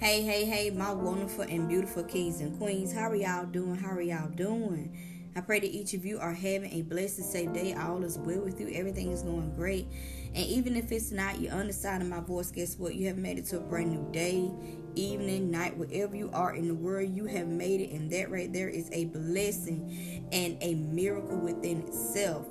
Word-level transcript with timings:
Hey, 0.00 0.22
hey, 0.22 0.46
hey, 0.46 0.70
my 0.70 0.94
wonderful 0.94 1.44
and 1.44 1.68
beautiful 1.68 2.02
kings 2.02 2.40
and 2.40 2.56
queens. 2.56 2.90
How 2.90 3.10
are 3.10 3.14
y'all 3.14 3.44
doing? 3.44 3.74
How 3.76 3.90
are 3.90 4.00
y'all 4.00 4.30
doing? 4.30 4.96
I 5.36 5.42
pray 5.42 5.60
that 5.60 5.66
each 5.66 5.92
of 5.92 6.06
you 6.06 6.18
are 6.18 6.32
having 6.32 6.72
a 6.72 6.80
blessed 6.80 7.22
safe 7.30 7.52
day. 7.52 7.74
All 7.74 8.02
is 8.02 8.16
well 8.16 8.40
with 8.40 8.58
you. 8.58 8.70
Everything 8.72 9.12
is 9.12 9.20
going 9.20 9.54
great. 9.54 9.86
And 10.34 10.46
even 10.46 10.74
if 10.74 10.90
it's 10.90 11.12
not, 11.12 11.38
you're 11.38 11.52
on 11.52 11.66
the 11.66 11.74
side 11.74 12.00
of 12.00 12.08
my 12.08 12.20
voice. 12.20 12.50
Guess 12.50 12.78
what? 12.78 12.94
You 12.94 13.08
have 13.08 13.18
made 13.18 13.36
it 13.40 13.44
to 13.48 13.58
a 13.58 13.60
brand 13.60 13.90
new 13.90 14.10
day, 14.10 14.50
evening, 14.94 15.50
night, 15.50 15.76
wherever 15.76 16.16
you 16.16 16.30
are 16.32 16.54
in 16.54 16.68
the 16.68 16.74
world, 16.74 17.14
you 17.14 17.26
have 17.26 17.48
made 17.48 17.82
it. 17.82 17.90
And 17.90 18.10
that 18.10 18.30
right 18.30 18.50
there 18.50 18.70
is 18.70 18.88
a 18.92 19.04
blessing 19.04 20.26
and 20.32 20.56
a 20.62 20.76
miracle 20.76 21.36
within 21.36 21.82
itself. 21.82 22.46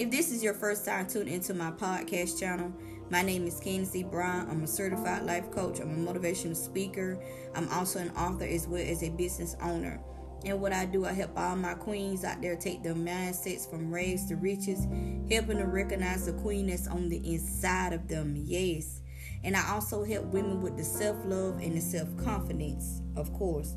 If 0.00 0.10
this 0.10 0.32
is 0.32 0.42
your 0.42 0.54
first 0.54 0.84
time 0.84 1.06
tuning 1.06 1.34
into 1.34 1.54
my 1.54 1.70
podcast 1.70 2.40
channel, 2.40 2.72
my 3.10 3.22
name 3.22 3.46
is 3.46 3.60
Candis 3.60 4.08
Brown. 4.08 4.48
I'm 4.48 4.62
a 4.62 4.66
certified 4.68 5.24
life 5.24 5.50
coach. 5.50 5.80
I'm 5.80 6.06
a 6.06 6.12
motivational 6.12 6.56
speaker. 6.56 7.20
I'm 7.54 7.68
also 7.70 7.98
an 7.98 8.10
author 8.10 8.44
as 8.44 8.68
well 8.68 8.82
as 8.86 9.02
a 9.02 9.10
business 9.10 9.56
owner. 9.60 10.00
And 10.44 10.60
what 10.60 10.72
I 10.72 10.86
do, 10.86 11.04
I 11.04 11.12
help 11.12 11.36
all 11.36 11.56
my 11.56 11.74
queens 11.74 12.24
out 12.24 12.40
there 12.40 12.56
take 12.56 12.82
their 12.82 12.94
mindsets 12.94 13.68
from 13.68 13.92
rags 13.92 14.26
to 14.26 14.36
riches, 14.36 14.86
helping 15.28 15.58
them 15.58 15.70
recognize 15.70 16.26
the 16.26 16.32
queen 16.34 16.68
that's 16.68 16.86
on 16.86 17.08
the 17.08 17.16
inside 17.16 17.92
of 17.92 18.06
them. 18.08 18.34
Yes. 18.36 19.02
And 19.42 19.56
I 19.56 19.68
also 19.70 20.04
help 20.04 20.26
women 20.26 20.62
with 20.62 20.76
the 20.76 20.84
self 20.84 21.16
love 21.24 21.58
and 21.60 21.76
the 21.76 21.80
self 21.80 22.08
confidence, 22.16 23.02
of 23.16 23.32
course. 23.32 23.74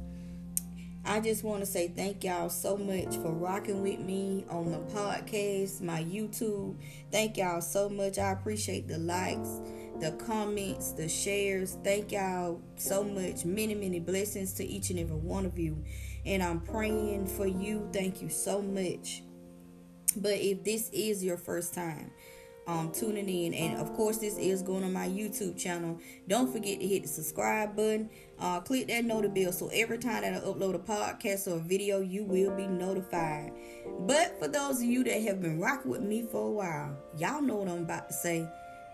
I 1.06 1.20
just 1.20 1.44
want 1.44 1.60
to 1.60 1.66
say 1.66 1.90
thank 1.90 2.24
y'all 2.24 2.50
so 2.50 2.78
much 2.78 3.18
for 3.18 3.34
rocking 3.34 3.82
with 3.82 4.00
me 4.00 4.46
on 4.50 4.72
the 4.72 4.78
podcast, 4.78 5.82
my 5.82 6.02
YouTube. 6.02 6.78
Thank 7.12 7.36
y'all 7.36 7.60
so 7.60 7.90
much. 7.90 8.18
I 8.18 8.32
appreciate 8.32 8.88
the 8.88 9.00
likes, 9.00 9.60
the 10.00 10.12
comments, 10.12 10.94
the 10.94 11.10
shares. 11.10 11.78
Thank 11.84 12.14
y'all 12.14 12.62
so 12.78 13.04
much. 13.04 13.44
Many, 13.44 13.76
many 13.76 14.00
blessings 14.00 14.54
to 14.54 14.66
each 14.66 14.92
and 14.92 15.00
every 15.00 15.18
one 15.18 15.46
of 15.46 15.60
you. 15.60 15.84
And 16.26 16.42
I'm 16.42 16.62
praying 16.62 17.28
for 17.28 17.48
you. 17.48 17.90
Thank 17.92 18.22
you 18.22 18.30
so 18.30 18.62
much. 18.62 19.24
But 20.16 20.38
if 20.38 20.64
this 20.64 20.90
is 20.94 21.22
your 21.22 21.38
first 21.38 21.74
time, 21.74 22.12
um, 22.68 22.92
tuning 22.92 23.28
in. 23.28 23.54
And 23.54 23.80
of 23.80 23.94
course, 23.94 24.20
this 24.20 24.38
is 24.38 24.62
going 24.62 24.84
on 24.84 24.94
my 24.94 25.08
YouTube 25.08 25.58
channel. 25.58 26.00
Don't 26.28 26.52
forget 26.52 26.80
to 26.80 26.88
hit 26.88 27.04
the 27.04 27.10
subscribe 27.10 27.76
button. 27.76 28.10
Uh, 28.40 28.62
click 28.62 28.88
that 28.88 29.06
notification 29.06 29.34
bell 29.34 29.52
so 29.52 29.70
every 29.74 29.98
time 29.98 30.22
that 30.22 30.34
I 30.34 30.46
upload 30.46 30.76
a 30.76 30.80
podcast 30.80 31.48
or 31.48 31.58
a 31.58 31.60
video, 31.60 32.02
you 32.02 32.24
will 32.24 32.56
be 32.56 32.68
notified. 32.68 33.52
But 34.02 34.38
for 34.40 34.48
those 34.48 34.78
of 34.78 34.84
you 34.84 35.04
that 35.06 35.22
have 35.24 35.42
been 35.42 35.60
rocking 35.60 35.92
with 35.92 36.02
me 36.02 36.24
for 36.24 36.48
a 36.48 36.52
while, 36.52 36.98
y'all 37.18 37.42
know 37.42 37.56
what 37.56 37.68
I'm 37.68 37.84
about 37.84 38.08
to 38.10 38.14
say. 38.14 38.48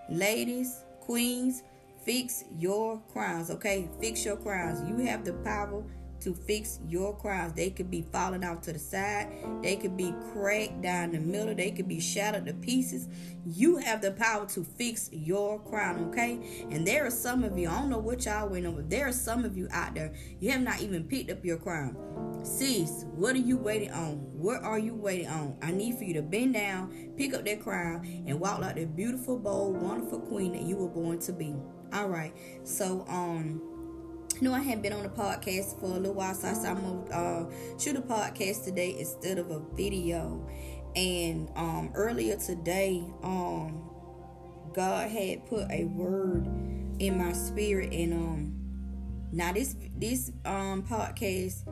Ladies, 0.09 0.83
queens, 1.01 1.63
fix 2.03 2.43
your 2.57 3.01
crowns, 3.11 3.51
okay? 3.51 3.89
Fix 3.99 4.25
your 4.25 4.37
crowns. 4.37 4.87
You 4.89 4.97
have 5.05 5.25
the 5.25 5.33
power 5.33 5.83
to 6.21 6.33
fix 6.33 6.79
your 6.87 7.15
crowns. 7.15 7.53
They 7.53 7.69
could 7.69 7.89
be 7.89 8.05
falling 8.11 8.43
out 8.43 8.63
to 8.63 8.73
the 8.73 8.79
side, 8.79 9.31
they 9.61 9.75
could 9.75 9.97
be 9.97 10.13
cracked 10.31 10.81
down 10.81 11.11
the 11.11 11.19
middle, 11.19 11.55
they 11.55 11.71
could 11.71 11.87
be 11.87 11.99
shattered 11.99 12.45
to 12.45 12.53
pieces. 12.53 13.07
You 13.45 13.77
have 13.77 14.01
the 14.01 14.11
power 14.11 14.45
to 14.47 14.63
fix 14.63 15.09
your 15.11 15.59
crown, 15.59 16.09
okay? 16.09 16.67
And 16.69 16.85
there 16.85 17.05
are 17.05 17.11
some 17.11 17.43
of 17.43 17.57
you, 17.57 17.69
I 17.69 17.79
don't 17.79 17.89
know 17.89 17.99
what 17.99 18.25
y'all 18.25 18.53
on, 18.53 18.75
but 18.75 18.89
there 18.89 19.07
are 19.07 19.13
some 19.13 19.45
of 19.45 19.57
you 19.57 19.67
out 19.71 19.95
there, 19.95 20.13
you 20.39 20.51
have 20.51 20.61
not 20.61 20.81
even 20.81 21.03
picked 21.05 21.31
up 21.31 21.43
your 21.43 21.57
crown. 21.57 21.95
Sis, 22.43 23.05
what 23.11 23.35
are 23.35 23.39
you 23.39 23.57
waiting 23.57 23.91
on? 23.91 24.15
What 24.33 24.63
are 24.63 24.79
you 24.79 24.95
waiting 24.95 25.27
on? 25.27 25.57
I 25.61 25.71
need 25.71 25.97
for 25.97 26.03
you 26.03 26.13
to 26.15 26.21
bend 26.21 26.53
down, 26.53 27.11
pick 27.17 27.33
up 27.33 27.45
that 27.45 27.61
crown, 27.61 28.23
and 28.27 28.39
walk 28.39 28.59
like 28.59 28.75
the 28.75 28.85
beautiful, 28.85 29.37
bold, 29.37 29.81
wonderful 29.81 30.19
queen 30.21 30.53
that 30.53 30.61
you 30.61 30.77
were 30.77 30.87
born 30.87 31.19
to 31.19 31.33
be. 31.33 31.55
All 31.91 32.07
right. 32.07 32.33
So, 32.63 33.05
um, 33.09 33.61
know 34.41 34.53
I 34.53 34.61
hadn't 34.61 34.81
been 34.81 34.93
on 34.93 35.03
the 35.03 35.09
podcast 35.09 35.79
for 35.79 35.87
a 35.87 35.99
little 35.99 36.13
while, 36.13 36.33
so 36.33 36.47
I 36.47 36.53
said 36.53 36.77
I'm 36.77 36.81
gonna 36.81 37.15
uh, 37.15 37.77
shoot 37.77 37.95
a 37.95 38.01
podcast 38.01 38.63
today 38.63 38.95
instead 38.99 39.37
of 39.37 39.51
a 39.51 39.59
video. 39.75 40.47
And 40.95 41.49
um, 41.55 41.91
earlier 41.93 42.35
today, 42.37 43.03
um, 43.23 43.89
God 44.73 45.09
had 45.09 45.45
put 45.45 45.69
a 45.69 45.85
word 45.85 46.45
in 46.99 47.17
my 47.17 47.33
spirit, 47.33 47.93
and 47.93 48.13
um, 48.13 48.59
now 49.31 49.53
this 49.53 49.75
this 49.95 50.31
um 50.45 50.83
podcast 50.83 51.63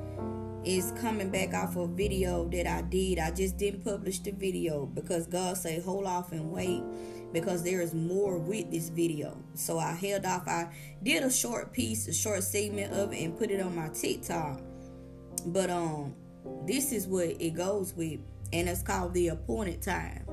is 0.66 0.92
coming 1.00 1.30
back 1.30 1.54
off 1.54 1.76
a 1.78 1.88
video 1.88 2.48
that 2.50 2.68
I 2.68 2.82
did. 2.82 3.20
I 3.20 3.32
just 3.32 3.58
didn't 3.58 3.86
publish 3.86 4.20
the 4.20 4.32
video 4.32 4.86
because 4.86 5.26
God 5.26 5.56
said 5.58 5.84
hold 5.84 6.06
off 6.06 6.32
and 6.34 6.52
wait 6.52 6.84
because 7.34 7.64
there 7.64 7.82
is 7.82 7.94
more 7.94 8.38
with 8.38 8.72
this 8.72 8.90
video. 8.90 9.38
So 9.54 9.80
I 9.80 9.94
held 9.94 10.26
off. 10.26 10.48
I 10.48 10.70
did 11.04 11.24
a 11.24 11.32
short 11.32 11.74
piece, 11.74 12.08
a 12.08 12.14
short 12.14 12.44
segment 12.44 12.94
of 12.94 13.14
it, 13.14 13.24
and 13.24 13.38
put 13.38 13.52
it 13.52 13.62
on 13.62 13.76
my 13.76 13.90
TikTok. 13.90 14.62
But 15.48 15.70
um, 15.70 16.16
this 16.66 16.92
is 16.92 17.08
what 17.08 17.28
it 17.40 17.54
goes 17.54 17.94
with, 17.94 18.20
and 18.54 18.68
it's 18.68 18.82
called 18.82 19.14
the 19.14 19.30
appointed 19.30 19.82
time. 19.82 20.26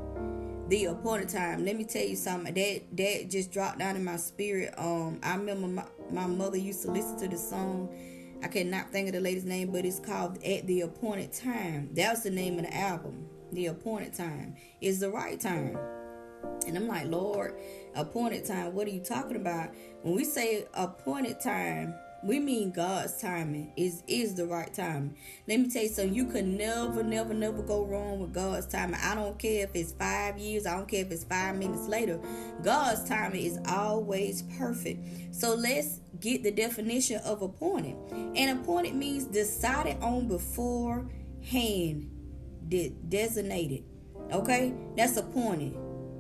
The 0.69 0.87
appointed 0.87 1.29
time. 1.29 1.65
Let 1.65 1.77
me 1.77 1.85
tell 1.85 2.05
you 2.05 2.17
something. 2.17 2.55
That 2.55 2.97
that 2.97 3.31
just 3.31 3.53
dropped 3.53 3.79
down 3.79 3.97
in 3.97 4.05
my 4.05 4.17
spirit. 4.17 4.75
Um, 4.79 5.21
I 5.23 5.37
remember 5.37 5.69
my, 5.69 5.85
my 6.11 6.27
mother 6.27 6.57
used 6.57 6.83
to 6.83 6.91
listen 6.91 7.19
to 7.19 7.29
the 7.29 7.37
song. 7.37 7.95
I 8.43 8.49
cannot 8.49 8.91
think 8.91 9.09
of 9.09 9.15
the 9.15 9.21
lady's 9.21 9.45
name, 9.45 9.73
but 9.73 9.85
it's 9.85 10.01
called 10.01 10.43
At 10.45 10.67
the 10.67 10.83
Appointed 10.83 11.33
Time. 11.33 11.91
That's 11.93 12.23
the 12.23 12.31
name 12.31 12.59
of 12.59 12.67
the 12.67 12.77
album. 12.77 13.27
The 13.53 13.67
Appointed 13.67 14.15
Time 14.15 14.57
is 14.81 15.01
the 15.01 15.11
right 15.11 15.41
time. 15.41 15.79
And 16.67 16.77
I'm 16.77 16.89
like, 16.89 17.07
Lord, 17.07 17.55
appointed 17.95 18.45
time, 18.45 18.75
what 18.75 18.87
are 18.87 18.91
you 18.91 19.01
talking 19.01 19.37
about? 19.37 19.71
When 20.03 20.15
we 20.15 20.25
say 20.25 20.67
appointed 20.75 21.41
time, 21.41 21.95
we 22.25 22.41
mean 22.41 22.71
God's 22.71 23.21
timing 23.21 23.73
is 23.77 24.03
is 24.09 24.35
the 24.35 24.47
right 24.47 24.73
time. 24.73 25.15
Let 25.47 25.61
me 25.61 25.69
tell 25.69 25.83
you 25.83 25.91
something. 25.91 26.15
You 26.15 26.25
can 26.25 26.57
never, 26.57 27.03
never, 27.03 27.35
never 27.35 27.61
go 27.63 27.85
wrong 27.85 28.19
with 28.19 28.33
God's 28.33 28.67
timing. 28.67 28.99
I 29.03 29.15
don't 29.15 29.39
care 29.39 29.65
if 29.65 29.77
it's 29.77 29.93
five 29.93 30.39
years. 30.39 30.65
I 30.65 30.75
don't 30.77 30.89
care 30.89 31.05
if 31.05 31.11
it's 31.11 31.25
five 31.25 31.57
minutes 31.57 31.87
later. 31.87 32.19
God's 32.63 33.07
timing 33.07 33.45
is 33.45 33.59
always 33.69 34.43
perfect. 34.59 35.35
So 35.35 35.55
let's 35.55 36.01
get 36.19 36.43
the 36.43 36.51
definition 36.51 37.21
of 37.27 37.43
appointed. 37.43 37.97
And 38.11 38.59
appointed 38.59 38.95
means 38.95 39.27
decided 39.27 40.03
on 40.03 40.27
beforehand, 40.27 42.11
de- 42.67 42.97
designated. 43.07 43.85
Okay, 44.33 44.73
that's 44.97 45.19
appointed. 45.19 45.77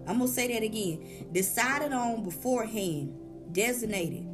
I'm 0.06 0.18
going 0.18 0.28
to 0.28 0.34
say 0.34 0.52
that 0.52 0.62
again. 0.62 1.28
Decided 1.32 1.92
on 1.92 2.24
beforehand, 2.24 3.14
designated, 3.52 4.26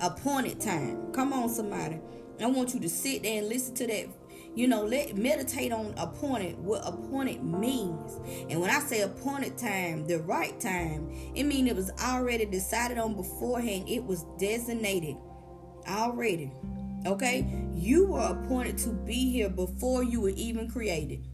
appointed 0.00 0.60
time. 0.60 1.12
Come 1.12 1.32
on, 1.32 1.48
somebody. 1.48 2.00
I 2.40 2.46
want 2.46 2.74
you 2.74 2.80
to 2.80 2.88
sit 2.88 3.22
there 3.22 3.38
and 3.38 3.48
listen 3.48 3.74
to 3.76 3.86
that. 3.86 4.06
You 4.54 4.66
know, 4.66 4.84
let 4.84 5.16
meditate 5.16 5.72
on 5.72 5.94
appointed, 5.96 6.58
what 6.58 6.82
appointed 6.84 7.44
means. 7.44 8.18
And 8.50 8.60
when 8.60 8.70
I 8.70 8.80
say 8.80 9.02
appointed 9.02 9.56
time, 9.56 10.06
the 10.06 10.18
right 10.18 10.58
time, 10.60 11.08
it 11.34 11.44
means 11.44 11.70
it 11.70 11.76
was 11.76 11.90
already 12.02 12.46
decided 12.46 12.98
on 12.98 13.14
beforehand. 13.14 13.88
It 13.88 14.02
was 14.02 14.24
designated 14.38 15.16
already. 15.86 16.52
Okay? 17.06 17.64
You 17.74 18.06
were 18.06 18.20
appointed 18.20 18.78
to 18.78 18.90
be 18.90 19.30
here 19.30 19.48
before 19.48 20.02
you 20.02 20.20
were 20.20 20.30
even 20.30 20.68
created. 20.68 21.26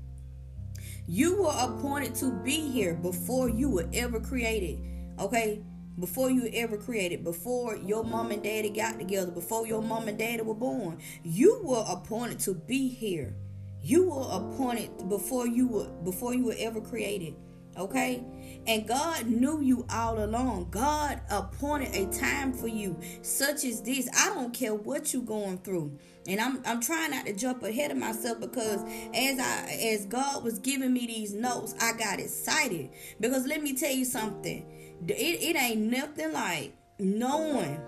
You 1.09 1.43
were 1.43 1.55
appointed 1.57 2.17
to 2.17 2.33
be 2.33 2.69
here 2.69 2.95
before 2.95 3.49
you 3.49 3.71
were 3.71 3.89
ever 3.93 4.19
created. 4.19 4.81
Okay? 5.21 5.63
Before 6.01 6.31
you 6.31 6.43
were 6.43 6.51
ever 6.53 6.77
created, 6.77 7.23
before 7.23 7.77
your 7.77 8.05
mom 8.05 8.33
and 8.33 8.43
daddy 8.43 8.71
got 8.71 8.99
together, 8.99 9.31
before 9.31 9.67
your 9.67 9.81
mom 9.83 10.09
and 10.09 10.19
daddy 10.19 10.43
were 10.43 10.55
born, 10.55 10.99
you 11.23 11.61
were 11.63 11.85
appointed 11.89 12.41
to 12.41 12.55
be 12.55 12.89
here. 12.89 13.35
You 13.83 14.11
were 14.11 14.27
appointed 14.31 15.09
before 15.09 15.47
you 15.47 15.69
were 15.69 15.89
before 16.03 16.35
you 16.35 16.47
were 16.47 16.57
ever 16.59 16.81
created. 16.81 17.37
Okay? 17.79 18.25
And 18.67 18.87
God 18.87 19.27
knew 19.27 19.61
you 19.61 19.87
all 19.91 20.25
along. 20.25 20.69
God 20.71 21.21
appointed 21.31 21.95
a 21.95 22.07
time 22.13 22.53
for 22.53 22.69
you, 22.69 22.99
such 23.23 23.65
as 23.65 23.83
this. 23.83 24.09
I 24.17 24.35
don't 24.35 24.53
care 24.53 24.75
what 24.75 25.13
you're 25.13 25.23
going 25.23 25.59
through. 25.59 25.99
And 26.27 26.41
I'm 26.41 26.61
I'm 26.67 26.81
trying 26.81 27.13
not 27.13 27.27
to 27.27 27.33
jump 27.33 27.63
ahead 27.63 27.93
of 27.93 27.99
myself 27.99 28.41
because 28.41 28.83
as 29.15 29.39
I 29.39 29.95
as 29.95 30.07
God 30.07 30.43
was 30.43 30.59
giving 30.59 30.93
me 30.93 31.07
these 31.07 31.35
notes, 31.35 31.75
I 31.81 31.93
got 31.93 32.19
excited. 32.19 32.91
Because 33.21 33.47
let 33.47 33.63
me 33.63 33.75
tell 33.75 33.93
you 33.93 34.05
something. 34.05 34.67
It, 35.07 35.13
it 35.13 35.57
ain't 35.57 35.83
nothing 35.83 36.33
like 36.33 36.73
knowing 36.99 37.81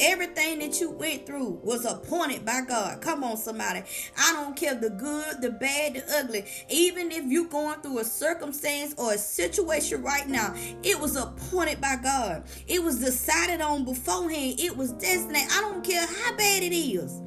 Everything 0.00 0.58
that 0.58 0.80
you 0.80 0.90
went 0.90 1.26
through 1.26 1.60
was 1.62 1.84
appointed 1.84 2.44
by 2.44 2.60
God. 2.60 3.00
Come 3.00 3.24
on, 3.24 3.36
somebody. 3.36 3.82
I 4.18 4.32
don't 4.32 4.54
care 4.54 4.74
the 4.74 4.90
good, 4.90 5.40
the 5.40 5.50
bad, 5.50 5.94
the 5.94 6.04
ugly. 6.18 6.44
Even 6.68 7.10
if 7.10 7.24
you're 7.24 7.48
going 7.48 7.80
through 7.80 8.00
a 8.00 8.04
circumstance 8.04 8.94
or 8.98 9.14
a 9.14 9.18
situation 9.18 10.02
right 10.02 10.28
now, 10.28 10.54
it 10.82 11.00
was 11.00 11.16
appointed 11.16 11.80
by 11.80 11.96
God. 11.96 12.44
It 12.68 12.82
was 12.82 12.98
decided 13.00 13.60
on 13.60 13.84
beforehand. 13.84 14.60
It 14.60 14.76
was 14.76 14.92
destined. 14.92 15.36
I 15.36 15.60
don't 15.62 15.84
care 15.84 16.06
how 16.06 16.36
bad 16.36 16.62
it 16.62 16.74
is. 16.76 17.22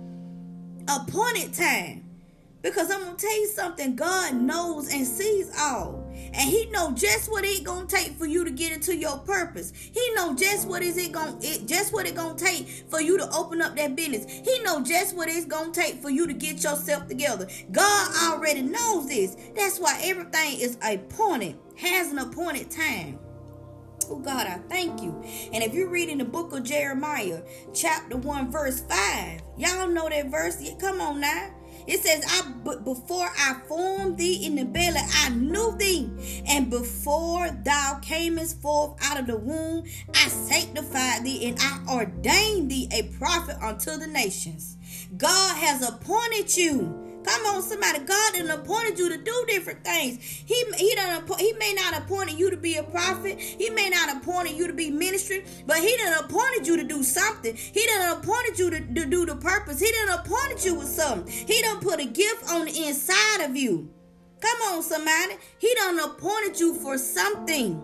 Appointed 0.87 1.53
time. 1.53 2.08
Because 2.61 2.91
I'm 2.91 3.15
to 3.15 3.15
tell 3.15 3.39
you 3.39 3.47
something 3.47 3.95
God 3.95 4.35
knows 4.35 4.93
and 4.93 5.05
sees 5.07 5.51
all. 5.57 6.05
and 6.33 6.49
he 6.49 6.65
know 6.67 6.91
just 6.91 7.31
what 7.31 7.43
it 7.45 7.63
gonna 7.63 7.87
take 7.87 8.11
for 8.11 8.25
you 8.25 8.43
to 8.45 8.51
get 8.51 8.71
into 8.71 8.95
your 8.95 9.17
purpose. 9.19 9.71
He 9.75 10.13
know 10.13 10.35
just 10.35 10.67
what 10.67 10.83
is 10.83 10.97
it 10.97 11.11
gonna 11.11 11.37
it, 11.41 11.67
just 11.67 11.93
what 11.93 12.07
it 12.07 12.15
gonna 12.15 12.37
take 12.37 12.67
for 12.89 13.01
you 13.01 13.17
to 13.17 13.29
open 13.31 13.61
up 13.61 13.75
that 13.77 13.95
business. 13.95 14.25
He 14.45 14.61
know 14.63 14.81
just 14.81 15.15
what 15.15 15.29
it's 15.29 15.45
gonna 15.45 15.71
take 15.71 16.01
for 16.01 16.09
you 16.09 16.27
to 16.27 16.33
get 16.33 16.63
yourself 16.63 17.07
together. 17.07 17.47
God 17.71 18.33
already 18.33 18.61
knows 18.61 19.07
this. 19.07 19.35
That's 19.55 19.79
why 19.79 19.99
everything 20.03 20.59
is 20.59 20.77
appointed, 20.81 21.57
has 21.77 22.11
an 22.11 22.19
appointed 22.19 22.69
time. 22.69 23.19
Oh 24.09 24.17
God, 24.19 24.47
I 24.47 24.59
thank 24.69 25.01
you. 25.01 25.11
And 25.53 25.63
if 25.63 25.73
you're 25.73 25.89
reading 25.89 26.17
the 26.17 26.25
book 26.25 26.51
of 26.53 26.63
Jeremiah, 26.63 27.41
chapter 27.73 28.17
1, 28.17 28.51
verse 28.51 28.79
5, 28.81 29.41
y'all 29.57 29.87
know 29.87 30.09
that 30.09 30.27
verse. 30.27 30.57
Come 30.79 30.99
on 30.99 31.19
now. 31.21 31.51
It 31.89 32.03
says, 32.03 32.23
I 32.27 32.51
but 32.63 32.85
before 32.85 33.27
I 33.35 33.55
formed 33.67 34.19
thee 34.19 34.45
in 34.45 34.55
the 34.55 34.63
belly, 34.63 34.99
I 35.11 35.29
knew 35.29 35.75
thee. 35.77 36.43
And 36.47 36.69
before 36.69 37.49
thou 37.49 37.99
camest 38.03 38.61
forth 38.61 38.95
out 39.03 39.19
of 39.19 39.25
the 39.25 39.37
womb, 39.37 39.85
I 40.13 40.27
sanctified 40.27 41.23
thee 41.23 41.47
and 41.47 41.57
I 41.59 41.91
ordained 41.91 42.69
thee 42.69 42.87
a 42.91 43.03
prophet 43.17 43.57
unto 43.59 43.97
the 43.97 44.05
nations. 44.05 44.77
God 45.17 45.57
has 45.57 45.81
appointed 45.81 46.55
you 46.55 47.08
Come 47.29 47.45
on, 47.55 47.61
somebody. 47.61 47.99
God 47.99 48.33
done 48.33 48.49
appointed 48.49 48.97
you 48.97 49.07
to 49.09 49.17
do 49.17 49.45
different 49.47 49.83
things. 49.83 50.23
He 50.23 50.63
he 50.77 50.95
done 50.95 51.23
he 51.37 51.53
may 51.53 51.73
not 51.73 51.95
appointed 51.95 52.39
you 52.39 52.49
to 52.49 52.57
be 52.57 52.77
a 52.77 52.83
prophet. 52.83 53.39
He 53.39 53.69
may 53.69 53.89
not 53.89 54.17
appointed 54.17 54.53
you 54.53 54.65
to 54.65 54.73
be 54.73 54.89
ministry, 54.89 55.45
but 55.67 55.77
he 55.77 55.95
done 55.97 56.23
appointed 56.23 56.65
you 56.65 56.75
to 56.77 56.83
do 56.83 57.03
something. 57.03 57.55
He 57.55 57.85
done 57.85 58.17
appointed 58.17 58.57
you 58.57 58.71
to, 58.71 58.79
to 58.79 59.05
do 59.05 59.27
the 59.27 59.35
purpose. 59.35 59.79
He 59.79 59.91
done 59.91 60.19
appointed 60.19 60.65
you 60.65 60.75
with 60.75 60.87
something. 60.87 61.31
He 61.31 61.61
done 61.61 61.79
put 61.81 61.99
a 61.99 62.05
gift 62.05 62.49
on 62.49 62.65
the 62.65 62.87
inside 62.87 63.41
of 63.41 63.55
you. 63.55 63.93
Come 64.39 64.61
on, 64.73 64.81
somebody. 64.81 65.35
He 65.59 65.73
done 65.75 65.99
appointed 65.99 66.59
you 66.59 66.73
for 66.75 66.97
something. 66.97 67.83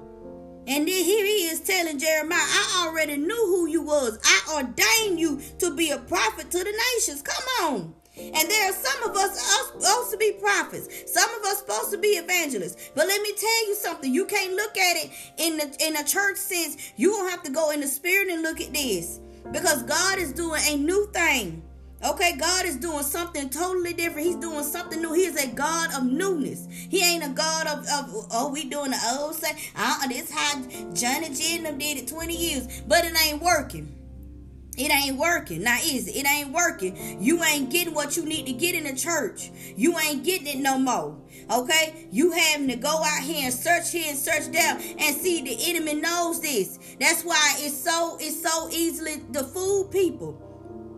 And 0.68 0.88
then 0.88 1.04
here 1.06 1.26
he 1.26 1.48
is 1.48 1.60
telling 1.60 2.00
Jeremiah, 2.00 2.40
I 2.40 2.88
already 2.88 3.18
knew 3.18 3.46
who 3.46 3.68
you 3.68 3.84
was. 3.84 4.18
I 4.26 4.56
ordained 4.56 5.20
you 5.20 5.40
to 5.60 5.76
be 5.76 5.92
a 5.92 6.00
prophet 6.00 6.50
to 6.50 6.58
the 6.58 6.82
nations. 6.96 7.22
Come 7.22 7.46
on. 7.62 7.96
And 8.18 8.50
there 8.50 8.70
are 8.70 8.74
some 8.74 9.10
of 9.10 9.16
us 9.16 9.40
supposed 9.40 10.12
to 10.12 10.18
be 10.18 10.34
prophets. 10.34 11.12
Some 11.12 11.30
of 11.36 11.44
us 11.46 11.60
supposed 11.60 11.92
to 11.92 11.98
be 11.98 12.10
evangelists. 12.10 12.92
But 12.96 13.08
let 13.08 13.22
me 13.22 13.34
tell 13.34 13.68
you 13.68 13.76
something. 13.76 14.14
You 14.14 14.26
can't 14.26 14.54
look 14.54 14.78
at 14.78 14.98
it 14.98 15.12
in 15.38 15.58
the 15.58 15.76
in 15.86 15.98
a 15.98 16.04
church 16.04 16.38
sense. 16.38 16.94
You 16.96 17.12
gonna 17.12 17.30
have 17.30 17.44
to 17.44 17.52
go 17.52 17.72
in 17.72 17.82
the 17.82 17.88
spirit 17.88 18.30
and 18.30 18.42
look 18.42 18.62
at 18.62 18.74
this. 18.74 19.20
Because 19.52 19.84
God 19.84 20.18
is 20.18 20.34
doing 20.34 20.62
a 20.68 20.78
new 20.78 21.08
thing. 21.14 21.62
Okay, 22.04 22.36
God 22.38 22.66
is 22.66 22.76
doing 22.76 23.04
something 23.04 23.50
totally 23.50 23.94
different. 23.94 24.28
He's 24.28 24.36
doing 24.36 24.64
something 24.64 25.02
new. 25.02 25.14
He 25.14 25.26
is 25.26 25.44
a 25.44 25.48
God 25.48 25.94
of 25.94 26.04
newness. 26.04 26.68
He 26.70 27.02
ain't 27.02 27.24
a 27.24 27.30
God 27.30 27.68
of, 27.68 27.80
of 27.80 28.28
oh, 28.32 28.50
we 28.52 28.66
doing 28.66 28.92
the 28.92 29.18
old 29.18 29.36
say, 29.36 29.52
uh, 29.76 30.08
this 30.08 30.30
how 30.30 30.62
Johnny 30.94 31.30
Jennum 31.30 31.80
did 31.80 31.98
it 31.98 32.08
20 32.08 32.36
years, 32.36 32.82
but 32.88 33.06
it 33.06 33.14
ain't 33.26 33.42
working. 33.42 33.95
It 34.78 34.92
ain't 34.92 35.18
working. 35.18 35.64
Now 35.64 35.78
is 35.78 36.08
it? 36.08 36.16
It 36.18 36.28
ain't 36.28 36.52
working. 36.52 37.22
You 37.22 37.44
ain't 37.44 37.70
getting 37.70 37.94
what 37.94 38.18
you 38.18 38.26
need 38.26 38.46
to 38.48 38.54
get 38.54 38.76
in 38.76 38.84
the 38.84 38.96
church. 38.96 39.52
You 39.76 39.98
ain't 40.00 40.24
getting 40.24 40.48
it 40.48 40.58
no 40.58 40.78
more. 40.78 41.18
Okay? 41.52 42.08
You 42.12 42.32
having 42.32 42.68
to 42.70 42.76
go 42.76 42.90
out 43.04 43.24
here 43.24 43.46
and 43.46 43.54
search 43.54 43.92
here 43.92 44.10
and 44.10 44.18
search 44.18 44.52
down 44.52 44.82
and 45.00 45.16
see 45.16 45.42
the 45.42 45.58
enemy 45.70 45.96
knows 45.96 46.42
this. 46.42 46.80
That's 47.00 47.24
why 47.24 47.56
it's 47.60 47.78
so 47.78 48.18
it's 48.20 48.42
so 48.42 48.70
easily 48.72 49.22
to 49.34 49.44
fool 49.44 49.86
people. 49.86 50.42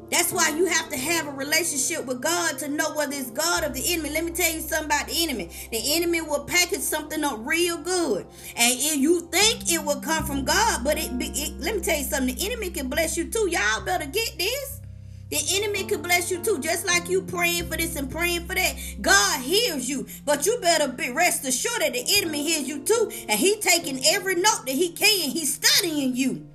That's 0.10 0.32
why 0.32 0.50
you 0.50 0.66
have 0.66 0.90
to 0.90 0.98
have 0.98 1.28
a 1.28 1.32
relationship 1.32 2.06
with 2.06 2.22
God 2.22 2.58
to 2.60 2.70
know 2.70 2.94
whether 2.96 3.14
it's 3.14 3.32
God 3.32 3.64
or 3.64 3.70
the 3.70 3.94
enemy. 3.94 4.12
Let 4.12 4.24
me 4.24 4.32
tell 4.32 4.52
you 4.52 4.62
something 4.62 4.86
about 4.86 5.08
the 5.08 5.24
enemy. 5.24 5.50
The 5.72 5.96
enemy 5.96 6.22
will 6.22 6.46
package 6.46 6.80
something 6.80 7.24
up 7.24 7.40
real 7.42 7.78
good. 7.78 8.26
And 8.56 8.74
if 8.80 8.98
you 8.98 9.22
think 9.32 9.72
it 9.72 9.84
will 9.84 10.00
come 10.00 10.26
from 10.26 10.46
God, 10.46 10.84
but 10.84 10.98
it, 10.98 11.12
it 11.14 11.60
let 11.60 11.76
me 11.76 11.82
tell 11.82 11.98
you 11.98 12.06
something. 12.06 12.36
The 12.36 12.46
enemy 12.46 12.70
can 12.70 12.90
bless 12.90 13.18
you 13.18 13.30
too. 13.30 13.50
Y'all 13.52 13.84
better 13.84 14.06
get 14.06 14.38
this. 14.38 14.82
The 15.30 15.40
enemy 15.58 15.84
can 15.84 16.02
bless 16.02 16.32
you 16.32 16.42
too, 16.42 16.60
just 16.60 16.88
like 16.88 17.10
you 17.10 17.22
praying 17.22 17.68
for 17.68 17.76
this 17.76 17.98
and 17.98 18.10
praying 18.10 18.46
for 18.46 18.56
that. 18.56 18.76
God 19.02 19.42
hears 19.42 19.90
you, 19.90 20.08
but 20.24 20.46
you 20.46 20.58
better 20.62 20.88
be 20.88 21.12
rest 21.12 21.46
assured 21.46 21.82
that 21.82 21.92
the 21.92 22.06
enemy 22.18 22.44
hears 22.44 22.66
you 22.68 22.80
too, 22.84 23.12
and 23.28 23.38
he 23.38 23.60
taking 23.60 24.06
every 24.06 24.36
note 24.36 24.64
that 24.66 24.76
he 24.76 24.94
can. 24.94 25.30
He's 25.30 25.56
studying 25.56 26.16
you, 26.16 26.48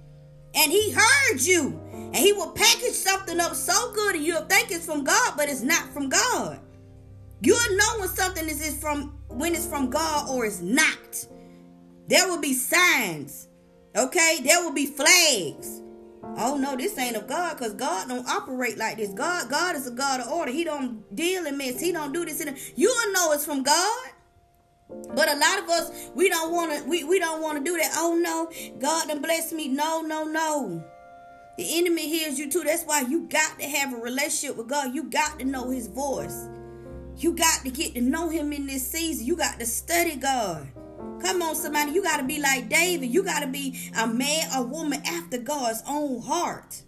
and 0.55 0.71
he 0.73 0.91
heard 0.93 1.41
you. 1.41 1.81
And 1.93 2.17
he 2.17 2.33
will 2.33 2.51
package 2.51 2.93
something 2.93 3.41
up 3.41 3.55
so 3.55 3.93
good 3.95 4.17
and 4.17 4.25
you'll 4.25 4.45
think 4.45 4.71
it's 4.71 4.85
from 4.85 5.03
God, 5.03 5.35
but 5.37 5.49
it's 5.49 5.63
not 5.63 5.89
from 5.93 6.09
God. 6.11 6.61
You'll 7.41 7.77
know 7.77 8.01
when 8.01 8.09
something 8.09 8.49
is, 8.49 8.79
from 8.79 9.19
when 9.29 9.55
it's 9.55 9.67
from 9.67 9.89
God 9.89 10.29
or 10.29 10.45
it's 10.45 10.61
not. 10.61 11.27
There 12.09 12.29
will 12.29 12.41
be 12.41 12.53
signs. 12.53 13.49
Okay? 13.97 14.41
There 14.43 14.63
will 14.63 14.75
be 14.75 14.87
flags. 14.87 15.81
Oh 16.37 16.57
no, 16.57 16.77
this 16.77 16.97
ain't 16.99 17.17
of 17.17 17.27
God 17.27 17.59
because 17.59 17.75
God 17.75 18.09
don't 18.09 18.29
operate 18.29 18.79
like 18.79 18.97
this. 18.97 19.11
God, 19.11 19.51
God 19.51 19.75
is 19.75 19.87
a 19.87 19.91
God 19.91 20.21
of 20.21 20.29
order. 20.29 20.53
He 20.53 20.65
don't 20.65 21.15
deal 21.15 21.47
in 21.47 21.57
mess. 21.57 21.81
He 21.81 21.93
don't 21.93 22.13
do 22.13 22.25
this. 22.25 22.43
You'll 22.77 23.13
know 23.13 23.33
it's 23.33 23.45
from 23.45 23.63
God. 23.63 24.09
But 25.15 25.29
a 25.29 25.37
lot 25.37 25.59
of 25.59 25.69
us, 25.69 26.11
we 26.15 26.29
don't 26.29 26.53
want 26.53 26.73
to. 26.73 26.89
We, 26.89 27.05
we 27.05 27.19
don't 27.19 27.43
want 27.43 27.59
to 27.59 27.65
do 27.65 27.77
that. 27.77 27.93
Oh 27.95 28.15
no, 28.15 28.51
God 28.79 29.09
done 29.09 29.21
bless 29.21 29.53
me. 29.53 29.69
No, 29.69 30.01
no, 30.01 30.25
no. 30.25 30.85
The 31.59 31.79
enemy 31.79 32.09
hears 32.09 32.39
you 32.39 32.51
too. 32.51 32.63
That's 32.65 32.85
why 32.85 33.03
you 33.03 33.29
got 33.29 33.59
to 33.59 33.67
have 33.67 33.93
a 33.93 33.97
relationship 33.97 34.57
with 34.57 34.69
God. 34.69 34.95
You 34.95 35.05
got 35.05 35.39
to 35.39 35.45
know 35.45 35.71
his 35.71 35.87
voice. 35.87 36.49
You 37.19 37.35
got 37.35 37.63
to 37.65 37.71
get 37.71 37.95
to 37.95 38.01
know 38.01 38.31
him 38.31 38.53
in 38.53 38.67
this 38.67 38.87
season. 38.91 39.27
You 39.27 39.37
got 39.37 39.61
to 39.61 39.67
study 39.67 40.17
God. 40.17 40.67
Come 41.21 41.43
on, 41.43 41.55
somebody. 41.55 41.93
You 41.93 42.03
got 42.03 42.17
to 42.17 42.25
be 42.25 42.41
like 42.41 42.69
David. 42.69 43.13
You 43.13 43.23
got 43.23 43.41
to 43.41 43.47
be 43.47 43.79
a 43.99 44.07
man 44.07 44.49
a 44.55 44.63
woman 44.63 45.03
after 45.07 45.39
God's 45.39 45.83
own 45.87 46.23
heart. 46.23 46.83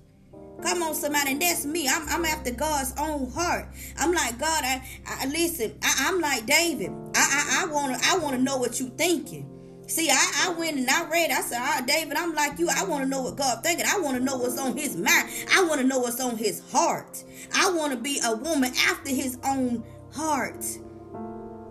Come 0.65 0.83
on, 0.83 0.95
somebody. 0.95 1.33
And 1.33 1.43
that's 1.43 1.67
me. 1.67 1.87
I'm, 1.89 2.09
I'm 2.09 2.25
after 2.25 2.51
God's 2.51 2.95
own 2.99 3.31
heart. 3.31 3.69
I'm 3.99 4.13
like, 4.13 4.39
God, 4.39 4.65
I, 4.65 4.83
I 5.07 5.27
listen, 5.27 5.79
I, 5.83 6.09
am 6.09 6.21
like 6.21 6.47
David. 6.47 6.91
I, 7.15 7.19
I, 7.19 7.63
I 7.63 7.73
want 7.73 8.01
to 8.01 8.09
I 8.09 8.17
wanna 8.19 8.39
know 8.39 8.57
what 8.57 8.81
you 8.81 8.89
thinking. 8.89 9.51
See, 9.87 10.11
I, 10.11 10.47
I 10.47 10.55
went 10.59 10.79
and 10.79 10.89
I 10.89 11.09
read. 11.11 11.31
I 11.31 11.43
said, 11.43 11.59
ah, 11.61 11.83
David, 11.87 12.17
I'm 12.17 12.35
like 12.35 12.59
you. 12.59 12.71
I 12.75 12.85
want 12.85 13.05
to 13.05 13.09
know 13.09 13.21
what 13.21 13.37
God 13.37 13.63
thinking. 13.63 13.85
I 13.87 14.01
want 14.01 14.17
to 14.17 14.25
know 14.25 14.39
what's 14.39 14.59
on 14.59 14.75
his 14.75 14.97
mind. 14.97 15.29
I 15.55 15.63
want 15.65 15.83
to 15.83 15.87
know 15.87 15.99
what's 15.99 16.21
on 16.21 16.39
his 16.39 16.63
heart. 16.71 17.23
I 17.55 17.71
want 17.71 17.93
to 17.93 17.99
be 17.99 18.19
a 18.25 18.35
woman 18.35 18.73
after 18.89 19.11
his 19.11 19.39
own 19.45 19.85
heart. 20.13 20.65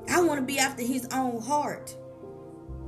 I 0.07 0.21
want 0.21 0.39
to 0.39 0.45
be 0.45 0.59
after 0.59 0.83
his 0.83 1.07
own 1.11 1.41
heart. 1.41 1.97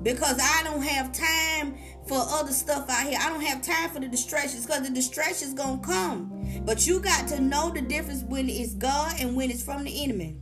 Because 0.04 0.40
I 0.40 0.62
don't 0.64 0.84
have 0.84 1.12
time 1.12 1.80
for 2.08 2.18
other 2.18 2.52
stuff 2.52 2.90
out 2.90 3.08
here. 3.08 3.18
I 3.22 3.30
don't 3.30 3.42
have 3.42 3.62
time 3.62 3.90
for 3.90 4.00
the 4.00 4.08
distractions 4.08 4.66
because 4.66 4.88
the 4.88 4.94
distractions 4.94 5.54
to 5.82 5.86
come. 5.86 6.32
But 6.66 6.86
you 6.86 7.00
got 7.00 7.28
to 7.30 7.42
know 7.42 7.72
the 7.72 7.82
difference 7.82 8.24
when 8.24 8.50
it's 8.50 8.74
God 8.76 9.16
and 9.20 9.36
when 9.36 9.50
it's 9.50 9.64
from 9.64 9.84
the 9.84 10.04
enemy. 10.04 10.38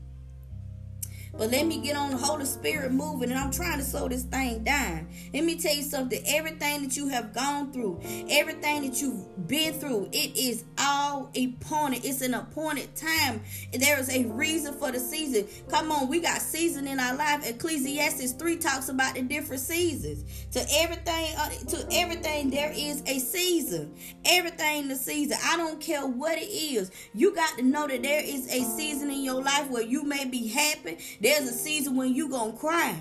But 1.36 1.50
let 1.50 1.66
me 1.66 1.80
get 1.80 1.96
on 1.96 2.12
the 2.12 2.18
Holy 2.18 2.46
Spirit 2.46 2.92
moving, 2.92 3.32
and 3.32 3.40
I'm 3.40 3.52
trying 3.52 3.80
to 3.80 3.84
slow 3.84 4.08
this 4.08 4.22
thing 4.24 4.64
down. 4.64 5.08
Let 5.34 5.44
me 5.44 5.56
tell 5.56 5.76
you 5.76 5.82
something. 5.82 6.22
Everything 6.28 6.84
that 6.84 6.96
you 6.96 7.08
have 7.08 7.34
gone 7.34 7.72
through, 7.72 8.02
everything 8.30 8.84
that 8.84 9.02
you've 9.02 9.48
been 9.48 9.74
through, 9.74 10.10
it 10.12 10.38
is 10.38 10.64
all 10.78 11.32
appointed. 11.36 12.06
It's 12.06 12.22
an 12.22 12.36
appointed 12.36 12.96
time. 12.96 13.42
There 13.74 14.00
is 14.00 14.16
a 14.16 14.26
reason 14.26 14.76
for 14.76 14.92
the 14.92 15.00
season. 15.00 15.48
Come 15.70 15.92
on, 15.92 16.08
we 16.08 16.20
got 16.20 16.40
season 16.40 16.88
in 16.88 17.00
our 17.00 17.16
life. 17.16 17.50
Ecclesiastes 17.50 18.34
3 18.34 18.58
talks 18.58 18.90
about 18.90 19.16
the 19.16 19.24
different 19.24 19.62
seasons. 19.62 20.24
To 20.52 20.64
everything, 20.76 21.36
uh, 21.36 21.50
to 21.50 21.88
everything, 21.94 22.52
there 22.52 22.72
is 22.76 23.02
a 23.08 23.18
season. 23.18 23.96
Everything 24.26 24.88
the 24.88 24.96
season. 24.96 25.38
I 25.44 25.58
don't 25.58 25.82
care 25.82 26.06
what 26.06 26.38
it 26.38 26.46
is. 26.46 26.92
You 27.16 27.34
got 27.34 27.58
to 27.58 27.64
know 27.64 27.88
that 27.88 28.04
there 28.04 28.24
is 28.24 28.48
a 28.54 28.64
season 28.64 29.10
in 29.10 29.24
your 29.24 29.42
life 29.42 29.70
where 29.72 29.82
you 29.82 30.04
may 30.04 30.26
be 30.26 30.48
happy. 30.48 31.00
There's 31.24 31.48
a 31.48 31.54
season 31.54 31.96
when 31.96 32.14
you 32.14 32.28
gonna 32.28 32.52
cry. 32.52 32.98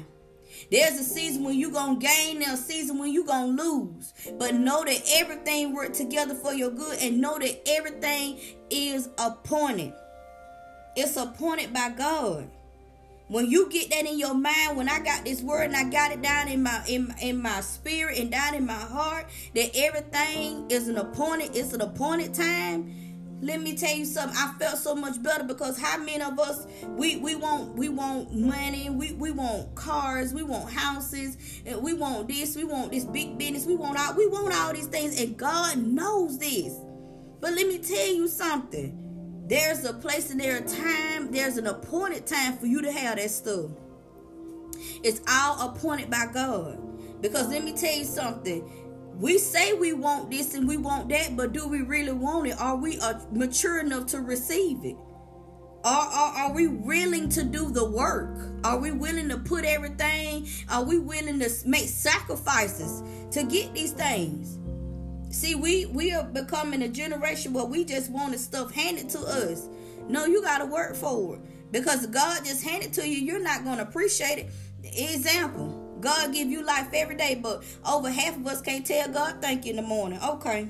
There's 0.70 0.94
a 0.94 1.02
season 1.02 1.42
when 1.42 1.58
you 1.58 1.72
gonna 1.72 1.98
gain, 1.98 2.38
there's 2.38 2.60
a 2.60 2.62
season 2.62 2.98
when 2.98 3.12
you 3.12 3.26
gonna 3.26 3.60
lose. 3.60 4.14
But 4.38 4.54
know 4.54 4.84
that 4.84 5.02
everything 5.16 5.74
work 5.74 5.92
together 5.92 6.32
for 6.32 6.54
your 6.54 6.70
good 6.70 6.98
and 7.02 7.20
know 7.20 7.36
that 7.40 7.68
everything 7.68 8.38
is 8.70 9.08
appointed. 9.18 9.92
It's 10.94 11.16
appointed 11.16 11.74
by 11.74 11.90
God. 11.90 12.48
When 13.26 13.50
you 13.50 13.68
get 13.70 13.90
that 13.90 14.06
in 14.06 14.16
your 14.18 14.34
mind, 14.34 14.76
when 14.76 14.88
I 14.88 15.00
got 15.00 15.24
this 15.24 15.42
word 15.42 15.64
and 15.64 15.76
I 15.76 15.90
got 15.90 16.12
it 16.12 16.22
down 16.22 16.46
in 16.46 16.62
my 16.62 16.80
in, 16.86 17.12
in 17.20 17.42
my 17.42 17.60
spirit 17.60 18.18
and 18.18 18.30
down 18.30 18.54
in 18.54 18.64
my 18.64 18.74
heart, 18.74 19.26
that 19.56 19.70
everything 19.74 20.70
is 20.70 20.86
an 20.86 20.96
appointed, 20.96 21.56
it's 21.56 21.72
an 21.72 21.80
appointed 21.80 22.34
time 22.34 23.01
let 23.42 23.60
me 23.60 23.76
tell 23.76 23.94
you 23.94 24.04
something. 24.04 24.38
I 24.38 24.54
felt 24.58 24.78
so 24.78 24.94
much 24.94 25.20
better 25.20 25.42
because 25.42 25.76
how 25.76 25.98
many 25.98 26.22
of 26.22 26.38
us 26.38 26.64
we 26.86 27.16
we 27.16 27.34
want 27.34 27.74
we 27.74 27.88
want 27.88 28.32
money, 28.32 28.88
we 28.88 29.12
we 29.12 29.32
want 29.32 29.74
cars, 29.74 30.32
we 30.32 30.44
want 30.44 30.70
houses, 30.70 31.36
and 31.66 31.82
we 31.82 31.92
want 31.92 32.28
this, 32.28 32.56
we 32.56 32.62
want 32.62 32.92
this 32.92 33.04
big 33.04 33.36
business, 33.38 33.66
we 33.66 33.74
want 33.74 33.98
all 33.98 34.14
we 34.14 34.28
want 34.28 34.54
all 34.54 34.72
these 34.72 34.86
things, 34.86 35.20
and 35.20 35.36
God 35.36 35.76
knows 35.76 36.38
this. 36.38 36.72
But 37.40 37.54
let 37.54 37.66
me 37.66 37.78
tell 37.78 38.14
you 38.14 38.28
something. 38.28 38.98
There's 39.48 39.84
a 39.84 39.92
place 39.92 40.30
and 40.30 40.40
there's 40.40 40.72
a 40.72 40.76
time, 40.76 41.32
there's 41.32 41.56
an 41.56 41.66
appointed 41.66 42.26
time 42.26 42.56
for 42.58 42.66
you 42.66 42.80
to 42.82 42.92
have 42.92 43.16
that 43.16 43.30
stuff. 43.30 43.72
It's 45.02 45.20
all 45.28 45.68
appointed 45.68 46.10
by 46.10 46.26
God. 46.32 46.78
Because 47.20 47.48
let 47.48 47.64
me 47.64 47.72
tell 47.72 47.94
you 47.94 48.04
something. 48.04 48.68
We 49.16 49.38
say 49.38 49.74
we 49.74 49.92
want 49.92 50.30
this 50.30 50.54
and 50.54 50.66
we 50.66 50.76
want 50.76 51.08
that, 51.10 51.36
but 51.36 51.52
do 51.52 51.68
we 51.68 51.82
really 51.82 52.12
want 52.12 52.48
it? 52.48 52.60
Are 52.60 52.76
we 52.76 52.98
uh, 52.98 53.20
mature 53.30 53.78
enough 53.80 54.06
to 54.06 54.20
receive 54.20 54.84
it? 54.84 54.96
Are, 55.84 56.06
are, 56.06 56.32
are 56.36 56.52
we 56.52 56.68
willing 56.68 57.28
to 57.30 57.42
do 57.42 57.70
the 57.70 57.84
work? 57.84 58.38
Are 58.64 58.78
we 58.78 58.92
willing 58.92 59.28
to 59.30 59.38
put 59.38 59.64
everything? 59.64 60.48
Are 60.68 60.84
we 60.84 60.98
willing 60.98 61.40
to 61.40 61.50
make 61.66 61.88
sacrifices 61.88 63.02
to 63.32 63.42
get 63.44 63.74
these 63.74 63.92
things? 63.92 64.58
See, 65.34 65.54
we 65.54 65.86
we 65.86 66.12
are 66.12 66.24
becoming 66.24 66.82
a 66.82 66.88
generation 66.88 67.52
where 67.52 67.64
we 67.64 67.84
just 67.84 68.10
want 68.10 68.38
stuff 68.38 68.70
handed 68.72 69.08
to 69.10 69.20
us. 69.20 69.68
No, 70.08 70.26
you 70.26 70.42
got 70.42 70.58
to 70.58 70.66
work 70.66 70.94
for 70.94 71.36
it 71.36 71.72
because 71.72 72.06
God 72.06 72.44
just 72.44 72.62
handed 72.62 72.92
to 72.94 73.08
you. 73.08 73.16
You're 73.16 73.42
not 73.42 73.64
going 73.64 73.78
to 73.78 73.82
appreciate 73.82 74.38
it. 74.38 74.50
Example: 74.84 75.81
God 76.02 76.34
give 76.34 76.48
you 76.48 76.64
life 76.64 76.88
every 76.92 77.16
day, 77.16 77.38
but 77.40 77.64
over 77.88 78.10
half 78.10 78.36
of 78.36 78.46
us 78.46 78.60
can't 78.60 78.84
tell 78.84 79.08
God 79.08 79.40
thank 79.40 79.64
you 79.64 79.70
in 79.70 79.76
the 79.76 79.82
morning. 79.82 80.18
Okay. 80.22 80.68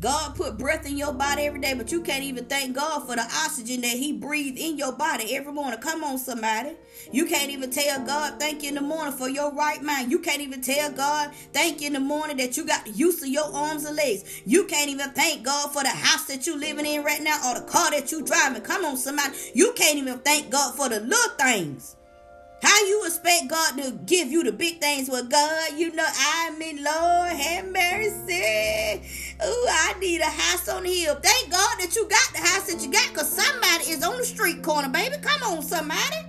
God 0.00 0.34
put 0.34 0.58
breath 0.58 0.86
in 0.86 0.98
your 0.98 1.12
body 1.12 1.42
every 1.42 1.60
day, 1.60 1.72
but 1.72 1.90
you 1.90 2.02
can't 2.02 2.24
even 2.24 2.44
thank 2.44 2.76
God 2.76 3.06
for 3.06 3.14
the 3.14 3.22
oxygen 3.22 3.80
that 3.82 3.96
He 3.96 4.12
breathed 4.12 4.58
in 4.58 4.76
your 4.76 4.92
body 4.92 5.34
every 5.34 5.52
morning. 5.52 5.78
Come 5.80 6.02
on, 6.02 6.18
somebody. 6.18 6.76
You 7.12 7.26
can't 7.26 7.50
even 7.50 7.70
tell 7.70 8.04
God 8.04 8.38
thank 8.38 8.62
you 8.62 8.70
in 8.70 8.74
the 8.74 8.80
morning 8.80 9.14
for 9.14 9.28
your 9.28 9.52
right 9.54 9.82
mind. 9.82 10.10
You 10.10 10.18
can't 10.18 10.42
even 10.42 10.60
tell 10.60 10.90
God 10.90 11.32
thank 11.52 11.80
you 11.80 11.86
in 11.86 11.92
the 11.92 12.00
morning 12.00 12.36
that 12.38 12.56
you 12.56 12.66
got 12.66 12.84
the 12.84 12.90
use 12.90 13.22
of 13.22 13.28
your 13.28 13.50
arms 13.54 13.84
and 13.84 13.96
legs. 13.96 14.42
You 14.44 14.66
can't 14.66 14.90
even 14.90 15.10
thank 15.10 15.44
God 15.44 15.72
for 15.72 15.82
the 15.82 15.88
house 15.88 16.24
that 16.26 16.46
you 16.46 16.58
living 16.58 16.86
in 16.86 17.02
right 17.02 17.22
now 17.22 17.40
or 17.48 17.60
the 17.60 17.66
car 17.66 17.90
that 17.92 18.12
you 18.12 18.22
driving. 18.22 18.62
Come 18.62 18.84
on, 18.84 18.96
somebody. 18.96 19.34
You 19.54 19.72
can't 19.74 19.98
even 19.98 20.18
thank 20.18 20.50
God 20.50 20.74
for 20.74 20.88
the 20.88 21.00
little 21.00 21.36
things. 21.38 21.96
How 22.64 22.86
you 22.86 23.04
expect 23.06 23.48
God 23.48 23.78
to 23.78 23.92
give 24.06 24.30
you 24.32 24.44
the 24.44 24.52
big 24.52 24.80
things 24.80 25.10
with 25.10 25.30
God? 25.30 25.74
You 25.76 25.92
know, 25.94 26.06
I 26.08 26.52
mean, 26.58 26.82
Lord, 26.84 27.32
have 27.32 27.66
mercy. 27.72 29.02
Ooh, 29.46 29.66
I 29.70 29.94
need 30.00 30.22
a 30.22 30.26
house 30.26 30.68
on 30.70 30.84
the 30.84 30.90
hill. 30.90 31.16
Thank 31.22 31.52
God 31.52 31.76
that 31.80 31.94
you 31.96 32.08
got 32.08 32.32
the 32.32 32.40
house 32.40 32.72
that 32.72 32.82
you 32.84 32.92
got 32.92 33.08
because 33.10 33.30
somebody 33.30 33.90
is 33.90 34.04
on 34.04 34.18
the 34.18 34.24
street 34.24 34.62
corner, 34.62 34.88
baby. 34.90 35.16
Come 35.22 35.42
on, 35.58 35.62
somebody. 35.62 36.23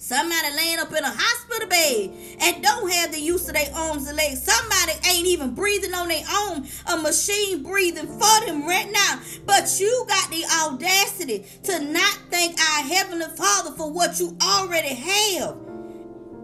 Somebody 0.00 0.54
laying 0.56 0.78
up 0.78 0.92
in 0.92 1.02
a 1.02 1.10
hospital 1.12 1.68
bed 1.68 2.10
and 2.40 2.62
don't 2.62 2.88
have 2.92 3.10
the 3.10 3.20
use 3.20 3.48
of 3.48 3.54
their 3.54 3.68
arms 3.74 4.06
and 4.06 4.16
legs. 4.16 4.42
Somebody 4.44 4.92
ain't 5.08 5.26
even 5.26 5.54
breathing 5.54 5.92
on 5.92 6.06
their 6.06 6.24
own. 6.30 6.68
A 6.86 6.96
machine 6.96 7.64
breathing 7.64 8.06
for 8.06 8.46
them 8.46 8.64
right 8.64 8.88
now. 8.92 9.20
But 9.44 9.80
you 9.80 10.06
got 10.08 10.30
the 10.30 10.44
audacity 10.62 11.44
to 11.64 11.80
not 11.80 12.16
thank 12.30 12.60
our 12.60 12.82
Heavenly 12.84 13.26
Father 13.36 13.72
for 13.72 13.90
what 13.90 14.20
you 14.20 14.36
already 14.40 14.94
have. 14.94 15.56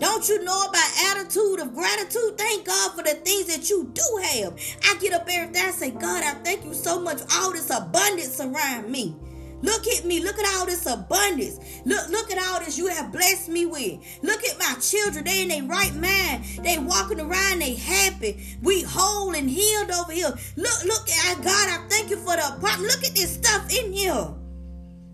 Don't 0.00 0.28
you 0.28 0.42
know 0.42 0.64
about 0.64 0.90
attitude 1.10 1.60
of 1.60 1.72
gratitude? 1.74 2.36
Thank 2.36 2.66
God 2.66 2.96
for 2.96 3.04
the 3.04 3.14
things 3.14 3.46
that 3.46 3.70
you 3.70 3.88
do 3.94 4.20
have. 4.24 4.58
I 4.84 4.96
get 4.98 5.12
up 5.12 5.28
every 5.30 5.52
day 5.52 5.60
and 5.60 5.74
say, 5.74 5.92
God, 5.92 6.24
I 6.24 6.34
thank 6.42 6.64
you 6.64 6.74
so 6.74 7.00
much 7.00 7.20
for 7.20 7.28
all 7.34 7.52
this 7.52 7.70
abundance 7.70 8.40
around 8.40 8.90
me. 8.90 9.14
Look 9.64 9.86
at 9.86 10.04
me. 10.04 10.20
Look 10.20 10.38
at 10.38 10.54
all 10.54 10.66
this 10.66 10.84
abundance. 10.84 11.58
Look, 11.86 12.10
look 12.10 12.30
at 12.30 12.38
all 12.38 12.60
this 12.60 12.76
you 12.76 12.88
have 12.88 13.10
blessed 13.10 13.48
me 13.48 13.64
with. 13.64 13.98
Look 14.22 14.44
at 14.44 14.58
my 14.58 14.74
children. 14.78 15.24
They 15.24 15.40
in 15.40 15.48
their 15.48 15.62
right 15.62 15.94
mind. 15.94 16.44
They 16.62 16.76
walking 16.78 17.18
around. 17.18 17.60
They 17.60 17.74
happy. 17.74 18.44
We 18.62 18.82
whole 18.82 19.34
and 19.34 19.48
healed 19.48 19.90
over 19.90 20.12
here. 20.12 20.34
Look, 20.56 20.84
look 20.84 21.08
at 21.08 21.42
God. 21.42 21.68
I 21.70 21.86
thank 21.88 22.10
you 22.10 22.16
for 22.16 22.36
the 22.36 22.46
apartment. 22.46 22.92
Look 22.92 23.04
at 23.04 23.14
this 23.14 23.34
stuff 23.34 23.74
in 23.74 23.94
here. 23.94 24.34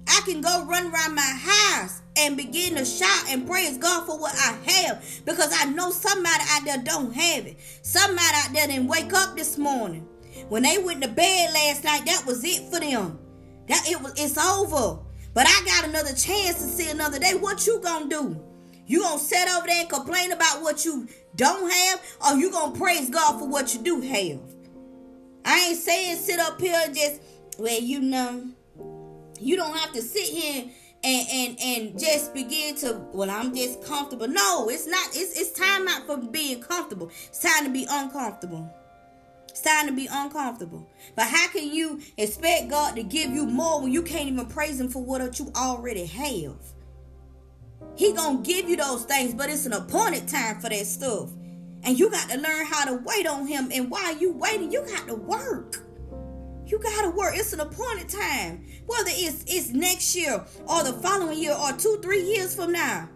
I 0.08 0.20
can 0.24 0.40
go 0.40 0.66
run 0.66 0.92
around 0.92 1.14
my 1.14 1.22
house 1.22 2.02
and 2.16 2.36
begin 2.36 2.74
to 2.74 2.84
shout 2.84 3.26
and 3.28 3.46
praise 3.46 3.78
God 3.78 4.04
for 4.04 4.18
what 4.18 4.34
I 4.34 4.58
have 4.72 5.04
because 5.24 5.54
I 5.56 5.66
know 5.66 5.92
somebody 5.92 6.42
out 6.48 6.64
there 6.64 6.78
don't 6.78 7.12
have 7.12 7.46
it. 7.46 7.56
Somebody 7.82 8.34
out 8.34 8.52
there 8.52 8.66
didn't 8.66 8.88
wake 8.88 9.12
up 9.12 9.36
this 9.36 9.56
morning. 9.56 10.08
When 10.48 10.64
they 10.64 10.78
went 10.78 11.02
to 11.02 11.08
bed 11.08 11.52
last 11.54 11.84
night, 11.84 12.04
that 12.06 12.24
was 12.26 12.42
it 12.42 12.68
for 12.72 12.80
them. 12.80 13.20
That 13.70 13.88
it 13.88 14.02
was 14.02 14.12
it's 14.16 14.36
over. 14.36 14.98
But 15.32 15.46
I 15.46 15.62
got 15.64 15.88
another 15.88 16.12
chance 16.12 16.56
to 16.56 16.66
see 16.66 16.90
another 16.90 17.20
day. 17.20 17.34
What 17.34 17.66
you 17.68 17.80
gonna 17.80 18.08
do? 18.08 18.42
You 18.86 19.00
gonna 19.02 19.20
sit 19.20 19.48
over 19.48 19.66
there 19.68 19.82
and 19.82 19.88
complain 19.88 20.32
about 20.32 20.60
what 20.60 20.84
you 20.84 21.06
don't 21.36 21.72
have, 21.72 22.02
or 22.26 22.36
you 22.36 22.50
gonna 22.50 22.76
praise 22.76 23.08
God 23.08 23.38
for 23.38 23.46
what 23.48 23.72
you 23.72 23.80
do 23.80 24.00
have? 24.00 24.40
I 25.44 25.68
ain't 25.68 25.78
saying 25.78 26.16
sit 26.16 26.40
up 26.40 26.60
here 26.60 26.78
and 26.84 26.94
just 26.94 27.22
well, 27.58 27.80
you 27.80 28.00
know, 28.00 28.48
you 29.38 29.56
don't 29.56 29.76
have 29.76 29.92
to 29.92 30.02
sit 30.02 30.24
here 30.24 30.64
and 31.04 31.28
and 31.32 31.60
and 31.62 31.98
just 31.98 32.34
begin 32.34 32.76
to 32.76 33.00
well 33.14 33.30
i'm 33.30 33.54
just 33.54 33.82
comfortable 33.82 34.28
no 34.28 34.68
it's 34.68 34.86
not 34.86 35.08
it's 35.14 35.34
it's 35.38 35.52
time 35.58 35.88
out 35.88 36.06
for 36.06 36.18
being 36.18 36.60
comfortable 36.60 37.10
it's 37.26 37.40
time 37.40 37.64
to 37.64 37.70
be 37.70 37.86
uncomfortable 37.88 38.70
time 39.60 39.86
to 39.86 39.92
be 39.92 40.08
uncomfortable. 40.10 40.88
But 41.16 41.26
how 41.26 41.48
can 41.48 41.72
you 41.72 42.00
expect 42.16 42.68
God 42.68 42.96
to 42.96 43.02
give 43.02 43.30
you 43.30 43.46
more 43.46 43.80
when 43.82 43.92
you 43.92 44.02
can't 44.02 44.28
even 44.28 44.46
praise 44.46 44.80
Him 44.80 44.88
for 44.88 45.02
what 45.02 45.38
you 45.38 45.52
already 45.56 46.06
have? 46.06 46.56
He 47.96 48.12
gonna 48.12 48.42
give 48.42 48.68
you 48.68 48.76
those 48.76 49.04
things, 49.04 49.34
but 49.34 49.50
it's 49.50 49.66
an 49.66 49.72
appointed 49.72 50.28
time 50.28 50.60
for 50.60 50.68
that 50.68 50.86
stuff. 50.86 51.30
And 51.82 51.98
you 51.98 52.10
got 52.10 52.28
to 52.30 52.38
learn 52.38 52.66
how 52.66 52.84
to 52.84 53.02
wait 53.04 53.26
on 53.26 53.46
Him. 53.46 53.70
And 53.72 53.90
while 53.90 54.16
you 54.16 54.32
waiting, 54.32 54.70
you 54.70 54.84
got 54.86 55.06
to 55.08 55.14
work. 55.14 55.86
You 56.66 56.78
gotta 56.78 57.10
work. 57.10 57.34
It's 57.36 57.52
an 57.52 57.60
appointed 57.60 58.08
time. 58.08 58.64
Whether 58.86 59.10
it's 59.12 59.44
it's 59.46 59.70
next 59.70 60.14
year 60.14 60.44
or 60.68 60.84
the 60.84 60.92
following 60.92 61.38
year 61.38 61.54
or 61.54 61.72
two, 61.72 61.98
three 62.00 62.22
years 62.22 62.54
from 62.54 62.72
now. 62.72 63.08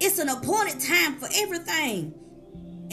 It's 0.00 0.18
an 0.18 0.30
appointed 0.30 0.80
time 0.80 1.16
for 1.16 1.28
everything. 1.34 2.14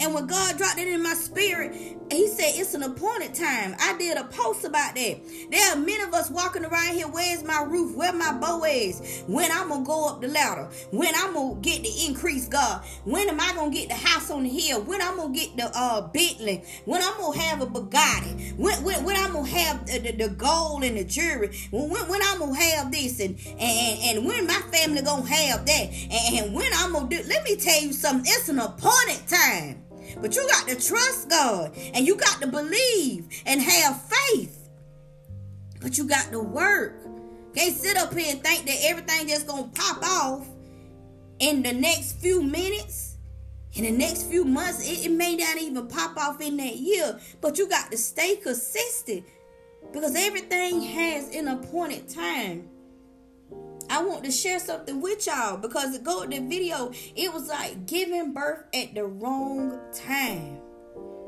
And 0.00 0.14
when 0.14 0.26
God 0.26 0.56
dropped 0.56 0.78
it 0.78 0.86
in 0.88 1.02
my 1.02 1.14
spirit, 1.14 1.74
He 2.10 2.26
said 2.28 2.52
it's 2.54 2.74
an 2.74 2.82
appointed 2.82 3.34
time. 3.34 3.74
I 3.80 3.96
did 3.98 4.16
a 4.16 4.24
post 4.24 4.64
about 4.64 4.94
that. 4.94 5.20
There 5.50 5.72
are 5.72 5.76
many 5.76 6.02
of 6.02 6.14
us 6.14 6.30
walking 6.30 6.64
around 6.64 6.94
here. 6.94 7.08
Where's 7.08 7.42
my 7.44 7.62
roof? 7.62 7.96
Where 7.96 8.12
my 8.12 8.32
bow 8.32 8.64
is? 8.64 9.24
When 9.26 9.50
I'm 9.50 9.68
gonna 9.68 9.84
go 9.84 10.08
up 10.08 10.20
the 10.20 10.28
ladder? 10.28 10.70
When 10.90 11.12
I'm 11.14 11.34
gonna 11.34 11.60
get 11.60 11.82
the 11.82 12.06
increase, 12.06 12.48
God? 12.48 12.82
When 13.04 13.28
am 13.28 13.40
I 13.40 13.52
gonna 13.54 13.72
get 13.72 13.88
the 13.88 13.94
house 13.94 14.30
on 14.30 14.44
the 14.44 14.48
hill? 14.48 14.82
When 14.82 15.02
I'm 15.02 15.16
gonna 15.16 15.34
get 15.34 15.56
the 15.56 15.70
uh 15.76 16.02
Bentley? 16.08 16.62
When 16.84 17.02
I'm 17.02 17.18
gonna 17.18 17.38
have 17.38 17.60
a 17.60 17.66
Bugatti? 17.66 18.56
When 18.56 18.82
when, 18.84 19.04
when 19.04 19.16
I'm 19.16 19.32
gonna 19.32 19.48
have 19.48 19.86
the, 19.86 19.98
the, 19.98 20.12
the, 20.12 20.28
gold 20.30 20.84
and 20.84 20.96
the 20.96 21.04
jewelry? 21.04 21.50
When, 21.70 21.90
when 21.90 22.08
when 22.08 22.20
I'm 22.22 22.38
gonna 22.38 22.56
have 22.56 22.92
this 22.92 23.20
and 23.20 23.38
and 23.58 24.18
and 24.18 24.26
when 24.26 24.46
my 24.46 24.60
family 24.72 25.02
gonna 25.02 25.26
have 25.26 25.66
that? 25.66 25.88
And, 25.92 26.38
and 26.38 26.54
when 26.54 26.70
I'm 26.74 26.92
gonna 26.92 27.08
do? 27.08 27.20
Let 27.26 27.44
me 27.44 27.56
tell 27.56 27.82
you 27.82 27.92
something. 27.92 28.24
It's 28.26 28.48
an 28.48 28.60
appointed 28.60 29.26
time. 29.26 29.87
But 30.20 30.34
you 30.34 30.46
got 30.48 30.68
to 30.68 30.74
trust 30.74 31.28
God 31.28 31.76
and 31.94 32.06
you 32.06 32.16
got 32.16 32.40
to 32.40 32.46
believe 32.46 33.28
and 33.46 33.60
have 33.60 34.02
faith. 34.02 34.68
But 35.80 35.98
you 35.98 36.04
got 36.04 36.30
to 36.32 36.40
work. 36.40 37.00
Can't 37.54 37.74
sit 37.74 37.96
up 37.96 38.14
here 38.14 38.32
and 38.32 38.42
think 38.42 38.66
that 38.66 38.76
everything 38.82 39.28
just 39.28 39.46
gonna 39.46 39.68
pop 39.74 40.02
off 40.02 40.46
in 41.38 41.62
the 41.62 41.72
next 41.72 42.20
few 42.20 42.42
minutes, 42.42 43.16
in 43.74 43.84
the 43.84 43.90
next 43.90 44.24
few 44.24 44.44
months. 44.44 44.80
It, 44.88 45.06
it 45.06 45.12
may 45.12 45.36
not 45.36 45.56
even 45.58 45.86
pop 45.88 46.16
off 46.16 46.40
in 46.40 46.56
that 46.58 46.76
year, 46.76 47.18
but 47.40 47.58
you 47.58 47.68
got 47.68 47.90
to 47.90 47.98
stay 47.98 48.36
consistent 48.36 49.24
because 49.92 50.14
everything 50.14 50.82
has 50.82 51.34
an 51.34 51.48
appointed 51.48 52.08
time. 52.08 52.68
I 53.90 54.02
want 54.02 54.24
to 54.24 54.30
share 54.30 54.58
something 54.58 55.00
with 55.00 55.26
y'all 55.26 55.56
because 55.56 55.92
the 55.92 55.98
go 55.98 56.24
the 56.26 56.40
video, 56.40 56.92
it 57.16 57.32
was 57.32 57.48
like 57.48 57.86
giving 57.86 58.34
birth 58.34 58.64
at 58.74 58.94
the 58.94 59.04
wrong 59.04 59.80
time. 59.92 60.60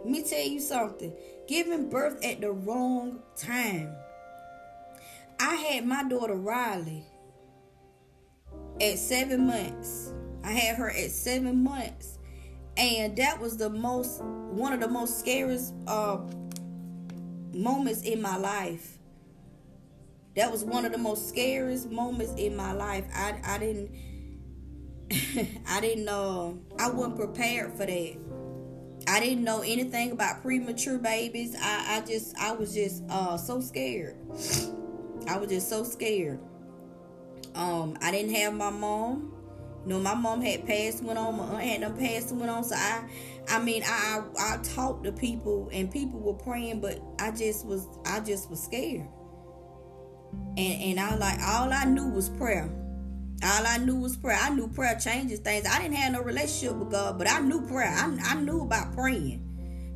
Let 0.04 0.10
me 0.10 0.22
tell 0.22 0.46
you 0.46 0.60
something. 0.60 1.12
Giving 1.48 1.88
birth 1.88 2.24
at 2.24 2.40
the 2.40 2.52
wrong 2.52 3.20
time. 3.36 3.94
I 5.38 5.54
had 5.54 5.86
my 5.86 6.04
daughter 6.04 6.34
Riley 6.34 7.04
at 8.80 8.98
seven 8.98 9.46
months. 9.46 10.12
I 10.44 10.52
had 10.52 10.76
her 10.76 10.90
at 10.90 11.10
seven 11.10 11.64
months. 11.64 12.18
And 12.76 13.16
that 13.16 13.40
was 13.40 13.56
the 13.56 13.70
most 13.70 14.22
one 14.22 14.72
of 14.72 14.80
the 14.80 14.88
most 14.88 15.18
scariest 15.18 15.74
uh 15.86 16.18
moments 17.52 18.02
in 18.02 18.22
my 18.22 18.36
life 18.36 18.99
that 20.40 20.50
was 20.50 20.64
one 20.64 20.86
of 20.86 20.92
the 20.92 20.98
most 20.98 21.28
scariest 21.28 21.90
moments 21.90 22.32
in 22.38 22.56
my 22.56 22.72
life. 22.72 23.04
I 23.14 23.38
I 23.44 23.58
didn't 23.58 23.90
I 25.68 25.82
didn't 25.82 26.06
know 26.06 26.58
I 26.78 26.88
wasn't 26.88 27.16
prepared 27.16 27.72
for 27.72 27.84
that. 27.84 28.16
I 29.06 29.20
didn't 29.20 29.44
know 29.44 29.60
anything 29.60 30.12
about 30.12 30.40
premature 30.40 30.96
babies. 30.96 31.54
I, 31.60 31.98
I 31.98 32.06
just 32.06 32.34
I 32.38 32.52
was 32.52 32.72
just 32.72 33.02
uh 33.10 33.36
so 33.36 33.60
scared. 33.60 34.16
I 35.28 35.36
was 35.36 35.50
just 35.50 35.68
so 35.68 35.84
scared. 35.84 36.40
Um, 37.54 37.98
I 38.00 38.10
didn't 38.10 38.34
have 38.34 38.54
my 38.54 38.70
mom. 38.70 39.34
Know, 39.84 39.98
my 39.98 40.14
mom 40.14 40.40
had 40.40 40.66
passed 40.66 41.02
went 41.02 41.18
on, 41.18 41.36
my 41.36 41.62
aunt 41.62 41.82
had 41.82 41.96
them 41.96 41.98
passed 41.98 42.34
went 42.34 42.50
on. 42.50 42.64
So 42.64 42.76
I 42.76 43.04
I 43.46 43.58
mean 43.58 43.82
I, 43.84 44.22
I 44.38 44.56
talked 44.62 45.04
to 45.04 45.12
people 45.12 45.68
and 45.70 45.92
people 45.92 46.18
were 46.18 46.32
praying, 46.32 46.80
but 46.80 46.98
I 47.18 47.30
just 47.30 47.66
was 47.66 47.86
I 48.06 48.20
just 48.20 48.48
was 48.48 48.62
scared. 48.62 49.06
And 50.32 50.58
and 50.58 51.00
I 51.00 51.16
like 51.16 51.38
all 51.40 51.72
I 51.72 51.84
knew 51.84 52.08
was 52.08 52.28
prayer. 52.28 52.68
All 53.42 53.66
I 53.66 53.78
knew 53.78 53.96
was 53.96 54.16
prayer. 54.16 54.38
I 54.40 54.50
knew 54.50 54.68
prayer 54.68 54.98
changes 54.98 55.40
things. 55.40 55.66
I 55.66 55.80
didn't 55.80 55.96
have 55.96 56.12
no 56.12 56.22
relationship 56.22 56.76
with 56.76 56.90
God, 56.90 57.18
but 57.18 57.30
I 57.30 57.40
knew 57.40 57.66
prayer. 57.66 57.88
I, 57.88 58.16
I 58.22 58.34
knew 58.34 58.60
about 58.62 58.94
praying 58.94 59.46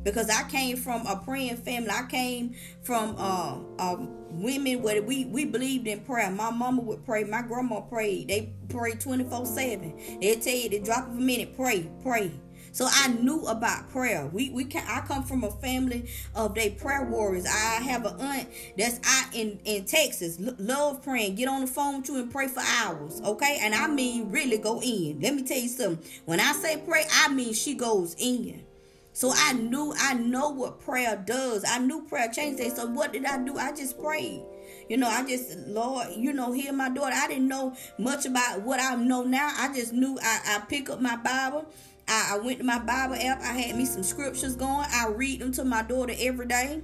because 0.03 0.29
I 0.29 0.47
came 0.49 0.77
from 0.77 1.05
a 1.07 1.17
praying 1.17 1.57
family. 1.57 1.89
I 1.89 2.05
came 2.09 2.55
from 2.83 3.15
uh, 3.17 3.57
uh, 3.77 3.97
women 4.31 4.81
where 4.81 5.01
we, 5.01 5.25
we 5.25 5.45
believed 5.45 5.87
in 5.87 6.01
prayer. 6.01 6.31
My 6.31 6.51
mama 6.51 6.81
would 6.81 7.05
pray. 7.05 7.23
My 7.23 7.41
grandma 7.41 7.81
prayed. 7.81 8.29
They 8.29 8.53
prayed 8.69 9.01
24 9.01 9.45
7. 9.45 10.19
They'll 10.21 10.39
tell 10.39 10.55
you, 10.55 10.69
the 10.69 10.79
drop 10.79 11.07
of 11.07 11.17
a 11.17 11.21
minute, 11.21 11.55
pray, 11.55 11.89
pray. 12.03 12.31
So 12.75 12.89
I 12.91 13.07
knew 13.07 13.45
about 13.45 13.89
prayer. 13.89 14.25
We 14.25 14.49
we 14.49 14.65
can 14.65 14.83
I 14.85 14.99
come 14.99 15.23
from 15.23 15.45
a 15.45 15.49
family 15.49 16.09
of 16.35 16.55
they 16.55 16.71
prayer 16.71 17.05
warriors. 17.05 17.45
I 17.45 17.81
have 17.81 18.05
an 18.05 18.19
aunt 18.19 18.49
that's 18.77 18.99
out 19.07 19.33
in 19.33 19.61
in 19.63 19.85
Texas. 19.85 20.37
L- 20.45 20.57
love 20.59 21.01
praying. 21.01 21.35
Get 21.35 21.47
on 21.47 21.61
the 21.61 21.67
phone 21.67 22.01
with 22.01 22.09
you 22.09 22.17
and 22.17 22.29
pray 22.29 22.49
for 22.49 22.59
hours. 22.59 23.21
Okay, 23.23 23.59
and 23.61 23.73
I 23.73 23.87
mean 23.87 24.29
really 24.29 24.57
go 24.57 24.81
in. 24.81 25.21
Let 25.21 25.35
me 25.35 25.43
tell 25.43 25.57
you 25.57 25.69
something. 25.69 26.05
When 26.25 26.41
I 26.41 26.51
say 26.51 26.75
pray, 26.85 27.05
I 27.13 27.29
mean 27.29 27.53
she 27.53 27.75
goes 27.75 28.13
in. 28.19 28.65
So 29.13 29.31
I 29.33 29.53
knew 29.53 29.93
I 29.97 30.15
know 30.15 30.49
what 30.49 30.81
prayer 30.81 31.15
does. 31.25 31.63
I 31.65 31.77
knew 31.79 32.01
prayer 32.01 32.27
changed 32.27 32.59
things. 32.59 32.75
So 32.75 32.87
what 32.87 33.13
did 33.13 33.23
I 33.23 33.41
do? 33.41 33.57
I 33.57 33.71
just 33.71 33.97
prayed. 34.01 34.43
You 34.89 34.97
know, 34.97 35.07
I 35.07 35.25
just 35.25 35.57
Lord, 35.59 36.07
you 36.17 36.33
know, 36.33 36.51
hear 36.51 36.73
my 36.73 36.89
daughter. 36.89 37.15
I 37.15 37.29
didn't 37.29 37.47
know 37.47 37.73
much 37.97 38.25
about 38.25 38.63
what 38.63 38.81
I 38.81 38.95
know 38.95 39.23
now. 39.23 39.53
I 39.55 39.73
just 39.73 39.93
knew 39.93 40.19
I, 40.21 40.57
I 40.57 40.59
pick 40.67 40.89
up 40.89 40.99
my 40.99 41.15
Bible 41.15 41.65
I, 42.07 42.31
I 42.33 42.37
went 42.37 42.59
to 42.59 42.63
my 42.63 42.79
Bible 42.79 43.15
app. 43.15 43.41
I 43.41 43.53
had 43.53 43.75
me 43.75 43.85
some 43.85 44.03
scriptures 44.03 44.55
going. 44.55 44.87
I 44.91 45.07
read 45.07 45.41
them 45.41 45.51
to 45.53 45.63
my 45.63 45.81
daughter 45.81 46.13
every 46.17 46.47
day. 46.47 46.81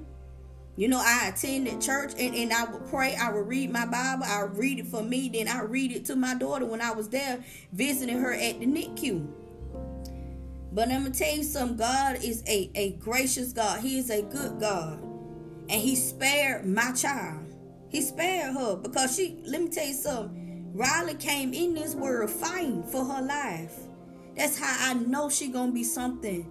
You 0.78 0.88
know, 0.88 1.02
I 1.04 1.28
attended 1.28 1.82
church 1.82 2.14
and, 2.18 2.34
and 2.34 2.54
I 2.54 2.64
would 2.64 2.88
pray. 2.90 3.16
I 3.16 3.32
would 3.32 3.48
read 3.48 3.72
my 3.72 3.86
Bible. 3.86 4.24
I 4.24 4.42
read 4.42 4.80
it 4.80 4.88
for 4.88 5.04
me. 5.04 5.30
Then 5.30 5.48
I 5.48 5.62
read 5.62 5.92
it 5.92 6.06
to 6.06 6.16
my 6.16 6.34
daughter 6.34 6.66
when 6.66 6.82
I 6.82 6.92
was 6.92 7.10
there 7.10 7.44
visiting 7.74 8.18
her 8.18 8.34
at 8.34 8.60
the 8.60 8.66
NICU. 8.66 9.28
But 10.72 10.90
I'm 10.90 11.02
going 11.02 11.12
to 11.12 11.20
tell 11.20 11.36
you 11.36 11.44
something. 11.44 11.78
God 11.78 12.24
is 12.24 12.44
a, 12.48 12.72
a 12.76 12.92
gracious 12.94 13.52
God. 13.52 13.82
He 13.82 14.00
is 14.00 14.10
a 14.10 14.22
good 14.22 14.60
God. 14.60 15.02
And 15.70 15.82
he 15.82 15.96
spared 15.96 16.66
my 16.66 16.94
child. 16.94 17.46
He 17.90 18.02
spared 18.02 18.56
her 18.56 18.78
because 18.78 19.16
she, 19.16 19.44
let 19.46 19.62
me 19.62 19.68
tell 19.68 19.86
you 19.86 19.94
something. 19.94 20.72
Riley 20.74 21.16
came 21.16 21.54
in 21.54 21.74
this 21.74 21.94
world 21.94 22.30
fighting 22.30 22.84
for 22.84 23.04
her 23.04 23.22
life. 23.22 23.78
That's 24.36 24.58
how 24.58 24.92
I 24.92 24.94
know 24.94 25.30
she 25.30 25.50
gonna 25.50 25.72
be 25.72 25.84
something 25.84 26.50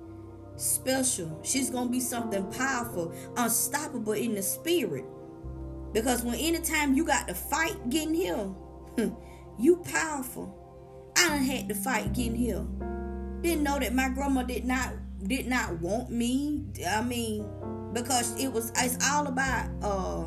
special. 0.57 1.41
She's 1.43 1.71
gonna 1.71 1.91
be 1.91 2.01
something 2.01 2.51
powerful, 2.53 3.15
unstoppable 3.37 4.13
in 4.13 4.35
the 4.35 4.43
spirit. 4.43 5.05
Because 5.93 6.23
when 6.23 6.37
anytime 6.37 6.95
you 6.95 7.05
got 7.05 7.27
to 7.29 7.35
fight 7.35 7.91
getting 7.91 8.15
here, 8.15 8.51
you 9.59 9.77
powerful. 9.77 10.57
I 11.17 11.29
done 11.29 11.43
had 11.43 11.69
to 11.69 11.75
fight 11.75 12.13
getting 12.13 12.37
here. 12.37 12.65
Didn't 13.43 13.63
know 13.63 13.79
that 13.79 13.95
my 13.95 14.09
grandma 14.09 14.43
did 14.43 14.65
not 14.65 14.93
did 15.25 15.49
not 15.49 15.81
want 15.81 16.11
me. 16.11 16.65
I 16.87 17.03
mean, 17.03 17.47
because 17.93 18.39
it 18.41 18.53
was 18.53 18.73
it's 18.77 18.97
all 19.09 19.27
about 19.27 19.69
uh 19.83 20.27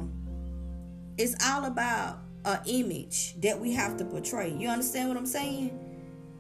it's 1.18 1.36
all 1.48 1.66
about 1.66 2.20
a 2.46 2.60
image 2.66 3.40
that 3.42 3.60
we 3.60 3.72
have 3.74 3.98
to 3.98 4.06
portray. 4.06 4.54
You 4.54 4.68
understand 4.70 5.10
what 5.10 5.18
I'm 5.18 5.26
saying? 5.26 5.93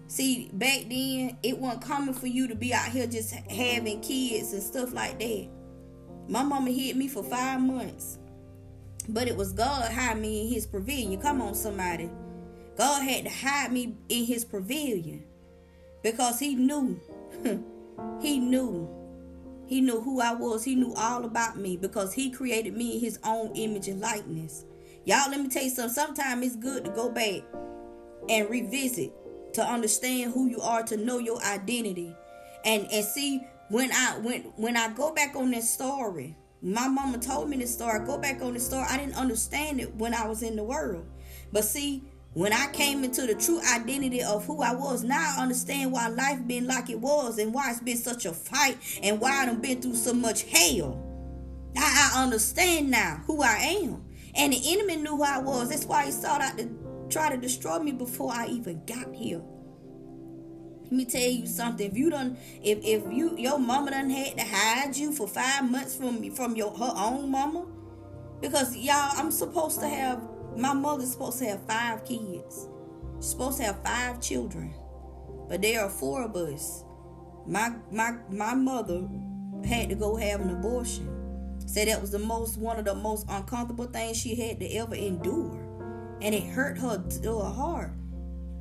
See, 0.07 0.49
back 0.53 0.81
then, 0.89 1.37
it 1.43 1.57
wasn't 1.57 1.83
common 1.83 2.13
for 2.13 2.27
you 2.27 2.47
to 2.47 2.55
be 2.55 2.73
out 2.73 2.89
here 2.89 3.07
just 3.07 3.33
having 3.33 4.01
kids 4.01 4.53
and 4.53 4.61
stuff 4.61 4.93
like 4.93 5.19
that. 5.19 5.47
My 6.27 6.43
mama 6.43 6.71
hid 6.71 6.95
me 6.95 7.07
for 7.07 7.23
five 7.23 7.61
months. 7.61 8.19
But 9.09 9.27
it 9.27 9.35
was 9.35 9.51
God 9.51 9.91
hide 9.91 10.19
me 10.19 10.43
in 10.43 10.53
his 10.53 10.65
pavilion. 10.65 11.19
Come 11.19 11.41
on, 11.41 11.55
somebody. 11.55 12.09
God 12.77 13.03
had 13.03 13.25
to 13.25 13.29
hide 13.29 13.71
me 13.71 13.97
in 14.09 14.25
his 14.25 14.45
pavilion. 14.45 15.23
Because 16.01 16.39
he 16.39 16.55
knew. 16.55 16.99
he 18.21 18.39
knew. 18.39 18.89
He 19.65 19.81
knew 19.81 20.01
who 20.01 20.21
I 20.21 20.33
was. 20.33 20.63
He 20.63 20.75
knew 20.75 20.93
all 20.93 21.25
about 21.25 21.57
me 21.57 21.77
because 21.77 22.13
he 22.13 22.29
created 22.29 22.75
me 22.75 22.95
in 22.95 22.99
his 22.99 23.19
own 23.23 23.55
image 23.55 23.87
and 23.87 23.99
likeness. 23.99 24.65
Y'all, 25.05 25.29
let 25.29 25.39
me 25.41 25.49
tell 25.49 25.63
you 25.63 25.69
something. 25.69 25.93
Sometimes 25.93 26.45
it's 26.45 26.55
good 26.55 26.85
to 26.85 26.91
go 26.91 27.09
back 27.09 27.41
and 28.29 28.49
revisit 28.49 29.13
to 29.53 29.63
understand 29.63 30.33
who 30.33 30.47
you 30.47 30.61
are, 30.61 30.83
to 30.83 30.97
know 30.97 31.19
your 31.19 31.41
identity. 31.43 32.15
And 32.65 32.87
and 32.91 33.05
see 33.05 33.41
when 33.69 33.91
I 33.91 34.19
when 34.19 34.41
when 34.55 34.77
I 34.77 34.89
go 34.89 35.13
back 35.13 35.35
on 35.35 35.51
this 35.51 35.69
story, 35.69 36.35
my 36.61 36.87
mama 36.87 37.17
told 37.17 37.49
me 37.49 37.57
this 37.57 37.73
story. 37.73 37.99
I 37.99 38.05
go 38.05 38.17
back 38.17 38.41
on 38.41 38.53
the 38.53 38.59
story. 38.59 38.85
I 38.89 38.97
didn't 38.97 39.15
understand 39.15 39.81
it 39.81 39.93
when 39.95 40.13
I 40.13 40.27
was 40.27 40.43
in 40.43 40.55
the 40.55 40.63
world. 40.63 41.05
But 41.51 41.65
see, 41.65 42.03
when 42.33 42.53
I 42.53 42.67
came 42.67 43.03
into 43.03 43.27
the 43.27 43.35
true 43.35 43.61
identity 43.61 44.23
of 44.23 44.45
who 44.45 44.61
I 44.61 44.73
was, 44.73 45.03
now 45.03 45.35
I 45.37 45.41
understand 45.41 45.91
why 45.91 46.07
life 46.07 46.47
been 46.47 46.65
like 46.65 46.89
it 46.89 46.99
was 46.99 47.37
and 47.37 47.53
why 47.53 47.69
it's 47.71 47.79
been 47.79 47.97
such 47.97 48.25
a 48.25 48.31
fight 48.31 48.77
and 49.03 49.19
why 49.19 49.45
I've 49.45 49.61
been 49.61 49.81
through 49.81 49.95
so 49.95 50.13
much 50.13 50.43
hell. 50.43 50.99
Now 51.75 51.83
I 51.83 52.23
understand 52.23 52.89
now 52.89 53.21
who 53.27 53.43
I 53.43 53.79
am. 53.81 54.05
And 54.35 54.51
the 54.51 54.61
enemy 54.65 54.95
knew 54.95 55.17
who 55.17 55.23
I 55.23 55.37
was. 55.39 55.69
That's 55.69 55.85
why 55.85 56.05
he 56.05 56.11
sought 56.11 56.41
out 56.41 56.57
to 56.57 56.65
try 57.13 57.29
to 57.29 57.37
destroy 57.37 57.79
me 57.79 57.91
before 57.91 58.33
I 58.33 58.47
even 58.47 58.81
got 58.85 59.13
here. 59.13 59.41
Let 60.83 60.91
me 60.91 61.05
tell 61.05 61.21
you 61.21 61.47
something. 61.47 61.89
If 61.89 61.97
you 61.97 62.09
don't, 62.09 62.37
if 62.61 62.79
if 62.83 63.11
you 63.11 63.37
your 63.37 63.57
mama 63.57 63.91
done 63.91 64.09
had 64.09 64.37
to 64.37 64.43
hide 64.43 64.95
you 64.95 65.11
for 65.13 65.27
five 65.27 65.69
months 65.69 65.95
from 65.95 66.29
from 66.31 66.55
your 66.55 66.71
her 66.71 66.93
own 66.95 67.31
mama, 67.31 67.65
because 68.41 68.75
y'all, 68.75 69.11
I'm 69.15 69.31
supposed 69.31 69.79
to 69.79 69.87
have 69.87 70.21
my 70.57 70.73
mother's 70.73 71.11
supposed 71.11 71.39
to 71.39 71.45
have 71.45 71.65
five 71.65 72.03
kids. 72.03 72.67
She's 73.17 73.29
supposed 73.29 73.57
to 73.59 73.63
have 73.63 73.83
five 73.83 74.21
children, 74.21 74.73
but 75.47 75.61
there 75.61 75.81
are 75.83 75.89
four 75.89 76.23
of 76.23 76.35
us. 76.35 76.83
My 77.47 77.73
my 77.91 78.17
my 78.29 78.53
mother 78.53 79.07
had 79.65 79.89
to 79.89 79.95
go 79.95 80.15
have 80.15 80.41
an 80.41 80.49
abortion. 80.49 81.09
Said 81.65 81.87
that 81.87 82.01
was 82.01 82.11
the 82.11 82.19
most 82.19 82.57
one 82.57 82.77
of 82.77 82.85
the 82.85 82.93
most 82.93 83.25
uncomfortable 83.29 83.85
things 83.85 84.17
she 84.17 84.35
had 84.35 84.59
to 84.59 84.67
ever 84.73 84.95
endure 84.95 85.62
and 86.21 86.35
it 86.35 86.43
hurt 86.43 86.77
her 86.77 87.03
to 87.23 87.39
her 87.39 87.49
heart 87.49 87.91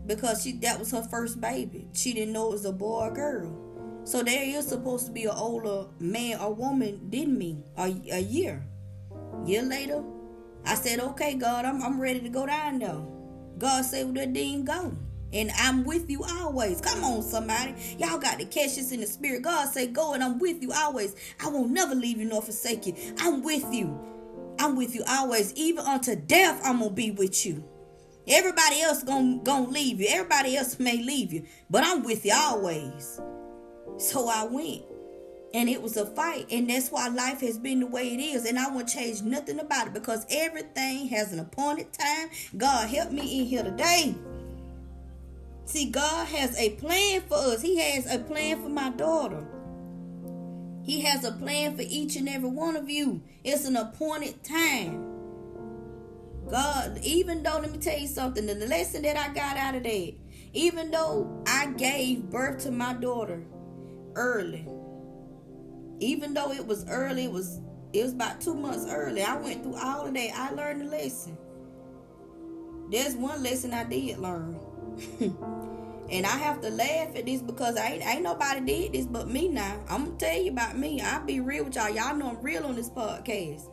because 0.06 0.42
she 0.42 0.52
that 0.58 0.78
was 0.78 0.90
her 0.90 1.02
first 1.02 1.40
baby. 1.40 1.88
She 1.92 2.12
didn't 2.12 2.32
know 2.32 2.48
it 2.48 2.52
was 2.52 2.64
a 2.64 2.72
boy 2.72 3.08
or 3.08 3.10
girl. 3.12 3.58
So 4.04 4.22
there 4.22 4.42
is 4.42 4.66
supposed 4.66 5.06
to 5.06 5.12
be 5.12 5.24
an 5.24 5.30
older 5.30 5.86
man 6.00 6.40
or 6.40 6.52
woman 6.52 7.08
didn't 7.08 7.38
me 7.38 7.62
a, 7.78 7.84
a 8.12 8.20
year. 8.20 8.66
Year 9.46 9.62
later, 9.62 10.02
I 10.64 10.74
said, 10.74 11.00
okay, 11.00 11.34
God, 11.34 11.64
I'm, 11.64 11.82
I'm 11.82 12.00
ready 12.00 12.20
to 12.20 12.28
go 12.28 12.46
down 12.46 12.80
there. 12.80 13.00
God 13.58 13.84
said, 13.84 14.06
well, 14.06 14.14
that 14.14 14.32
didn't 14.32 14.64
go. 14.64 14.92
And 15.32 15.50
I'm 15.56 15.84
with 15.84 16.10
you 16.10 16.24
always. 16.24 16.80
Come 16.80 17.04
on, 17.04 17.22
somebody. 17.22 17.74
Y'all 17.98 18.18
got 18.18 18.38
to 18.38 18.44
catch 18.44 18.76
this 18.76 18.92
in 18.92 19.00
the 19.00 19.06
spirit. 19.06 19.42
God 19.42 19.68
said, 19.68 19.94
go 19.94 20.12
and 20.12 20.22
I'm 20.22 20.38
with 20.38 20.62
you 20.62 20.72
always. 20.72 21.16
I 21.40 21.48
will 21.48 21.66
never 21.66 21.94
leave 21.94 22.18
you 22.18 22.26
nor 22.26 22.42
forsake 22.42 22.86
you. 22.86 22.94
I'm 23.18 23.42
with 23.42 23.72
you. 23.72 23.98
I'm 24.62 24.76
with 24.76 24.94
you 24.94 25.02
always. 25.08 25.52
Even 25.54 25.84
unto 25.84 26.14
death, 26.14 26.60
I'm 26.64 26.78
going 26.78 26.90
to 26.90 26.94
be 26.94 27.10
with 27.10 27.44
you. 27.44 27.64
Everybody 28.28 28.80
else 28.80 29.02
gonna, 29.02 29.40
gonna 29.42 29.68
leave 29.68 30.00
you. 30.00 30.06
Everybody 30.08 30.56
else 30.56 30.78
may 30.78 31.02
leave 31.02 31.32
you. 31.32 31.44
But 31.68 31.82
I'm 31.84 32.04
with 32.04 32.24
you 32.24 32.32
always. 32.32 33.20
So 33.98 34.28
I 34.28 34.44
went. 34.44 34.82
And 35.52 35.68
it 35.68 35.82
was 35.82 35.96
a 35.96 36.06
fight. 36.06 36.46
And 36.52 36.70
that's 36.70 36.90
why 36.90 37.08
life 37.08 37.40
has 37.40 37.58
been 37.58 37.80
the 37.80 37.88
way 37.88 38.14
it 38.14 38.20
is. 38.20 38.44
And 38.46 38.56
I 38.56 38.70
won't 38.70 38.88
change 38.88 39.22
nothing 39.22 39.58
about 39.58 39.88
it 39.88 39.94
because 39.94 40.24
everything 40.30 41.08
has 41.08 41.32
an 41.32 41.40
appointed 41.40 41.92
time. 41.92 42.30
God 42.56 42.88
help 42.88 43.10
me 43.10 43.40
in 43.40 43.46
here 43.46 43.64
today. 43.64 44.14
See, 45.64 45.90
God 45.90 46.28
has 46.28 46.56
a 46.56 46.70
plan 46.76 47.22
for 47.22 47.34
us. 47.34 47.62
He 47.62 47.78
has 47.78 48.06
a 48.06 48.20
plan 48.20 48.62
for 48.62 48.68
my 48.68 48.90
daughter. 48.90 49.44
He 50.82 51.02
has 51.02 51.24
a 51.24 51.32
plan 51.32 51.76
for 51.76 51.82
each 51.82 52.16
and 52.16 52.28
every 52.28 52.48
one 52.48 52.76
of 52.76 52.90
you. 52.90 53.22
It's 53.44 53.64
an 53.64 53.76
appointed 53.76 54.42
time. 54.42 55.08
God, 56.50 56.98
even 57.02 57.42
though, 57.42 57.58
let 57.60 57.70
me 57.70 57.78
tell 57.78 57.98
you 57.98 58.08
something, 58.08 58.46
the 58.46 58.54
lesson 58.54 59.02
that 59.02 59.16
I 59.16 59.32
got 59.32 59.56
out 59.56 59.76
of 59.76 59.84
that, 59.84 60.14
even 60.52 60.90
though 60.90 61.42
I 61.46 61.66
gave 61.66 62.30
birth 62.30 62.64
to 62.64 62.70
my 62.70 62.94
daughter 62.94 63.42
early, 64.14 64.66
even 66.00 66.34
though 66.34 66.52
it 66.52 66.66
was 66.66 66.84
early, 66.88 67.24
it 67.24 67.32
was 67.32 67.60
it 67.92 68.02
was 68.02 68.12
about 68.12 68.40
two 68.40 68.54
months 68.54 68.86
early. 68.88 69.22
I 69.22 69.36
went 69.36 69.62
through 69.62 69.76
all 69.76 70.06
of 70.06 70.14
that. 70.14 70.30
I 70.34 70.50
learned 70.50 70.82
a 70.82 70.86
lesson. 70.86 71.36
There's 72.90 73.14
one 73.14 73.42
lesson 73.42 73.72
I 73.72 73.84
did 73.84 74.18
learn. 74.18 74.58
and 76.10 76.26
I 76.26 76.36
have 76.36 76.60
to 76.62 76.70
laugh 76.70 77.16
at 77.16 77.26
this 77.26 77.42
because 77.42 77.76
I 77.76 77.92
ain't, 77.92 78.06
ain't 78.06 78.22
nobody 78.22 78.60
did 78.60 78.92
this 78.92 79.06
but 79.06 79.28
me 79.28 79.48
now. 79.48 79.80
I'm 79.88 80.06
gonna 80.06 80.16
tell 80.18 80.40
you 80.40 80.52
about 80.52 80.76
me. 80.78 81.00
I'll 81.00 81.24
be 81.24 81.40
real 81.40 81.64
with 81.64 81.76
y'all. 81.76 81.90
Y'all 81.90 82.14
know 82.16 82.30
I'm 82.30 82.42
real 82.42 82.64
on 82.64 82.74
this 82.74 82.90
podcast. 82.90 83.68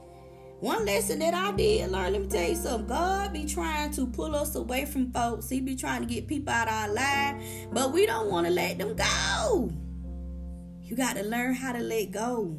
One 0.59 0.85
lesson 0.85 1.19
that 1.19 1.33
I 1.33 1.53
did 1.53 1.89
learn, 1.89 2.11
let 2.11 2.21
me 2.21 2.27
tell 2.27 2.49
you 2.49 2.55
something. 2.55 2.87
God 2.87 3.31
be 3.31 3.45
trying 3.45 3.91
to 3.91 4.05
pull 4.05 4.35
us 4.35 4.55
away 4.55 4.83
from 4.85 5.11
folks. 5.11 5.49
He 5.49 5.61
be 5.61 5.75
trying 5.75 6.01
to 6.01 6.07
get 6.07 6.27
people 6.27 6.53
out 6.53 6.67
of 6.67 6.73
our 6.73 6.93
life, 6.93 7.35
but 7.71 7.93
we 7.93 8.05
don't 8.05 8.29
want 8.29 8.45
to 8.45 8.51
let 8.51 8.77
them 8.77 8.93
go. 8.95 9.71
You 10.81 10.97
got 10.97 11.15
to 11.15 11.23
learn 11.23 11.53
how 11.53 11.71
to 11.71 11.79
let 11.79 12.11
go. 12.11 12.57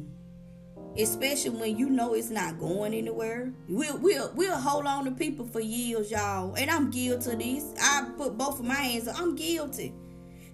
Especially 0.97 1.51
when 1.51 1.77
you 1.77 1.89
know 1.89 2.13
it's 2.13 2.29
not 2.29 2.59
going 2.59 2.93
anywhere. 2.93 3.51
We'll 3.67 3.97
we'll 3.97 4.31
we'll 4.35 4.57
hold 4.57 4.85
on 4.85 5.05
to 5.05 5.11
people 5.11 5.45
for 5.45 5.59
years, 5.59 6.11
y'all. 6.11 6.55
And 6.55 6.69
I'm 6.69 6.91
guilty 6.91 7.31
of 7.31 7.39
this. 7.39 7.73
I 7.81 8.09
put 8.17 8.37
both 8.37 8.59
of 8.59 8.65
my 8.65 8.75
hands 8.75 9.07
up. 9.07 9.19
I'm 9.19 9.35
guilty. 9.35 9.93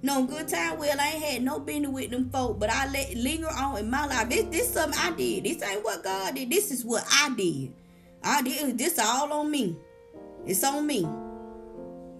No 0.04 0.26
good 0.26 0.48
time. 0.48 0.78
Well, 0.78 0.96
I 1.00 1.08
ain't 1.08 1.24
had 1.24 1.44
no 1.44 1.60
business 1.60 1.92
with 1.92 2.12
them 2.12 2.30
folk, 2.30 2.60
but 2.60 2.70
I 2.70 2.88
let 2.92 3.16
linger 3.16 3.50
on 3.50 3.80
in 3.80 3.90
my 3.90 4.06
life. 4.06 4.30
This 4.30 4.46
this 4.46 4.74
something 4.74 5.00
I 5.00 5.12
did. 5.12 5.44
This 5.44 5.62
ain't 5.64 5.84
what 5.84 6.04
God 6.04 6.36
did. 6.36 6.50
This 6.50 6.72
is 6.72 6.86
what 6.86 7.04
I 7.12 7.34
did. 7.36 7.74
I 8.24 8.42
did 8.42 8.78
this 8.78 9.00
all 9.00 9.32
on 9.34 9.50
me. 9.50 9.78
It's 10.46 10.64
on 10.64 10.86
me. 10.86 11.06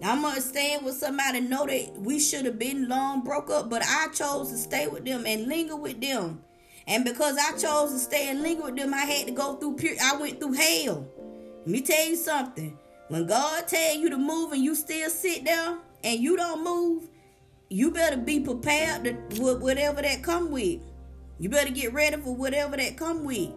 I'm 0.02 0.22
gonna 0.22 0.40
stand 0.40 0.84
with 0.84 0.96
somebody 0.96 1.40
know 1.40 1.66
that 1.66 1.98
we 1.98 2.20
should 2.20 2.44
have 2.44 2.58
been 2.58 2.88
long 2.88 3.22
broke 3.22 3.50
up, 3.50 3.68
but 3.68 3.82
I 3.84 4.08
chose 4.08 4.50
to 4.50 4.56
stay 4.56 4.86
with 4.86 5.04
them 5.04 5.26
and 5.26 5.46
linger 5.46 5.76
with 5.76 6.00
them. 6.00 6.42
And 6.88 7.04
because 7.04 7.36
I 7.36 7.52
chose 7.52 7.92
to 7.92 7.98
stay 7.98 8.30
and 8.30 8.42
linger 8.42 8.64
with 8.64 8.76
them, 8.76 8.94
I 8.94 9.04
had 9.04 9.26
to 9.26 9.32
go 9.32 9.56
through 9.56 9.76
I 10.02 10.16
went 10.16 10.40
through 10.40 10.54
hell. 10.54 11.06
Let 11.60 11.66
me 11.66 11.82
tell 11.82 12.08
you 12.08 12.16
something. 12.16 12.78
When 13.08 13.26
God 13.26 13.68
tell 13.68 13.94
you 13.94 14.08
to 14.08 14.16
move 14.16 14.52
and 14.52 14.64
you 14.64 14.74
still 14.74 15.10
sit 15.10 15.44
there 15.44 15.78
and 16.02 16.20
you 16.20 16.36
don't 16.36 16.64
move, 16.64 17.08
you 17.68 17.90
better 17.90 18.16
be 18.16 18.40
prepared 18.40 19.04
to 19.04 19.58
whatever 19.58 20.00
that 20.00 20.22
come 20.22 20.50
with. 20.50 20.80
You 21.38 21.50
better 21.50 21.70
get 21.70 21.92
ready 21.92 22.16
for 22.16 22.34
whatever 22.34 22.76
that 22.78 22.96
come 22.96 23.24
with. 23.24 23.50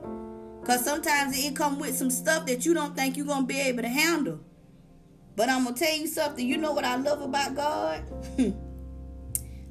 Cause 0.65 0.83
sometimes 0.83 1.37
it 1.43 1.55
come 1.55 1.79
with 1.79 1.95
some 1.95 2.11
stuff 2.11 2.45
that 2.45 2.65
you 2.65 2.73
don't 2.73 2.95
think 2.95 3.15
you're 3.15 3.25
gonna 3.25 3.47
be 3.47 3.59
able 3.61 3.81
to 3.81 3.89
handle. 3.89 4.41
But 5.37 5.49
I'm 5.49 5.63
gonna 5.63 5.75
tell 5.75 5.95
you 5.95 6.07
something. 6.07 6.45
You 6.45 6.57
know 6.57 6.73
what 6.73 6.83
I 6.83 6.97
love 6.97 7.21
about 7.21 7.55
God? 7.55 8.03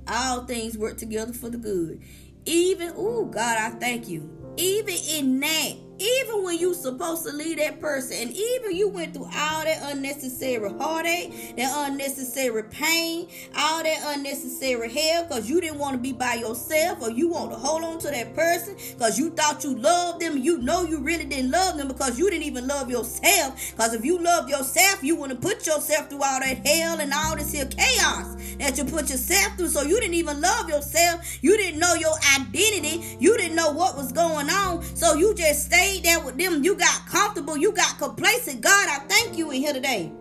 All 0.08 0.44
things 0.46 0.78
work 0.78 0.96
together 0.96 1.32
for 1.32 1.50
the 1.50 1.58
good. 1.58 2.02
Even, 2.46 2.92
oh 2.96 3.26
God, 3.26 3.58
I 3.58 3.70
thank 3.78 4.08
you. 4.08 4.28
Even 4.56 4.94
in 5.08 5.40
that, 5.40 5.72
even 6.00 6.42
when 6.42 6.58
you 6.58 6.72
supposed 6.72 7.26
to 7.26 7.32
leave 7.32 7.58
that 7.58 7.78
person, 7.78 8.16
and 8.20 8.30
even 8.32 8.74
you 8.74 8.88
went 8.88 9.12
through 9.12 9.24
all 9.24 9.64
that 9.64 9.78
unnecessary 9.92 10.70
heartache, 10.78 11.56
that 11.56 11.90
unnecessary 11.90 12.64
pain, 12.64 13.28
all 13.56 13.82
that 13.82 14.16
unnecessary 14.16 14.90
hell, 14.90 15.24
because 15.24 15.48
you 15.48 15.60
didn't 15.60 15.78
want 15.78 15.94
to 15.94 15.98
be 15.98 16.12
by 16.12 16.34
yourself, 16.34 17.02
or 17.02 17.10
you 17.10 17.28
want 17.28 17.52
to 17.52 17.58
hold 17.58 17.84
on 17.84 17.98
to 17.98 18.08
that 18.08 18.34
person 18.34 18.76
because 18.92 19.18
you 19.18 19.30
thought 19.30 19.62
you 19.62 19.76
loved 19.76 20.20
them, 20.20 20.38
you 20.38 20.58
know 20.58 20.84
you 20.84 21.00
really 21.00 21.26
didn't 21.26 21.50
love 21.50 21.76
them 21.76 21.88
because 21.88 22.18
you 22.18 22.30
didn't 22.30 22.44
even 22.44 22.66
love 22.66 22.90
yourself. 22.90 23.72
Because 23.72 23.92
if 23.92 24.04
you 24.04 24.18
love 24.18 24.48
yourself, 24.48 25.04
you 25.04 25.16
wouldn't 25.16 25.42
put 25.42 25.66
yourself 25.66 26.08
through 26.08 26.22
all 26.22 26.40
that 26.40 26.66
hell 26.66 26.98
and 27.00 27.12
all 27.12 27.36
this 27.36 27.52
here 27.52 27.66
chaos 27.66 28.39
that 28.60 28.76
you 28.76 28.84
put 28.84 29.10
yourself 29.10 29.56
through. 29.56 29.68
So 29.68 29.82
you 29.82 29.98
didn't 30.00 30.14
even 30.14 30.40
love 30.40 30.68
yourself. 30.68 31.38
You 31.42 31.56
didn't 31.56 31.80
know 31.80 31.94
your 31.94 32.14
identity. 32.38 33.16
You 33.18 33.36
didn't 33.36 33.56
know 33.56 33.70
what 33.72 33.96
was 33.96 34.12
going 34.12 34.48
on. 34.50 34.82
So 34.94 35.14
you 35.14 35.34
just 35.34 35.66
stayed 35.66 36.04
there 36.04 36.20
with 36.20 36.36
them. 36.36 36.62
You 36.62 36.76
got 36.76 37.06
comfortable. 37.06 37.56
You 37.56 37.72
got 37.72 37.98
complacent. 37.98 38.60
God, 38.60 38.88
I 38.88 38.98
thank 39.08 39.36
you 39.36 39.50
in 39.50 39.62
here 39.62 39.72
today. 39.72 40.12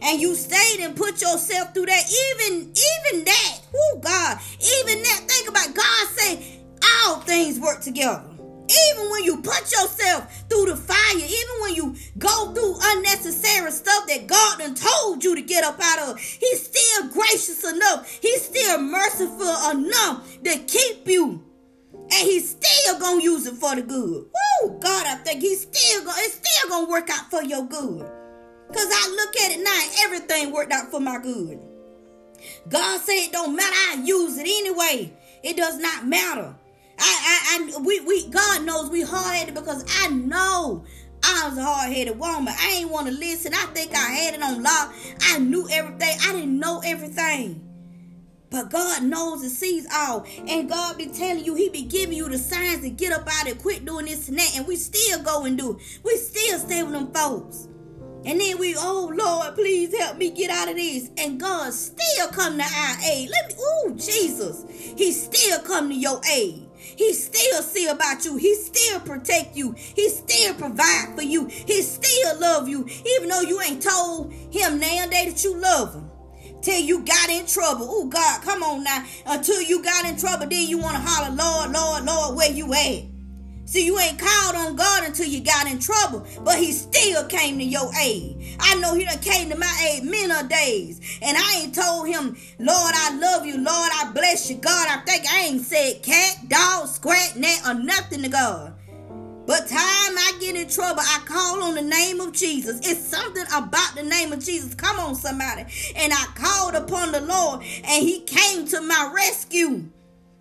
And 0.00 0.20
you 0.20 0.34
stayed 0.34 0.80
and 0.80 0.96
put 0.96 1.20
yourself 1.20 1.74
through 1.74 1.86
that. 1.86 2.04
Even, 2.10 2.72
even 2.72 3.24
that. 3.24 3.60
Oh 3.74 4.00
God. 4.02 4.38
Even 4.58 5.02
that. 5.02 5.20
Think 5.28 5.48
about 5.48 5.74
God 5.74 6.08
say 6.08 6.60
all 7.04 7.20
things 7.20 7.60
work 7.60 7.80
together. 7.80 8.24
Even 8.68 9.10
when 9.10 9.24
you 9.24 9.36
put 9.38 9.60
yourself 9.60 10.44
through 10.48 10.66
the 10.66 10.76
fire, 10.76 11.16
even 11.16 11.56
when 11.60 11.74
you 11.74 11.94
go 12.18 12.52
through 12.52 12.76
unnecessary 12.80 13.70
stuff 13.70 14.06
that 14.06 14.26
God 14.26 14.58
done 14.58 14.74
told 14.74 15.24
you 15.24 15.34
to 15.34 15.42
get 15.42 15.64
up 15.64 15.78
out 15.80 16.10
of, 16.10 16.20
He's 16.20 16.64
still 16.64 17.08
gracious 17.08 17.64
enough. 17.64 18.08
He's 18.20 18.42
still 18.42 18.80
merciful 18.80 19.70
enough 19.70 20.42
to 20.44 20.58
keep 20.58 21.08
you 21.08 21.44
and 22.12 22.28
he's 22.28 22.50
still 22.50 22.98
gonna 22.98 23.22
use 23.22 23.46
it 23.46 23.54
for 23.54 23.74
the 23.74 23.82
good. 23.82 24.26
Woo, 24.62 24.78
God, 24.80 25.06
I 25.06 25.16
think 25.16 25.40
he's 25.40 25.62
still 25.62 26.04
gonna 26.04 26.16
it's 26.18 26.34
still 26.34 26.70
gonna 26.70 26.90
work 26.90 27.08
out 27.10 27.30
for 27.30 27.42
your 27.42 27.64
good. 27.64 28.10
Cause 28.72 28.88
I 28.90 29.14
look 29.16 29.36
at 29.36 29.52
it 29.52 29.62
now, 29.62 29.80
everything 30.04 30.52
worked 30.52 30.72
out 30.72 30.90
for 30.90 31.00
my 31.00 31.18
good. 31.18 31.60
God 32.68 33.00
said 33.00 33.26
it 33.26 33.32
don't 33.32 33.56
matter, 33.56 33.74
I 33.74 34.02
use 34.04 34.36
it 34.38 34.46
anyway. 34.46 35.12
It 35.42 35.56
does 35.56 35.78
not 35.78 36.06
matter. 36.06 36.54
I, 37.02 37.68
I, 37.68 37.72
I 37.76 37.80
we, 37.82 38.00
we, 38.00 38.28
God 38.28 38.64
knows 38.64 38.90
we 38.90 39.02
hard-headed 39.02 39.54
because 39.54 39.84
I 40.02 40.08
know 40.08 40.84
I 41.24 41.48
was 41.48 41.58
a 41.58 41.64
hard-headed 41.64 42.18
woman. 42.18 42.54
I 42.56 42.76
ain't 42.78 42.90
want 42.90 43.08
to 43.08 43.12
listen. 43.12 43.52
I 43.54 43.66
think 43.66 43.92
I 43.94 43.98
had 43.98 44.34
it 44.34 44.42
on 44.42 44.62
lock. 44.62 44.94
I 45.22 45.38
knew 45.38 45.68
everything. 45.70 46.16
I 46.22 46.32
didn't 46.32 46.58
know 46.58 46.80
everything. 46.84 47.68
But 48.50 48.70
God 48.70 49.02
knows 49.04 49.42
and 49.42 49.50
sees 49.50 49.86
all. 49.92 50.26
And 50.46 50.68
God 50.68 50.98
be 50.98 51.06
telling 51.06 51.44
you, 51.44 51.54
He 51.54 51.70
be 51.70 51.82
giving 51.82 52.16
you 52.16 52.28
the 52.28 52.38
signs 52.38 52.82
to 52.82 52.90
get 52.90 53.10
up 53.10 53.26
out 53.26 53.48
and 53.48 53.58
quit 53.58 53.84
doing 53.84 54.06
this 54.06 54.28
and 54.28 54.38
that. 54.38 54.56
And 54.56 54.66
we 54.66 54.76
still 54.76 55.22
go 55.22 55.44
and 55.44 55.56
do 55.56 55.72
it. 55.72 56.00
We 56.04 56.16
still 56.16 56.58
stay 56.58 56.82
with 56.82 56.92
them 56.92 57.12
folks. 57.12 57.68
And 58.24 58.40
then 58.40 58.58
we, 58.58 58.76
oh 58.76 59.10
Lord, 59.12 59.54
please 59.54 59.96
help 59.98 60.18
me 60.18 60.30
get 60.30 60.50
out 60.50 60.68
of 60.68 60.76
this. 60.76 61.10
And 61.18 61.40
God 61.40 61.72
still 61.72 62.28
come 62.28 62.58
to 62.58 62.64
our 62.64 62.96
aid. 63.10 63.30
Let 63.30 63.48
me, 63.48 63.54
oh 63.58 63.94
Jesus. 63.96 64.66
He 64.96 65.12
still 65.12 65.60
come 65.60 65.88
to 65.88 65.94
your 65.94 66.20
aid. 66.30 66.68
He 67.02 67.12
still 67.14 67.62
see 67.62 67.88
about 67.88 68.24
you. 68.24 68.36
He 68.36 68.54
still 68.54 69.00
protect 69.00 69.56
you. 69.56 69.72
He 69.72 70.08
still 70.08 70.54
provide 70.54 71.16
for 71.16 71.22
you. 71.22 71.46
He 71.46 71.82
still 71.82 72.38
love 72.38 72.68
you. 72.68 72.86
Even 73.16 73.28
though 73.28 73.40
you 73.40 73.60
ain't 73.60 73.82
told 73.82 74.32
him 74.32 74.78
now 74.78 75.06
day 75.06 75.28
that 75.28 75.42
you 75.42 75.56
love 75.56 75.94
him 75.94 76.08
till 76.62 76.80
you 76.80 77.04
got 77.04 77.28
in 77.28 77.44
trouble. 77.46 77.88
Oh 77.90 78.06
God, 78.06 78.42
come 78.42 78.62
on 78.62 78.84
now. 78.84 79.04
Until 79.26 79.60
you 79.62 79.82
got 79.82 80.04
in 80.04 80.16
trouble, 80.16 80.46
then 80.46 80.68
you 80.68 80.78
want 80.78 80.94
to 80.94 81.02
holler, 81.02 81.34
Lord, 81.34 81.72
Lord, 81.72 82.04
Lord, 82.04 82.36
where 82.36 82.52
you 82.52 82.72
at? 82.72 83.11
See, 83.72 83.86
you 83.86 83.98
ain't 83.98 84.18
called 84.18 84.54
on 84.54 84.76
God 84.76 85.04
until 85.04 85.24
you 85.24 85.40
got 85.40 85.66
in 85.66 85.78
trouble, 85.78 86.26
but 86.44 86.58
he 86.58 86.72
still 86.72 87.24
came 87.24 87.56
to 87.56 87.64
your 87.64 87.90
aid. 87.98 88.58
I 88.60 88.74
know 88.74 88.94
he 88.94 89.06
done 89.06 89.18
came 89.20 89.48
to 89.48 89.56
my 89.56 89.90
aid 89.90 90.04
many 90.04 90.46
days, 90.46 91.00
and 91.22 91.38
I 91.38 91.62
ain't 91.62 91.74
told 91.74 92.06
him, 92.06 92.36
Lord, 92.58 92.92
I 92.94 93.16
love 93.18 93.46
you, 93.46 93.56
Lord, 93.56 93.90
I 93.94 94.12
bless 94.12 94.50
you, 94.50 94.56
God, 94.58 94.88
I 94.90 94.98
think 95.06 95.24
I 95.26 95.44
ain't 95.44 95.62
said 95.62 96.02
cat, 96.02 96.50
dog, 96.50 96.86
squat, 96.86 97.36
net, 97.36 97.62
or 97.66 97.72
nothing 97.72 98.20
to 98.20 98.28
God. 98.28 98.74
But 99.46 99.68
time 99.68 99.78
I 99.78 100.36
get 100.38 100.54
in 100.54 100.68
trouble, 100.68 101.00
I 101.00 101.22
call 101.24 101.62
on 101.62 101.74
the 101.74 101.80
name 101.80 102.20
of 102.20 102.34
Jesus. 102.34 102.78
It's 102.86 103.00
something 103.00 103.46
about 103.54 103.94
the 103.94 104.02
name 104.02 104.34
of 104.34 104.40
Jesus. 104.40 104.74
Come 104.74 104.98
on, 105.00 105.14
somebody. 105.14 105.64
And 105.96 106.12
I 106.12 106.26
called 106.34 106.74
upon 106.74 107.12
the 107.12 107.22
Lord, 107.22 107.62
and 107.62 108.06
He 108.06 108.20
came 108.20 108.66
to 108.66 108.82
my 108.82 109.10
rescue. 109.14 109.88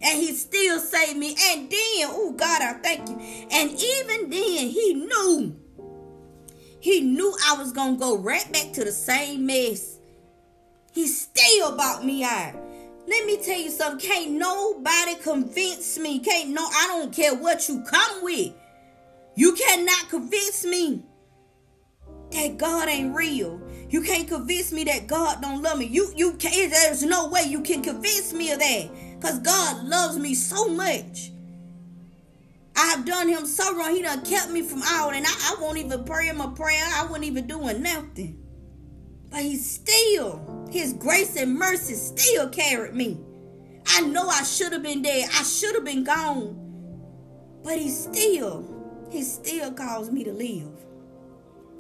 And 0.04 0.20
he 0.20 0.34
still 0.34 0.80
saved 0.80 1.18
me. 1.18 1.36
And 1.50 1.70
then, 1.70 2.08
oh 2.10 2.34
God, 2.36 2.62
I 2.62 2.74
thank 2.74 3.10
you. 3.10 3.18
And 3.52 3.72
even 3.72 4.30
then, 4.30 4.70
he 4.70 4.94
knew. 4.94 5.56
He 6.80 7.02
knew 7.02 7.36
I 7.48 7.56
was 7.58 7.72
gonna 7.72 7.98
go 7.98 8.18
right 8.18 8.52
back 8.52 8.74
to 8.74 8.84
the 8.84 8.92
same 8.92 9.46
mess. 9.46 10.00
He 10.92 11.08
still 11.08 11.78
bought 11.78 12.04
me 12.04 12.24
out. 12.24 12.56
Let 13.08 13.26
me 13.26 13.38
tell 13.38 13.60
you 13.60 13.70
something. 13.70 14.08
Can't 14.08 14.32
nobody 14.32 15.16
convince 15.16 15.98
me. 16.00 16.20
Can't 16.20 16.50
no, 16.50 16.64
I 16.64 16.88
don't 16.88 17.14
care 17.14 17.36
what 17.36 17.68
you 17.70 17.84
come 17.84 18.24
with. 18.24 18.54
You 19.36 19.54
cannot 19.54 20.10
convince 20.10 20.66
me 20.66 21.04
that 22.32 22.58
God 22.58 22.88
ain't 22.90 23.16
real. 23.16 23.62
You 23.90 24.02
can't 24.02 24.28
convince 24.28 24.72
me 24.72 24.84
that 24.86 25.08
God 25.08 25.42
don't 25.42 25.62
love 25.62 25.78
me. 25.78 25.86
You 25.86 26.12
you 26.16 26.34
can't, 26.34 26.72
there's 26.72 27.04
no 27.04 27.28
way 27.30 27.44
you 27.44 27.62
can 27.62 27.82
convince 27.82 28.34
me 28.34 28.52
of 28.52 28.60
that. 28.60 28.90
Because 29.22 29.40
God 29.40 29.86
loves 29.86 30.18
me 30.18 30.34
so 30.34 30.68
much. 30.68 31.32
I 32.76 32.88
have 32.88 33.06
done 33.06 33.28
him 33.28 33.46
so 33.46 33.78
wrong. 33.78 33.94
He 33.94 34.02
done 34.02 34.26
kept 34.26 34.50
me 34.50 34.64
from 34.64 34.82
out. 34.84 35.14
And 35.14 35.24
I, 35.28 35.30
I 35.30 35.62
won't 35.62 35.78
even 35.78 36.04
pray 36.06 36.26
him 36.26 36.42
a 36.42 36.48
prayer. 36.50 36.84
I 36.96 37.06
wouldn't 37.06 37.26
even 37.26 37.46
doing 37.46 37.84
nothing. 37.84 38.44
But 39.30 39.42
he 39.42 39.58
still, 39.58 40.68
his 40.72 40.94
grace 40.94 41.36
and 41.36 41.54
mercy 41.54 41.94
still 41.94 42.50
carried 42.50 42.96
me. 42.96 43.20
I 43.88 44.02
know 44.02 44.28
I 44.28 44.42
should 44.42 44.74
have 44.74 44.82
been 44.82 45.04
dead. 45.04 45.30
I 45.32 45.44
should 45.44 45.76
have 45.76 45.86
been 45.86 46.04
gone. 46.04 46.58
But 47.64 47.78
he 47.78 47.90
still 47.90 48.66
he 49.12 49.22
still 49.24 49.72
calls 49.74 50.10
me 50.10 50.24
to 50.24 50.32
live. 50.32 50.72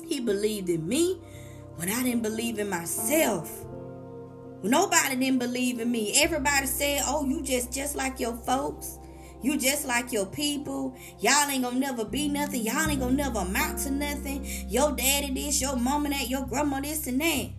He 0.06 0.20
believed 0.20 0.70
in 0.70 0.88
me 0.88 1.16
when 1.78 1.90
I 1.90 2.04
didn't 2.04 2.22
believe 2.22 2.60
in 2.60 2.70
myself. 2.70 3.66
Nobody 4.64 5.16
didn't 5.16 5.40
believe 5.40 5.80
in 5.80 5.92
me. 5.92 6.22
Everybody 6.22 6.68
said, 6.68 7.02
"Oh, 7.06 7.26
you 7.26 7.42
just 7.42 7.72
just 7.72 7.96
like 7.96 8.20
your 8.20 8.36
folks. 8.36 9.00
You 9.42 9.58
just 9.58 9.88
like 9.88 10.12
your 10.12 10.28
people. 10.28 10.96
Y'all 11.20 11.50
ain't 11.50 11.64
gonna 11.64 11.80
never 11.80 12.06
be 12.06 12.28
nothing. 12.28 12.62
Y'all 12.64 12.88
ain't 12.88 13.00
gonna 13.00 13.14
never 13.14 13.40
amount 13.40 13.80
to 13.80 13.92
nothing. 13.92 14.46
Your 14.70 14.92
daddy 14.92 15.34
this, 15.34 15.60
your 15.60 15.76
mama 15.76 16.10
that, 16.10 16.30
your 16.30 16.46
grandma 16.46 16.80
this 16.80 17.08
and 17.08 17.20
that." 17.22 17.50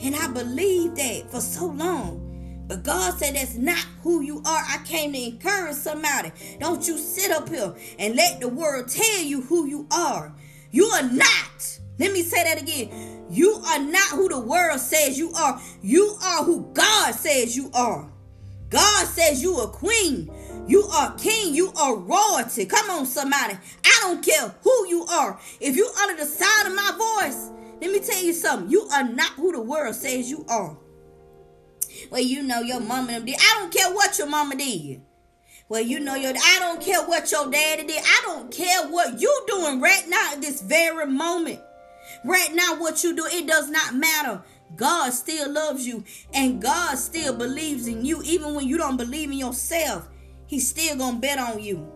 And 0.00 0.14
I 0.14 0.28
believed 0.28 0.96
that 0.96 1.30
for 1.30 1.40
so 1.40 1.66
long. 1.66 2.24
But 2.68 2.84
God 2.84 3.18
said 3.18 3.34
that's 3.34 3.54
not 3.54 3.84
who 4.02 4.20
you 4.20 4.38
are. 4.44 4.64
I 4.68 4.78
came 4.84 5.12
to 5.14 5.18
encourage 5.18 5.74
somebody. 5.74 6.30
Don't 6.60 6.86
you 6.86 6.98
sit 6.98 7.32
up 7.32 7.48
here 7.48 7.74
and 7.98 8.14
let 8.14 8.40
the 8.40 8.48
world 8.48 8.88
tell 8.88 9.22
you 9.22 9.40
who 9.40 9.66
you 9.66 9.86
are. 9.90 10.34
You 10.70 10.84
are 10.84 11.02
not. 11.02 11.78
Let 11.98 12.12
me 12.12 12.22
say 12.22 12.44
that 12.44 12.60
again. 12.62 13.17
You 13.30 13.62
are 13.66 13.78
not 13.78 14.10
who 14.10 14.28
the 14.28 14.40
world 14.40 14.80
says 14.80 15.18
you 15.18 15.32
are. 15.32 15.60
You 15.82 16.16
are 16.22 16.44
who 16.44 16.70
God 16.72 17.14
says 17.14 17.56
you 17.56 17.70
are. 17.74 18.10
God 18.70 19.06
says 19.06 19.42
you 19.42 19.58
a 19.60 19.68
queen. 19.68 20.30
You 20.66 20.84
are 20.84 21.14
king. 21.16 21.54
You 21.54 21.72
are 21.72 21.96
royalty. 21.96 22.66
Come 22.66 22.90
on, 22.90 23.06
somebody. 23.06 23.54
I 23.84 23.98
don't 24.02 24.24
care 24.24 24.54
who 24.62 24.88
you 24.88 25.04
are. 25.04 25.38
If 25.60 25.76
you 25.76 25.88
under 26.02 26.16
the 26.16 26.26
sound 26.28 26.68
of 26.68 26.74
my 26.74 27.22
voice, 27.22 27.50
let 27.80 27.90
me 27.90 28.00
tell 28.00 28.22
you 28.22 28.32
something. 28.32 28.70
You 28.70 28.82
are 28.92 29.04
not 29.04 29.32
who 29.32 29.52
the 29.52 29.62
world 29.62 29.94
says 29.94 30.30
you 30.30 30.44
are. 30.48 30.76
Well, 32.10 32.20
you 32.20 32.42
know 32.42 32.60
your 32.60 32.80
mama 32.80 33.20
did. 33.20 33.36
I 33.38 33.56
don't 33.58 33.72
care 33.72 33.92
what 33.92 34.18
your 34.18 34.28
mama 34.28 34.56
did. 34.56 35.02
Well, 35.68 35.82
you 35.82 36.00
know 36.00 36.14
your 36.14 36.30
I 36.30 36.56
don't 36.60 36.80
care 36.80 37.02
what 37.02 37.30
your 37.30 37.50
daddy 37.50 37.84
did. 37.84 38.02
I 38.02 38.22
don't 38.24 38.50
care 38.50 38.88
what 38.88 39.20
you 39.20 39.44
doing 39.46 39.80
right 39.80 40.04
now 40.08 40.32
at 40.32 40.40
this 40.40 40.62
very 40.62 41.06
moment. 41.06 41.60
Right 42.24 42.50
now, 42.54 42.78
what 42.78 43.04
you 43.04 43.14
do, 43.14 43.26
it 43.26 43.46
does 43.46 43.70
not 43.70 43.94
matter. 43.94 44.42
God 44.76 45.12
still 45.12 45.50
loves 45.50 45.86
you 45.86 46.04
and 46.34 46.60
God 46.60 46.96
still 46.98 47.34
believes 47.34 47.86
in 47.86 48.04
you. 48.04 48.22
Even 48.22 48.54
when 48.54 48.66
you 48.66 48.76
don't 48.76 48.96
believe 48.96 49.30
in 49.30 49.38
yourself, 49.38 50.08
He's 50.46 50.68
still 50.68 50.96
gonna 50.96 51.18
bet 51.18 51.38
on 51.38 51.62
you. 51.62 51.86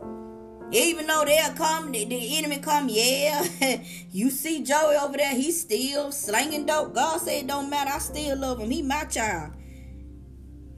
Even 0.73 1.07
though 1.07 1.25
they'll 1.25 1.53
come, 1.53 1.93
the, 1.93 2.05
the 2.07 2.39
enemy 2.39 2.59
come, 2.59 2.89
yeah. 2.89 3.47
you 4.11 4.31
see 4.31 4.63
Joey 4.63 4.97
over 4.97 5.19
there, 5.19 5.35
he's 5.35 5.61
still 5.61 6.11
slinging 6.13 6.65
dope. 6.65 6.95
God 6.95 7.21
said 7.21 7.45
it 7.45 7.47
don't 7.47 7.69
matter. 7.69 7.91
I 7.93 7.99
still 7.99 8.39
love 8.39 8.59
him. 8.59 8.71
He 8.71 8.81
my 8.81 9.05
child. 9.05 9.53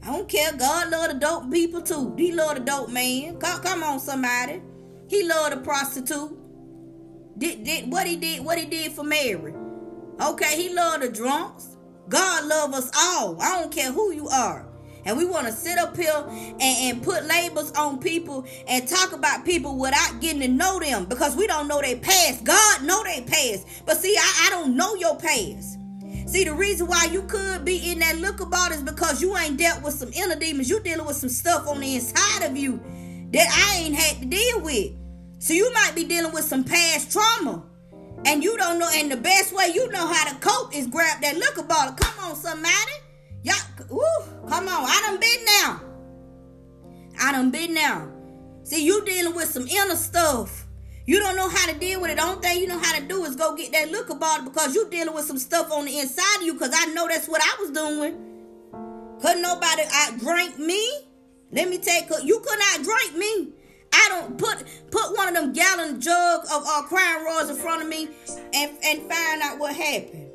I 0.02 0.06
don't 0.06 0.28
care. 0.28 0.52
God 0.52 0.90
love 0.90 1.12
the 1.12 1.14
dope 1.14 1.50
people 1.50 1.80
too. 1.80 2.12
He 2.16 2.32
love 2.32 2.56
the 2.56 2.60
dope 2.60 2.90
man. 2.90 3.38
Come, 3.38 3.62
come 3.62 3.82
on, 3.84 4.00
somebody. 4.00 4.62
He 5.08 5.26
love 5.28 5.52
the 5.52 5.58
prostitute. 5.58 6.36
Did, 7.36 7.64
did 7.64 7.90
what 7.90 8.06
he 8.06 8.16
did, 8.16 8.44
what 8.44 8.58
he 8.58 8.66
did 8.66 8.92
for 8.92 9.04
Mary. 9.04 9.54
Okay, 10.20 10.56
he 10.56 10.74
loved 10.74 11.02
the 11.02 11.08
drunks. 11.10 11.76
God 12.08 12.44
love 12.46 12.74
us 12.74 12.90
all. 12.96 13.40
I 13.40 13.60
don't 13.60 13.72
care 13.72 13.90
who 13.90 14.12
you 14.12 14.28
are. 14.28 14.68
And 15.06 15.18
we 15.18 15.24
want 15.24 15.46
to 15.46 15.52
sit 15.52 15.78
up 15.78 15.96
here 15.96 16.24
and, 16.26 16.62
and 16.62 17.02
put 17.02 17.26
labels 17.26 17.72
on 17.72 17.98
people 17.98 18.46
and 18.66 18.88
talk 18.88 19.12
about 19.12 19.44
people 19.44 19.76
without 19.76 20.20
getting 20.20 20.40
to 20.40 20.48
know 20.48 20.78
them 20.80 21.04
because 21.06 21.36
we 21.36 21.46
don't 21.46 21.68
know 21.68 21.80
their 21.80 21.96
past. 21.96 22.44
God 22.44 22.82
know 22.84 23.02
their 23.04 23.22
past. 23.22 23.66
But 23.84 23.98
see, 23.98 24.16
I, 24.16 24.46
I 24.46 24.50
don't 24.50 24.76
know 24.76 24.94
your 24.94 25.16
past. 25.16 25.78
See, 26.26 26.44
the 26.44 26.54
reason 26.54 26.86
why 26.86 27.08
you 27.12 27.22
could 27.22 27.64
be 27.64 27.90
in 27.90 27.98
that 27.98 28.18
look 28.18 28.40
about 28.40 28.72
is 28.72 28.82
because 28.82 29.20
you 29.20 29.36
ain't 29.36 29.58
dealt 29.58 29.82
with 29.82 29.94
some 29.94 30.10
inner 30.14 30.36
demons. 30.36 30.70
You 30.70 30.80
dealing 30.80 31.06
with 31.06 31.16
some 31.16 31.28
stuff 31.28 31.68
on 31.68 31.80
the 31.80 31.96
inside 31.96 32.44
of 32.44 32.56
you 32.56 32.80
that 33.32 33.48
I 33.52 33.82
ain't 33.82 33.94
had 33.94 34.20
to 34.20 34.26
deal 34.26 34.60
with. 34.60 34.92
So 35.44 35.52
you 35.52 35.70
might 35.74 35.92
be 35.94 36.04
dealing 36.04 36.32
with 36.32 36.46
some 36.46 36.64
past 36.64 37.12
trauma. 37.12 37.62
And 38.24 38.42
you 38.42 38.56
don't 38.56 38.78
know, 38.78 38.88
and 38.94 39.12
the 39.12 39.18
best 39.18 39.54
way 39.54 39.72
you 39.74 39.90
know 39.90 40.06
how 40.10 40.32
to 40.32 40.40
cope 40.40 40.74
is 40.74 40.86
grab 40.86 41.20
that 41.20 41.36
liquor 41.36 41.64
bottle. 41.64 41.94
Come 41.96 42.30
on, 42.30 42.34
somebody. 42.34 42.94
Y'all, 43.42 43.54
woo, 43.90 44.48
come 44.48 44.66
on. 44.68 44.86
I 44.88 45.02
done 45.06 45.20
been 45.20 45.44
now. 45.44 45.82
I 47.20 47.32
done 47.32 47.50
been 47.50 47.74
now. 47.74 48.10
See, 48.62 48.86
you 48.86 49.04
dealing 49.04 49.34
with 49.34 49.50
some 49.50 49.68
inner 49.68 49.96
stuff. 49.96 50.64
You 51.04 51.18
don't 51.18 51.36
know 51.36 51.50
how 51.50 51.70
to 51.70 51.78
deal 51.78 52.00
with 52.00 52.12
it. 52.12 52.16
The 52.16 52.22
only 52.22 52.40
thing 52.40 52.62
you 52.62 52.66
know 52.66 52.78
how 52.78 52.98
to 52.98 53.04
do 53.04 53.24
is 53.24 53.36
go 53.36 53.54
get 53.54 53.70
that 53.72 53.90
liquor 53.90 54.14
bottle 54.14 54.46
because 54.46 54.74
you 54.74 54.88
dealing 54.88 55.14
with 55.14 55.26
some 55.26 55.36
stuff 55.38 55.70
on 55.70 55.84
the 55.84 55.98
inside 55.98 56.38
of 56.38 56.44
you 56.44 56.54
because 56.54 56.72
I 56.74 56.86
know 56.94 57.06
that's 57.06 57.28
what 57.28 57.42
I 57.42 57.60
was 57.60 57.70
doing. 57.70 58.16
Couldn't 59.20 59.42
nobody 59.42 59.82
out 59.92 60.18
drink 60.20 60.58
me. 60.58 60.90
Let 61.52 61.68
me 61.68 61.76
take 61.76 62.08
you 62.24 62.40
could 62.40 62.58
not 62.58 62.82
drink 62.82 63.14
me. 63.18 63.52
I 63.92 64.06
don't 64.10 64.38
put 64.38 64.64
put 64.90 65.16
one 65.16 65.28
of 65.28 65.34
them 65.34 65.52
gallon 65.52 66.00
jugs 66.00 66.50
of 66.52 66.64
uh, 66.66 66.82
Crown 66.82 67.24
Royals 67.24 67.50
in 67.50 67.56
front 67.56 67.82
of 67.82 67.88
me 67.88 68.08
and 68.52 68.72
and 68.84 69.02
find 69.02 69.42
out 69.42 69.58
what 69.58 69.74
happened. 69.74 70.30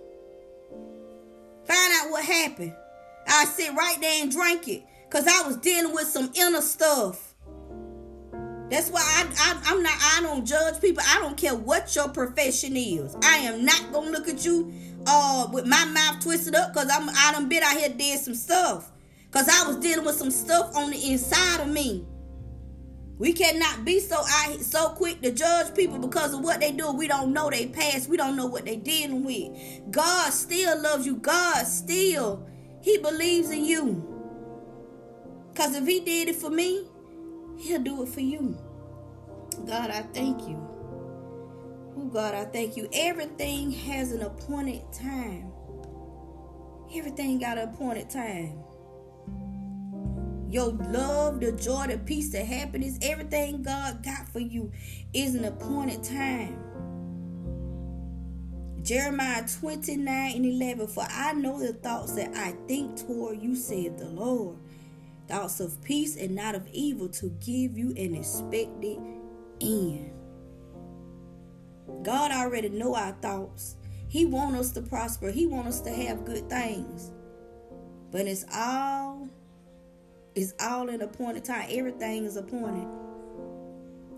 Find 1.65 1.93
out 2.01 2.11
what 2.11 2.25
happened. 2.25 2.73
I 3.27 3.45
sit 3.45 3.73
right 3.73 3.97
there 4.01 4.23
and 4.23 4.31
drink 4.31 4.67
it 4.67 4.83
because 5.07 5.27
I 5.27 5.47
was 5.47 5.57
dealing 5.57 5.93
with 5.93 6.07
some 6.07 6.31
inner 6.35 6.61
stuff. 6.61 7.35
That's 8.69 8.89
why 8.89 9.01
I, 9.01 9.61
I 9.65 9.71
am 9.71 9.81
not 9.81 9.93
I 9.97 10.21
don't 10.21 10.45
judge 10.45 10.79
people. 10.79 11.03
I 11.07 11.19
don't 11.19 11.35
care 11.35 11.55
what 11.55 11.95
your 11.95 12.09
profession 12.09 12.77
is. 12.77 13.15
I 13.23 13.37
am 13.37 13.65
not 13.65 13.91
gonna 13.91 14.11
look 14.11 14.27
at 14.27 14.45
you 14.45 14.71
uh 15.07 15.47
with 15.51 15.65
my 15.65 15.85
mouth 15.85 16.21
twisted 16.21 16.55
up 16.55 16.73
because 16.73 16.89
I'm 16.91 17.09
I 17.09 17.31
done 17.33 17.49
been 17.49 17.63
out 17.63 17.77
here 17.77 17.89
did 17.89 18.19
some 18.19 18.35
stuff. 18.35 18.91
Cause 19.31 19.47
I 19.47 19.67
was 19.67 19.77
dealing 19.77 20.05
with 20.05 20.15
some 20.15 20.31
stuff 20.31 20.75
on 20.75 20.89
the 20.89 21.11
inside 21.11 21.61
of 21.61 21.67
me. 21.67 22.05
We 23.19 23.33
cannot 23.33 23.83
be 23.83 23.99
so 23.99 24.23
so 24.61 24.89
quick 24.91 25.21
to 25.21 25.31
judge 25.31 25.75
people 25.75 25.99
because 25.99 26.33
of 26.33 26.39
what 26.39 26.61
they 26.61 26.71
do. 26.71 26.93
We 26.93 27.09
don't 27.09 27.33
know 27.33 27.49
their 27.49 27.67
past. 27.67 28.07
We 28.07 28.15
don't 28.15 28.37
know 28.37 28.45
what 28.45 28.63
they 28.63 28.77
dealing 28.77 29.25
with. 29.25 29.91
God 29.91 30.31
still 30.31 30.81
loves 30.81 31.05
you. 31.05 31.17
God 31.17 31.67
still 31.67 32.47
He 32.81 32.97
believes 32.97 33.51
in 33.51 33.65
you. 33.65 34.15
Cause 35.53 35.75
if 35.75 35.85
He 35.85 35.99
did 35.99 36.29
it 36.29 36.37
for 36.37 36.49
me, 36.49 36.87
He'll 37.57 37.81
do 37.81 38.03
it 38.03 38.09
for 38.09 38.21
you. 38.21 38.57
God, 39.67 39.91
I 39.91 40.03
thank 40.13 40.47
you. 40.47 40.57
Oh 41.97 42.05
God, 42.13 42.33
I 42.33 42.45
thank 42.45 42.77
you. 42.77 42.87
Everything 42.93 43.69
has 43.71 44.13
an 44.13 44.21
appointed 44.21 44.81
time. 44.93 45.51
Everything 46.95 47.37
got 47.37 47.57
an 47.57 47.67
appointed 47.67 48.09
time 48.09 48.63
your 50.49 50.71
love, 50.71 51.39
the 51.39 51.51
joy, 51.51 51.87
the 51.87 51.97
peace, 51.97 52.31
the 52.31 52.43
happiness, 52.43 52.97
everything 53.01 53.63
God 53.63 54.03
got 54.03 54.27
for 54.27 54.39
you 54.39 54.71
is 55.13 55.35
an 55.35 55.45
appointed 55.45 56.03
time. 56.03 56.59
Jeremiah 58.81 59.45
29 59.59 60.35
and 60.35 60.45
11 60.45 60.87
For 60.87 61.05
I 61.09 61.33
know 61.33 61.59
the 61.59 61.73
thoughts 61.73 62.13
that 62.13 62.35
I 62.35 62.53
think 62.67 62.97
toward 62.97 63.41
you, 63.41 63.55
said 63.55 63.97
the 63.97 64.07
Lord. 64.07 64.57
Thoughts 65.27 65.59
of 65.59 65.81
peace 65.83 66.15
and 66.15 66.33
not 66.33 66.55
of 66.55 66.67
evil 66.71 67.07
to 67.09 67.29
give 67.45 67.77
you 67.77 67.89
an 67.89 68.15
expected 68.15 68.97
end. 69.61 70.11
God 72.01 72.31
already 72.31 72.69
know 72.69 72.95
our 72.95 73.11
thoughts. 73.21 73.75
He 74.07 74.25
want 74.25 74.55
us 74.55 74.71
to 74.71 74.81
prosper. 74.81 75.29
He 75.29 75.45
want 75.45 75.67
us 75.67 75.81
to 75.81 75.91
have 75.91 76.25
good 76.25 76.49
things. 76.49 77.11
But 78.11 78.21
it's 78.21 78.45
all 78.51 79.08
it's 80.39 80.53
all 80.59 80.89
in 80.89 81.01
appointed 81.01 81.43
time. 81.43 81.67
Everything 81.69 82.23
is 82.23 82.37
appointed. 82.37 82.87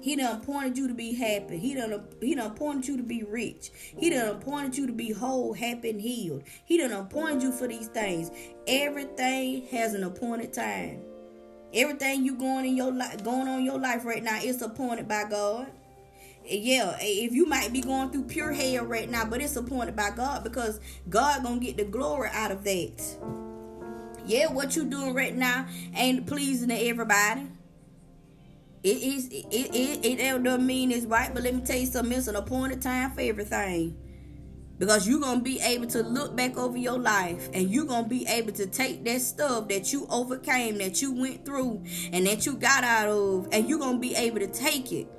He 0.02 0.16
done 0.16 0.40
appointed 0.40 0.78
you 0.78 0.88
to 0.88 0.94
be 0.94 1.14
happy. 1.14 1.58
He 1.58 1.76
done 1.76 2.04
he 2.20 2.36
done 2.36 2.52
appointed 2.52 2.88
you 2.88 2.98
to 2.98 3.04
be 3.04 3.24
rich. 3.24 3.72
He 3.98 4.10
done 4.10 4.36
appointed 4.36 4.78
you 4.78 4.88
to 4.88 4.94
be 4.94 5.12
whole, 5.12 5.54
happy, 5.54 5.92
and 5.92 6.02
healed. 6.02 6.44
He 6.66 6.78
done 6.78 6.92
appointed 6.92 7.44
you 7.44 7.52
for 7.52 7.68
these 7.68 7.88
things. 7.88 8.32
Everything 8.68 9.68
has 9.68 9.94
an 9.94 10.04
appointed 10.04 10.54
time. 10.54 11.02
Everything 11.74 12.26
you 12.26 12.36
going 12.36 12.66
in 12.66 12.76
your 12.76 12.92
life, 12.92 13.24
going 13.24 13.48
on 13.48 13.64
your 13.64 13.80
life 13.80 14.04
right 14.04 14.24
now, 14.24 14.40
it's 14.42 14.62
appointed 14.62 15.08
by 15.08 15.26
God. 15.30 15.68
Yeah, 16.44 16.98
if 17.00 17.32
you 17.32 17.46
might 17.46 17.72
be 17.72 17.82
going 17.82 18.10
through 18.10 18.24
pure 18.24 18.52
hell 18.52 18.86
right 18.86 19.10
now, 19.10 19.26
but 19.26 19.42
it's 19.42 19.56
appointed 19.56 19.96
by 19.96 20.10
God 20.10 20.44
because 20.44 20.80
God 21.10 21.44
gonna 21.44 21.60
get 21.60 21.78
the 21.78 21.86
glory 21.86 22.30
out 22.34 22.52
of 22.52 22.64
that. 22.64 23.51
Yeah, 24.32 24.48
what 24.48 24.78
you 24.78 24.86
doing 24.86 25.14
right 25.14 25.36
now 25.36 25.68
ain't 25.94 26.26
pleasing 26.26 26.70
to 26.70 26.76
everybody. 26.76 27.48
It 28.82 29.04
is 29.04 29.28
it 29.28 29.46
it, 29.52 29.76
it, 29.76 30.20
it 30.22 30.42
doesn't 30.42 30.66
mean 30.66 30.90
it's 30.90 31.06
right, 31.06 31.34
but 31.34 31.44
let 31.44 31.54
me 31.54 31.60
tell 31.60 31.76
you 31.76 31.86
something, 31.86 32.18
it's 32.18 32.28
an 32.28 32.38
appointed 32.38 32.82
time 32.82 33.12
for 33.12 33.20
everything. 33.20 33.98
Because 34.80 35.06
you're 35.06 35.20
gonna 35.20 35.42
be 35.42 35.60
able 35.60 35.88
to 35.88 36.02
look 36.02 36.34
back 36.34 36.58
over 36.58 36.78
your 36.78 36.98
life 36.98 37.50
and 37.54 37.70
you're 37.70 37.86
gonna 37.86 38.08
be 38.08 38.26
able 38.26 38.54
to 38.54 38.68
take 38.68 39.04
that 39.04 39.20
stuff 39.20 39.68
that 39.68 39.92
you 39.92 40.08
overcame, 40.10 40.78
that 40.78 41.02
you 41.02 41.12
went 41.12 41.44
through, 41.44 41.84
and 42.14 42.26
that 42.26 42.46
you 42.46 42.54
got 42.56 42.86
out 42.86 43.10
of, 43.10 43.50
and 43.52 43.68
you're 43.68 43.80
gonna 43.80 44.00
be 44.00 44.16
able 44.16 44.40
to 44.40 44.48
take 44.48 44.94
it 44.94 45.10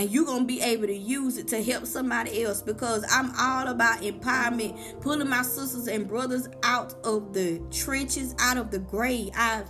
and 0.00 0.10
you're 0.10 0.24
gonna 0.24 0.46
be 0.46 0.62
able 0.62 0.86
to 0.86 0.96
use 0.96 1.36
it 1.36 1.46
to 1.48 1.62
help 1.62 1.84
somebody 1.84 2.42
else 2.42 2.62
because 2.62 3.04
I'm 3.10 3.32
all 3.38 3.68
about 3.68 4.00
empowerment, 4.00 5.00
pulling 5.02 5.28
my 5.28 5.42
sisters 5.42 5.88
and 5.88 6.08
brothers 6.08 6.48
out 6.62 6.94
of 7.04 7.34
the 7.34 7.60
trenches, 7.70 8.34
out 8.38 8.56
of 8.56 8.70
the 8.70 8.78
grave. 8.78 9.28
I 9.34 9.64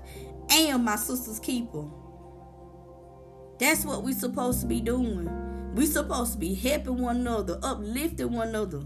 am 0.53 0.85
my 0.85 0.95
sister's 0.95 1.41
keeper. 1.41 1.85
That's 3.59 3.85
what 3.85 4.05
we're 4.05 4.15
supposed 4.15 4.61
to 4.61 4.69
be 4.69 4.81
doing. 4.81 5.29
We're 5.75 5.89
supposed 5.89 6.35
to 6.35 6.39
be 6.39 6.55
helping 6.55 6.99
one 6.99 7.17
another, 7.17 7.59
uplifting 7.61 8.33
one 8.33 8.49
another. 8.51 8.83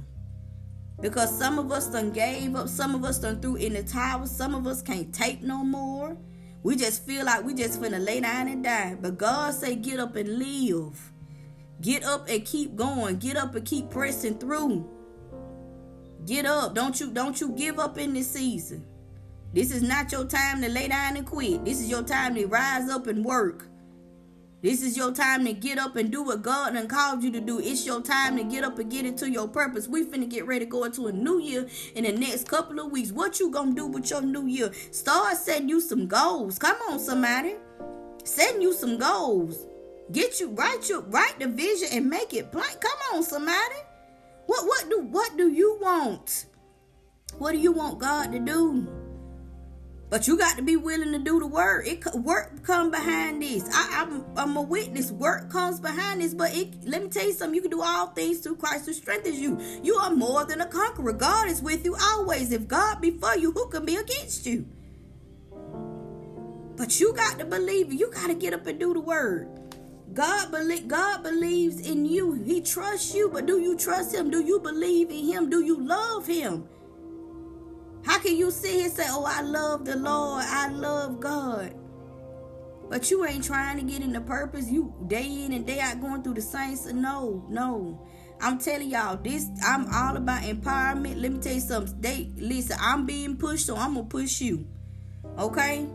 Because 1.02 1.36
some 1.36 1.58
of 1.58 1.70
us 1.70 1.88
done 1.88 2.10
gave 2.10 2.56
up, 2.56 2.70
some 2.70 2.94
of 2.94 3.04
us 3.04 3.18
done 3.18 3.40
threw 3.40 3.56
in 3.56 3.74
the 3.74 3.82
towel, 3.82 4.26
some 4.26 4.54
of 4.54 4.66
us 4.66 4.80
can't 4.80 5.14
take 5.14 5.42
no 5.42 5.62
more. 5.62 6.16
We 6.62 6.76
just 6.76 7.04
feel 7.04 7.26
like 7.26 7.44
we 7.44 7.52
just 7.52 7.82
finna 7.82 8.02
lay 8.02 8.20
down 8.20 8.48
and 8.48 8.64
die. 8.64 8.96
But 8.98 9.18
God 9.18 9.52
say 9.52 9.76
get 9.76 10.00
up 10.00 10.16
and 10.16 10.38
live. 10.38 11.10
Get 11.80 12.04
up 12.04 12.28
and 12.28 12.44
keep 12.44 12.76
going. 12.76 13.18
Get 13.18 13.36
up 13.36 13.54
and 13.54 13.64
keep 13.64 13.90
pressing 13.90 14.38
through. 14.38 14.88
Get 16.26 16.46
up. 16.46 16.74
Don't 16.74 16.98
you 16.98 17.10
don't 17.10 17.40
you 17.40 17.50
give 17.52 17.78
up 17.78 17.98
in 17.98 18.14
this 18.14 18.30
season. 18.30 18.86
This 19.52 19.70
is 19.70 19.82
not 19.82 20.10
your 20.10 20.24
time 20.24 20.62
to 20.62 20.68
lay 20.68 20.88
down 20.88 21.16
and 21.16 21.26
quit. 21.26 21.64
This 21.64 21.80
is 21.80 21.88
your 21.88 22.02
time 22.02 22.34
to 22.34 22.46
rise 22.46 22.88
up 22.88 23.06
and 23.06 23.24
work. 23.24 23.68
This 24.62 24.82
is 24.82 24.96
your 24.96 25.12
time 25.12 25.44
to 25.44 25.52
get 25.52 25.76
up 25.76 25.94
and 25.96 26.10
do 26.10 26.22
what 26.22 26.40
God 26.40 26.72
done 26.72 26.88
called 26.88 27.22
you 27.22 27.30
to 27.32 27.40
do. 27.40 27.60
It's 27.60 27.84
your 27.84 28.00
time 28.00 28.38
to 28.38 28.44
get 28.44 28.64
up 28.64 28.78
and 28.78 28.90
get 28.90 29.04
into 29.04 29.30
your 29.30 29.46
purpose. 29.46 29.86
We 29.86 30.06
finna 30.06 30.28
get 30.28 30.46
ready 30.46 30.64
to 30.64 30.70
go 30.70 30.84
into 30.84 31.06
a 31.06 31.12
new 31.12 31.38
year 31.38 31.68
in 31.94 32.04
the 32.04 32.12
next 32.12 32.48
couple 32.48 32.80
of 32.80 32.90
weeks. 32.90 33.12
What 33.12 33.38
you 33.38 33.50
gonna 33.50 33.74
do 33.74 33.86
with 33.86 34.08
your 34.08 34.22
new 34.22 34.46
year? 34.46 34.72
Start 34.90 35.36
setting 35.36 35.68
you 35.68 35.82
some 35.82 36.06
goals. 36.06 36.58
Come 36.58 36.78
on, 36.88 36.98
somebody. 36.98 37.56
Setting 38.24 38.62
you 38.62 38.72
some 38.72 38.96
goals. 38.96 39.66
Get 40.12 40.40
you 40.40 40.50
write 40.50 40.88
your 40.88 41.00
write 41.00 41.38
the 41.38 41.48
vision 41.48 41.88
and 41.92 42.10
make 42.10 42.34
it 42.34 42.52
plain. 42.52 42.76
Come 42.80 42.98
on, 43.14 43.22
somebody. 43.22 43.76
What 44.46 44.66
what 44.66 44.88
do 44.90 45.00
what 45.00 45.36
do 45.36 45.50
you 45.50 45.78
want? 45.80 46.46
What 47.38 47.52
do 47.52 47.58
you 47.58 47.72
want 47.72 47.98
God 47.98 48.32
to 48.32 48.38
do? 48.38 48.88
But 50.10 50.28
you 50.28 50.38
got 50.38 50.56
to 50.56 50.62
be 50.62 50.76
willing 50.76 51.10
to 51.12 51.18
do 51.18 51.40
the 51.40 51.46
work. 51.46 51.88
It 51.88 52.04
work 52.14 52.62
come 52.62 52.90
behind 52.90 53.42
this. 53.42 53.68
I, 53.74 54.02
am 54.02 54.24
I'm, 54.36 54.50
I'm 54.50 54.56
a 54.56 54.62
witness. 54.62 55.10
Work 55.10 55.50
comes 55.50 55.80
behind 55.80 56.20
this. 56.20 56.34
But 56.34 56.54
it, 56.54 56.84
let 56.84 57.02
me 57.02 57.08
tell 57.08 57.26
you 57.26 57.32
something. 57.32 57.54
You 57.54 57.62
can 57.62 57.72
do 57.72 57.82
all 57.82 58.08
things 58.08 58.38
through 58.38 58.56
Christ 58.56 58.86
who 58.86 58.92
strengthens 58.92 59.40
you. 59.40 59.58
You 59.82 59.96
are 59.96 60.14
more 60.14 60.44
than 60.44 60.60
a 60.60 60.66
conqueror. 60.66 61.14
God 61.14 61.48
is 61.48 61.60
with 61.60 61.84
you 61.84 61.96
always. 62.00 62.52
If 62.52 62.68
God 62.68 63.00
be 63.00 63.10
for 63.10 63.36
you, 63.36 63.50
who 63.50 63.68
can 63.70 63.84
be 63.84 63.96
against 63.96 64.46
you? 64.46 64.66
But 66.76 67.00
you 67.00 67.12
got 67.14 67.40
to 67.40 67.44
believe. 67.44 67.92
You 67.92 68.12
got 68.12 68.28
to 68.28 68.34
get 68.34 68.54
up 68.54 68.68
and 68.68 68.78
do 68.78 68.94
the 68.94 69.00
word. 69.00 69.48
God 70.12 70.52
God 70.86 71.22
believes 71.22 71.80
in 71.88 72.04
you. 72.04 72.32
He 72.32 72.60
trusts 72.60 73.14
you, 73.14 73.30
but 73.30 73.46
do 73.46 73.58
you 73.58 73.76
trust 73.76 74.14
him? 74.14 74.30
Do 74.30 74.40
you 74.44 74.60
believe 74.60 75.10
in 75.10 75.24
him? 75.24 75.50
Do 75.50 75.64
you 75.64 75.80
love 75.80 76.26
him? 76.26 76.68
How 78.04 78.18
can 78.18 78.36
you 78.36 78.50
sit 78.50 78.72
here 78.72 78.84
and 78.84 78.92
say, 78.92 79.06
Oh, 79.08 79.24
I 79.24 79.40
love 79.40 79.84
the 79.84 79.96
Lord, 79.96 80.44
I 80.46 80.68
love 80.68 81.20
God? 81.20 81.74
But 82.90 83.10
you 83.10 83.24
ain't 83.24 83.44
trying 83.44 83.78
to 83.78 83.82
get 83.82 84.02
into 84.02 84.20
purpose. 84.20 84.70
You 84.70 84.94
day 85.06 85.44
in 85.44 85.52
and 85.52 85.66
day 85.66 85.80
out 85.80 86.00
going 86.00 86.22
through 86.22 86.34
the 86.34 86.42
saints. 86.42 86.84
No, 86.86 87.44
no. 87.48 88.06
I'm 88.40 88.58
telling 88.58 88.90
y'all, 88.90 89.16
this 89.16 89.46
I'm 89.64 89.92
all 89.92 90.16
about 90.16 90.42
empowerment. 90.42 91.20
Let 91.20 91.32
me 91.32 91.38
tell 91.40 91.54
you 91.54 91.60
something. 91.60 92.00
They 92.00 92.30
I'm 92.78 93.06
being 93.06 93.36
pushed, 93.36 93.66
so 93.66 93.76
I'm 93.76 93.94
gonna 93.94 94.06
push 94.06 94.40
you. 94.40 94.66
Okay? 95.38 95.88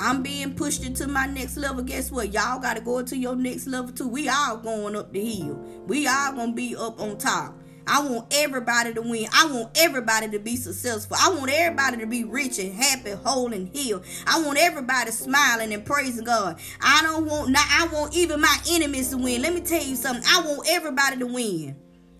I'm 0.00 0.22
being 0.22 0.54
pushed 0.54 0.84
into 0.84 1.06
my 1.06 1.26
next 1.26 1.56
level. 1.56 1.82
Guess 1.82 2.10
what? 2.10 2.32
Y'all 2.32 2.58
gotta 2.58 2.80
go 2.80 2.98
into 2.98 3.16
your 3.16 3.36
next 3.36 3.66
level 3.66 3.92
too. 3.92 4.08
We 4.08 4.28
all 4.28 4.56
going 4.56 4.96
up 4.96 5.12
the 5.12 5.24
hill. 5.24 5.56
We 5.86 6.06
all 6.06 6.32
gonna 6.32 6.52
be 6.52 6.74
up 6.74 6.98
on 6.98 7.18
top. 7.18 7.54
I 7.86 8.02
want 8.02 8.32
everybody 8.32 8.94
to 8.94 9.02
win. 9.02 9.26
I 9.32 9.46
want 9.46 9.76
everybody 9.76 10.28
to 10.30 10.38
be 10.38 10.56
successful. 10.56 11.16
I 11.20 11.30
want 11.30 11.50
everybody 11.50 11.98
to 11.98 12.06
be 12.06 12.24
rich 12.24 12.58
and 12.58 12.72
happy, 12.72 13.10
whole 13.10 13.52
and 13.52 13.68
healed. 13.68 14.04
I 14.26 14.40
want 14.42 14.58
everybody 14.58 15.10
smiling 15.10 15.74
and 15.74 15.84
praising 15.84 16.24
God. 16.24 16.60
I 16.80 17.02
don't 17.02 17.26
want 17.26 17.50
not 17.50 17.66
I 17.68 17.88
want 17.92 18.14
even 18.14 18.40
my 18.40 18.56
enemies 18.70 19.10
to 19.10 19.18
win. 19.18 19.42
Let 19.42 19.54
me 19.54 19.60
tell 19.60 19.82
you 19.82 19.96
something. 19.96 20.24
I 20.26 20.40
want 20.40 20.68
everybody 20.70 21.18
to 21.18 21.26
win. 21.26 21.76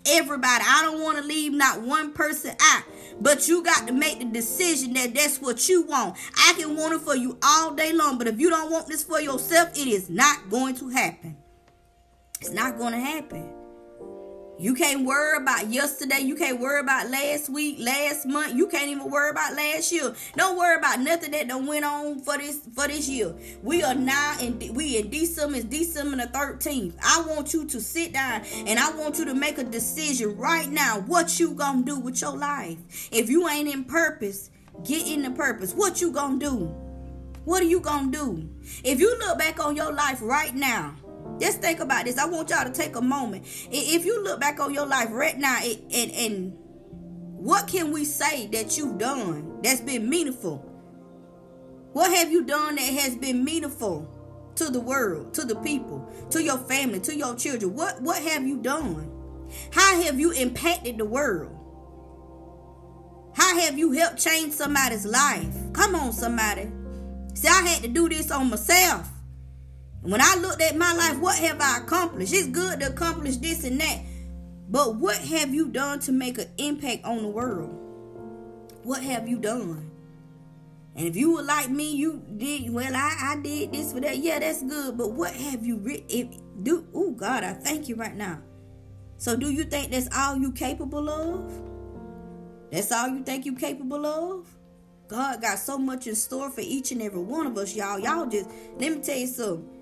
Everybody. 0.06 0.64
I 0.66 0.82
don't 0.82 1.02
want 1.02 1.18
to 1.18 1.24
leave 1.24 1.52
not 1.52 1.82
one 1.82 2.12
person 2.12 2.54
out. 2.60 2.84
But 3.20 3.48
you 3.48 3.62
got 3.62 3.86
to 3.86 3.92
make 3.92 4.18
the 4.18 4.24
decision 4.24 4.94
that 4.94 5.14
that's 5.14 5.40
what 5.40 5.68
you 5.68 5.82
want. 5.82 6.16
I 6.36 6.54
can 6.58 6.76
want 6.76 6.94
it 6.94 7.00
for 7.00 7.14
you 7.14 7.38
all 7.42 7.74
day 7.74 7.92
long, 7.92 8.16
but 8.16 8.26
if 8.26 8.40
you 8.40 8.48
don't 8.48 8.70
want 8.70 8.88
this 8.88 9.02
for 9.02 9.20
yourself, 9.20 9.70
it 9.76 9.86
is 9.86 10.08
not 10.08 10.48
going 10.48 10.74
to 10.76 10.88
happen. 10.88 11.36
It's 12.40 12.50
not 12.50 12.78
going 12.78 12.94
to 12.94 13.00
happen. 13.00 13.59
You 14.60 14.74
can't 14.74 15.06
worry 15.06 15.38
about 15.38 15.70
yesterday. 15.70 16.20
You 16.20 16.36
can't 16.36 16.60
worry 16.60 16.80
about 16.80 17.08
last 17.08 17.48
week, 17.48 17.78
last 17.80 18.26
month. 18.26 18.54
You 18.54 18.66
can't 18.66 18.90
even 18.90 19.10
worry 19.10 19.30
about 19.30 19.54
last 19.54 19.90
year. 19.90 20.14
Don't 20.36 20.58
worry 20.58 20.76
about 20.76 21.00
nothing 21.00 21.30
that 21.30 21.48
done 21.48 21.66
went 21.66 21.82
on 21.86 22.20
for 22.20 22.36
this 22.36 22.60
for 22.74 22.86
this 22.86 23.08
year. 23.08 23.34
We 23.62 23.82
are 23.82 23.94
now 23.94 24.36
in 24.38 24.58
we 24.74 24.98
in 24.98 25.08
December. 25.08 25.56
It's 25.56 25.64
December 25.64 26.18
the 26.18 26.30
13th. 26.30 26.92
I 27.02 27.24
want 27.26 27.54
you 27.54 27.64
to 27.68 27.80
sit 27.80 28.12
down 28.12 28.42
and 28.66 28.78
I 28.78 28.90
want 28.90 29.18
you 29.18 29.24
to 29.24 29.34
make 29.34 29.56
a 29.56 29.64
decision 29.64 30.36
right 30.36 30.68
now. 30.68 31.00
What 31.06 31.40
you 31.40 31.54
gonna 31.54 31.82
do 31.82 31.98
with 31.98 32.20
your 32.20 32.36
life? 32.36 33.08
If 33.10 33.30
you 33.30 33.48
ain't 33.48 33.72
in 33.72 33.84
purpose, 33.84 34.50
get 34.84 35.06
in 35.06 35.22
the 35.22 35.30
purpose. 35.30 35.72
What 35.72 36.02
you 36.02 36.12
gonna 36.12 36.38
do? 36.38 36.66
What 37.46 37.62
are 37.62 37.66
you 37.66 37.80
gonna 37.80 38.12
do? 38.12 38.46
If 38.84 39.00
you 39.00 39.18
look 39.20 39.38
back 39.38 39.58
on 39.64 39.74
your 39.74 39.90
life 39.90 40.18
right 40.20 40.54
now 40.54 40.96
just 41.40 41.60
think 41.60 41.80
about 41.80 42.04
this. 42.04 42.18
I 42.18 42.26
want 42.26 42.50
y'all 42.50 42.64
to 42.64 42.72
take 42.72 42.96
a 42.96 43.00
moment. 43.00 43.46
If 43.70 44.04
you 44.04 44.22
look 44.22 44.40
back 44.40 44.60
on 44.60 44.74
your 44.74 44.86
life 44.86 45.08
right 45.10 45.38
now, 45.38 45.60
and 45.62 46.10
and 46.12 46.52
what 47.40 47.66
can 47.66 47.92
we 47.92 48.04
say 48.04 48.46
that 48.48 48.76
you've 48.76 48.98
done 48.98 49.60
that's 49.62 49.80
been 49.80 50.08
meaningful? 50.08 50.58
What 51.92 52.12
have 52.12 52.30
you 52.30 52.44
done 52.44 52.76
that 52.76 52.82
has 52.82 53.16
been 53.16 53.44
meaningful 53.44 54.08
to 54.56 54.70
the 54.70 54.80
world, 54.80 55.34
to 55.34 55.44
the 55.44 55.56
people, 55.56 56.08
to 56.30 56.42
your 56.42 56.58
family, 56.58 57.00
to 57.00 57.16
your 57.16 57.34
children? 57.34 57.74
What 57.74 58.00
what 58.02 58.22
have 58.22 58.46
you 58.46 58.58
done? 58.58 59.10
How 59.72 60.02
have 60.02 60.20
you 60.20 60.32
impacted 60.32 60.98
the 60.98 61.04
world? 61.04 61.56
How 63.34 63.58
have 63.58 63.78
you 63.78 63.92
helped 63.92 64.18
change 64.18 64.52
somebody's 64.52 65.06
life? 65.06 65.54
Come 65.72 65.94
on, 65.94 66.12
somebody. 66.12 66.70
See, 67.34 67.48
I 67.48 67.62
had 67.62 67.82
to 67.82 67.88
do 67.88 68.08
this 68.08 68.30
on 68.30 68.50
myself. 68.50 69.08
When 70.02 70.20
I 70.20 70.36
looked 70.36 70.62
at 70.62 70.76
my 70.76 70.92
life, 70.94 71.18
what 71.18 71.38
have 71.38 71.60
I 71.60 71.78
accomplished? 71.78 72.32
It's 72.32 72.48
good 72.48 72.80
to 72.80 72.88
accomplish 72.88 73.36
this 73.36 73.64
and 73.64 73.80
that. 73.80 74.00
But 74.70 74.96
what 74.96 75.16
have 75.16 75.52
you 75.52 75.68
done 75.68 76.00
to 76.00 76.12
make 76.12 76.38
an 76.38 76.48
impact 76.56 77.04
on 77.04 77.22
the 77.22 77.28
world? 77.28 77.76
What 78.82 79.02
have 79.02 79.28
you 79.28 79.38
done? 79.38 79.90
And 80.96 81.06
if 81.06 81.16
you 81.16 81.34
were 81.34 81.42
like 81.42 81.70
me, 81.70 81.94
you 81.94 82.22
did 82.36 82.70
well. 82.72 82.94
I, 82.94 83.16
I 83.20 83.40
did 83.42 83.72
this 83.72 83.92
for 83.92 84.00
that. 84.00 84.18
Yeah, 84.18 84.38
that's 84.38 84.62
good. 84.62 84.96
But 84.96 85.12
what 85.12 85.34
have 85.34 85.64
you 85.64 85.76
re- 85.76 86.04
if 86.08 86.28
do? 86.62 86.86
Oh 86.94 87.10
God, 87.10 87.44
I 87.44 87.52
thank 87.52 87.88
you 87.88 87.94
right 87.96 88.14
now. 88.14 88.40
So 89.18 89.36
do 89.36 89.50
you 89.50 89.64
think 89.64 89.92
that's 89.92 90.08
all 90.16 90.36
you 90.36 90.50
capable 90.52 91.10
of? 91.10 91.52
That's 92.72 92.90
all 92.90 93.08
you 93.08 93.22
think 93.22 93.44
you 93.44 93.54
capable 93.54 94.06
of? 94.06 94.48
God 95.08 95.42
got 95.42 95.58
so 95.58 95.76
much 95.76 96.06
in 96.06 96.14
store 96.14 96.50
for 96.50 96.60
each 96.60 96.92
and 96.92 97.02
every 97.02 97.20
one 97.20 97.46
of 97.46 97.58
us, 97.58 97.74
y'all. 97.74 97.98
Y'all 97.98 98.26
just 98.26 98.48
let 98.78 98.92
me 98.92 99.02
tell 99.02 99.18
you 99.18 99.26
something. 99.26 99.79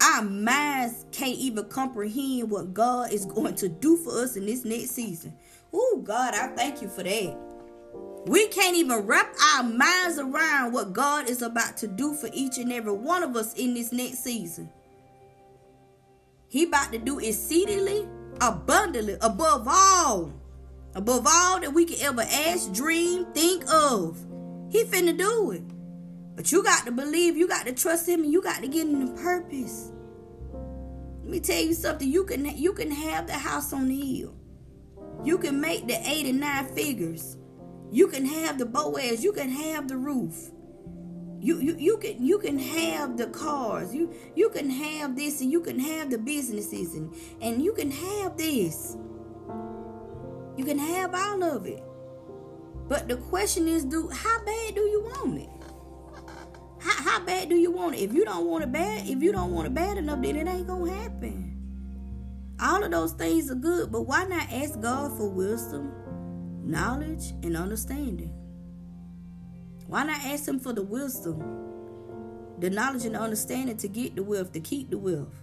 Our 0.00 0.22
minds 0.22 1.06
can't 1.10 1.36
even 1.36 1.64
comprehend 1.68 2.50
what 2.50 2.72
God 2.72 3.12
is 3.12 3.26
going 3.26 3.56
to 3.56 3.68
do 3.68 3.96
for 3.96 4.22
us 4.22 4.36
in 4.36 4.46
this 4.46 4.64
next 4.64 4.90
season. 4.90 5.34
Oh, 5.72 6.00
God, 6.04 6.34
I 6.34 6.48
thank 6.48 6.80
you 6.80 6.88
for 6.88 7.02
that. 7.02 7.36
We 8.26 8.46
can't 8.48 8.76
even 8.76 9.06
wrap 9.06 9.34
our 9.54 9.62
minds 9.62 10.18
around 10.18 10.72
what 10.72 10.92
God 10.92 11.28
is 11.28 11.42
about 11.42 11.76
to 11.78 11.86
do 11.88 12.14
for 12.14 12.28
each 12.32 12.58
and 12.58 12.72
every 12.72 12.92
one 12.92 13.22
of 13.22 13.36
us 13.36 13.54
in 13.54 13.74
this 13.74 13.92
next 13.92 14.22
season. 14.22 14.70
He 16.48 16.64
about 16.64 16.92
to 16.92 16.98
do 16.98 17.18
exceedingly, 17.18 18.08
abundantly, 18.40 19.16
above 19.20 19.66
all, 19.68 20.32
above 20.94 21.26
all 21.26 21.60
that 21.60 21.72
we 21.72 21.84
can 21.84 22.00
ever 22.00 22.22
ask, 22.22 22.72
dream, 22.72 23.26
think 23.32 23.64
of. 23.70 24.18
He 24.70 24.84
finna 24.84 25.16
do 25.16 25.52
it. 25.52 25.62
But 26.38 26.52
you 26.52 26.62
got 26.62 26.84
to 26.84 26.92
believe, 26.92 27.36
you 27.36 27.48
got 27.48 27.66
to 27.66 27.72
trust 27.72 28.08
him, 28.08 28.22
and 28.22 28.32
you 28.32 28.40
got 28.40 28.62
to 28.62 28.68
get 28.68 28.86
in 28.86 29.04
the 29.04 29.12
purpose. 29.20 29.90
Let 31.22 31.30
me 31.32 31.40
tell 31.40 31.60
you 31.60 31.74
something. 31.74 32.08
You 32.08 32.24
can 32.24 32.46
you 32.56 32.72
can 32.74 32.92
have 32.92 33.26
the 33.26 33.32
house 33.32 33.72
on 33.72 33.88
the 33.88 34.00
hill. 34.00 34.36
You 35.24 35.36
can 35.38 35.60
make 35.60 35.88
the 35.88 35.98
eight 36.08 36.26
and 36.26 36.38
nine 36.38 36.66
figures. 36.66 37.36
You 37.90 38.06
can 38.06 38.24
have 38.24 38.56
the 38.56 38.66
Boaz. 38.66 39.24
You 39.24 39.32
can 39.32 39.50
have 39.50 39.88
the 39.88 39.96
Ruth. 39.96 40.52
You, 41.40 41.58
you 41.58 41.76
you 41.76 41.98
can 41.98 42.24
you 42.24 42.38
can 42.38 42.56
have 42.56 43.16
the 43.16 43.26
cars. 43.26 43.92
You 43.92 44.14
you 44.36 44.48
can 44.50 44.70
have 44.70 45.16
this 45.16 45.40
and 45.40 45.50
you 45.50 45.60
can 45.60 45.80
have 45.80 46.08
the 46.08 46.18
businesses 46.18 46.94
and 46.94 47.12
and 47.42 47.64
you 47.64 47.72
can 47.72 47.90
have 47.90 48.36
this. 48.36 48.96
You 50.56 50.64
can 50.64 50.78
have 50.78 51.16
all 51.16 51.42
of 51.42 51.66
it. 51.66 51.82
But 52.86 53.08
the 53.08 53.16
question 53.16 53.66
is, 53.66 53.84
do 53.84 54.08
how 54.08 54.38
bad 54.44 54.76
do 54.76 54.82
you 54.82 55.02
want 55.02 55.40
it? 55.40 55.57
How, 56.88 57.02
how 57.02 57.20
bad 57.20 57.50
do 57.50 57.56
you 57.56 57.70
want 57.70 57.96
it? 57.96 57.98
If 57.98 58.14
you 58.14 58.24
don't 58.24 58.46
want 58.46 58.64
it 58.64 58.72
bad, 58.72 59.06
if 59.06 59.22
you 59.22 59.30
don't 59.30 59.52
want 59.52 59.66
it 59.66 59.74
bad 59.74 59.98
enough, 59.98 60.22
then 60.22 60.36
it 60.36 60.48
ain't 60.48 60.66
gonna 60.66 60.90
happen. 60.90 61.54
All 62.60 62.82
of 62.82 62.90
those 62.90 63.12
things 63.12 63.50
are 63.50 63.56
good, 63.56 63.92
but 63.92 64.02
why 64.02 64.24
not 64.24 64.50
ask 64.50 64.80
God 64.80 65.16
for 65.18 65.28
wisdom, 65.28 65.92
knowledge, 66.64 67.32
and 67.42 67.58
understanding? 67.58 68.32
Why 69.86 70.04
not 70.04 70.24
ask 70.24 70.48
Him 70.48 70.58
for 70.58 70.72
the 70.72 70.82
wisdom, 70.82 71.42
the 72.58 72.70
knowledge, 72.70 73.04
and 73.04 73.14
the 73.14 73.20
understanding 73.20 73.76
to 73.76 73.88
get 73.88 74.16
the 74.16 74.22
wealth, 74.22 74.52
to 74.52 74.60
keep 74.60 74.88
the 74.88 74.98
wealth? 74.98 75.34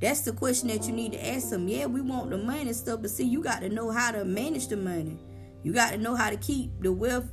That's 0.00 0.22
the 0.22 0.32
question 0.32 0.66
that 0.68 0.88
you 0.88 0.92
need 0.92 1.12
to 1.12 1.24
ask 1.24 1.52
Him. 1.52 1.68
Yeah, 1.68 1.86
we 1.86 2.00
want 2.00 2.30
the 2.30 2.38
money 2.38 2.62
and 2.62 2.76
stuff, 2.76 3.02
but 3.02 3.10
see, 3.10 3.24
you 3.24 3.40
got 3.40 3.60
to 3.60 3.68
know 3.68 3.90
how 3.90 4.10
to 4.10 4.24
manage 4.24 4.66
the 4.66 4.76
money. 4.76 5.16
You 5.62 5.72
got 5.72 5.92
to 5.92 5.98
know 5.98 6.16
how 6.16 6.30
to 6.30 6.36
keep 6.36 6.72
the 6.80 6.92
wealth 6.92 7.32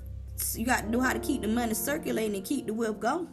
you 0.55 0.65
got 0.65 0.81
to 0.81 0.89
know 0.89 0.99
how 0.99 1.13
to 1.13 1.19
keep 1.19 1.41
the 1.41 1.47
money 1.47 1.73
circulating 1.73 2.35
and 2.35 2.45
keep 2.45 2.67
the 2.67 2.73
wealth 2.73 2.99
going. 2.99 3.27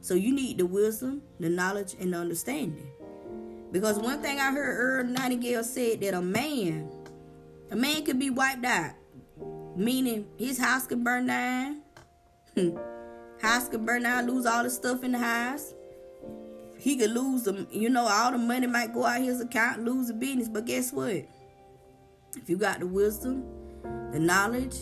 So 0.00 0.14
you 0.14 0.34
need 0.34 0.58
the 0.58 0.66
wisdom, 0.66 1.22
the 1.38 1.48
knowledge, 1.48 1.94
and 2.00 2.12
the 2.12 2.18
understanding. 2.18 2.88
Because 3.70 3.98
one 3.98 4.20
thing 4.20 4.38
I 4.38 4.50
heard 4.52 4.76
Earl 4.76 5.04
Nightingale 5.04 5.64
said 5.64 6.00
that 6.02 6.14
a 6.14 6.20
man, 6.20 6.90
a 7.70 7.76
man 7.76 8.04
could 8.04 8.18
be 8.18 8.28
wiped 8.30 8.64
out, 8.64 8.92
meaning 9.76 10.26
his 10.36 10.58
house 10.58 10.86
could 10.86 11.02
burn 11.02 11.26
down, 11.26 11.82
house 13.40 13.68
could 13.68 13.86
burn 13.86 14.02
down, 14.02 14.26
lose 14.26 14.44
all 14.44 14.62
the 14.62 14.70
stuff 14.70 15.04
in 15.04 15.12
the 15.12 15.18
house. 15.18 15.72
he 16.78 16.96
could 16.96 17.12
lose 17.12 17.44
them. 17.44 17.66
You 17.70 17.88
know, 17.88 18.06
all 18.06 18.32
the 18.32 18.38
money 18.38 18.66
might 18.66 18.92
go 18.92 19.06
out 19.06 19.20
his 19.20 19.40
account, 19.40 19.84
lose 19.84 20.08
the 20.08 20.14
business. 20.14 20.48
But 20.48 20.66
guess 20.66 20.92
what? 20.92 21.24
If 22.36 22.48
you 22.48 22.56
got 22.56 22.80
the 22.80 22.86
wisdom, 22.86 23.44
the 24.10 24.18
knowledge, 24.18 24.78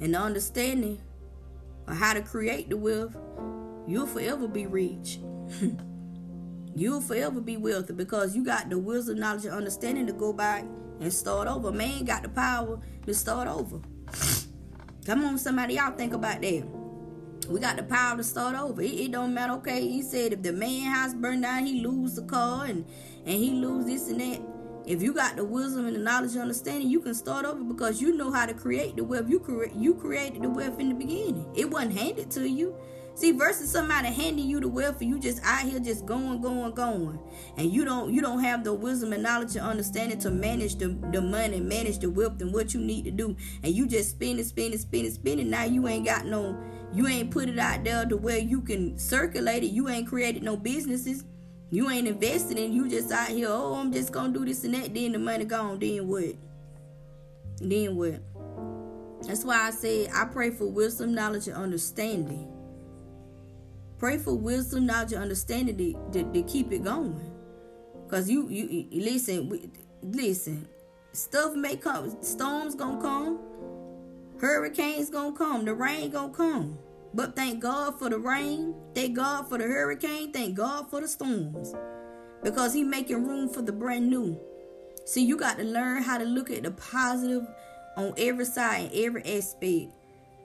and 0.00 0.14
the 0.14 0.18
understanding 0.18 1.00
of 1.86 1.96
how 1.96 2.14
to 2.14 2.22
create 2.22 2.70
the 2.70 2.76
wealth, 2.76 3.16
you'll 3.86 4.06
forever 4.06 4.48
be 4.48 4.66
rich. 4.66 5.18
you'll 6.74 7.00
forever 7.00 7.40
be 7.40 7.56
wealthy 7.56 7.92
because 7.92 8.34
you 8.34 8.44
got 8.44 8.70
the 8.70 8.78
wisdom, 8.78 9.18
knowledge, 9.18 9.44
and 9.44 9.54
understanding 9.54 10.06
to 10.06 10.12
go 10.12 10.32
back 10.32 10.64
and 11.00 11.12
start 11.12 11.48
over. 11.48 11.72
Man 11.72 12.04
got 12.04 12.22
the 12.22 12.28
power 12.28 12.80
to 13.06 13.14
start 13.14 13.48
over. 13.48 13.80
Come 15.06 15.24
on, 15.24 15.38
somebody, 15.38 15.74
y'all 15.74 15.96
think 15.96 16.14
about 16.14 16.40
that. 16.40 16.64
We 17.48 17.60
got 17.60 17.76
the 17.76 17.82
power 17.82 18.16
to 18.16 18.24
start 18.24 18.56
over. 18.56 18.80
It, 18.80 18.86
it, 18.86 19.12
don't 19.12 19.34
matter. 19.34 19.52
Okay, 19.54 19.86
he 19.86 20.00
said 20.02 20.32
if 20.32 20.42
the 20.42 20.52
man 20.52 20.90
house 20.90 21.12
burned 21.12 21.42
down, 21.42 21.66
he 21.66 21.80
lose 21.80 22.14
the 22.14 22.22
car 22.22 22.64
and 22.64 22.86
and 23.26 23.38
he 23.38 23.50
lose 23.50 23.84
this 23.84 24.08
and 24.08 24.20
that. 24.20 24.53
If 24.86 25.02
you 25.02 25.14
got 25.14 25.36
the 25.36 25.44
wisdom 25.44 25.86
and 25.86 25.96
the 25.96 26.00
knowledge 26.00 26.32
and 26.32 26.42
understanding, 26.42 26.90
you 26.90 27.00
can 27.00 27.14
start 27.14 27.46
over 27.46 27.62
because 27.64 28.02
you 28.02 28.16
know 28.16 28.30
how 28.30 28.44
to 28.44 28.52
create 28.52 28.96
the 28.96 29.04
wealth. 29.04 29.28
You 29.28 29.40
create 29.40 29.74
you 29.74 29.94
created 29.94 30.42
the 30.42 30.50
wealth 30.50 30.78
in 30.78 30.90
the 30.90 30.94
beginning. 30.94 31.46
It 31.56 31.70
wasn't 31.70 31.96
handed 31.98 32.30
to 32.32 32.48
you. 32.48 32.76
See, 33.16 33.30
versus 33.30 33.70
somebody 33.70 34.08
handing 34.08 34.46
you 34.46 34.58
the 34.58 34.66
wealth 34.66 35.00
and 35.00 35.08
you 35.08 35.20
just 35.20 35.40
out 35.44 35.62
here 35.62 35.78
just 35.78 36.04
going, 36.04 36.40
going, 36.40 36.72
going. 36.72 37.18
And 37.56 37.72
you 37.72 37.84
don't 37.84 38.12
you 38.12 38.20
don't 38.20 38.42
have 38.42 38.64
the 38.64 38.74
wisdom 38.74 39.12
and 39.12 39.22
knowledge 39.22 39.54
and 39.56 39.64
understanding 39.64 40.18
to 40.18 40.30
manage 40.30 40.76
the, 40.76 40.88
the 41.12 41.22
money, 41.22 41.60
manage 41.60 42.00
the 42.00 42.10
wealth 42.10 42.40
and 42.42 42.52
what 42.52 42.74
you 42.74 42.80
need 42.80 43.04
to 43.04 43.12
do. 43.12 43.36
And 43.62 43.72
you 43.72 43.86
just 43.86 44.10
spending, 44.10 44.44
spending, 44.44 44.80
spending, 44.80 45.12
spending. 45.12 45.48
Now 45.48 45.64
you 45.64 45.86
ain't 45.86 46.04
got 46.04 46.26
no 46.26 46.58
you 46.92 47.06
ain't 47.06 47.30
put 47.30 47.48
it 47.48 47.58
out 47.58 47.84
there 47.84 48.04
to 48.04 48.16
where 48.16 48.38
you 48.38 48.60
can 48.60 48.98
circulate 48.98 49.62
it. 49.62 49.70
You 49.70 49.88
ain't 49.88 50.08
created 50.08 50.42
no 50.42 50.56
businesses. 50.56 51.24
You 51.70 51.90
ain't 51.90 52.06
invested 52.06 52.58
in 52.58 52.72
you 52.72 52.88
just 52.88 53.10
out 53.10 53.28
here, 53.28 53.48
oh, 53.50 53.74
I'm 53.74 53.92
just 53.92 54.12
gonna 54.12 54.32
do 54.32 54.44
this 54.44 54.64
and 54.64 54.74
that, 54.74 54.94
then 54.94 55.12
the 55.12 55.18
money 55.18 55.44
gone, 55.44 55.78
then 55.78 56.06
what? 56.06 56.34
Then 57.58 57.96
what? 57.96 58.20
That's 59.26 59.44
why 59.44 59.66
I 59.66 59.70
said 59.70 60.10
I 60.14 60.26
pray 60.26 60.50
for 60.50 60.66
wisdom, 60.66 61.14
knowledge, 61.14 61.48
and 61.48 61.56
understanding 61.56 62.48
Pray 63.98 64.18
for 64.18 64.34
wisdom, 64.34 64.86
knowledge, 64.86 65.12
and 65.12 65.22
understanding 65.22 65.78
to, 65.78 66.22
to, 66.24 66.32
to 66.32 66.42
keep 66.42 66.72
it 66.72 66.84
going. 66.84 67.30
Cause 68.08 68.28
you 68.28 68.48
you, 68.48 68.86
you 68.90 69.02
listen, 69.02 69.72
listen. 70.02 70.68
Stuff 71.12 71.54
may 71.54 71.76
come. 71.76 72.14
Storms 72.22 72.74
gonna 72.74 73.00
come. 73.00 73.38
Hurricanes 74.40 75.10
gonna 75.10 75.34
come. 75.34 75.64
The 75.64 75.74
rain 75.74 76.10
gonna 76.10 76.32
come. 76.32 76.78
But 77.14 77.36
thank 77.36 77.60
God 77.60 77.96
for 77.96 78.10
the 78.10 78.18
rain. 78.18 78.74
Thank 78.92 79.14
God 79.14 79.48
for 79.48 79.56
the 79.56 79.64
hurricane. 79.64 80.32
Thank 80.32 80.56
God 80.56 80.90
for 80.90 81.00
the 81.00 81.06
storms. 81.06 81.72
Because 82.42 82.74
He 82.74 82.82
making 82.82 83.24
room 83.24 83.48
for 83.48 83.62
the 83.62 83.72
brand 83.72 84.10
new. 84.10 84.38
See, 85.06 85.24
you 85.24 85.36
got 85.36 85.56
to 85.58 85.64
learn 85.64 86.02
how 86.02 86.18
to 86.18 86.24
look 86.24 86.50
at 86.50 86.64
the 86.64 86.72
positive 86.72 87.46
on 87.96 88.14
every 88.18 88.44
side 88.44 88.86
and 88.86 88.92
every 88.94 89.22
aspect. 89.38 89.92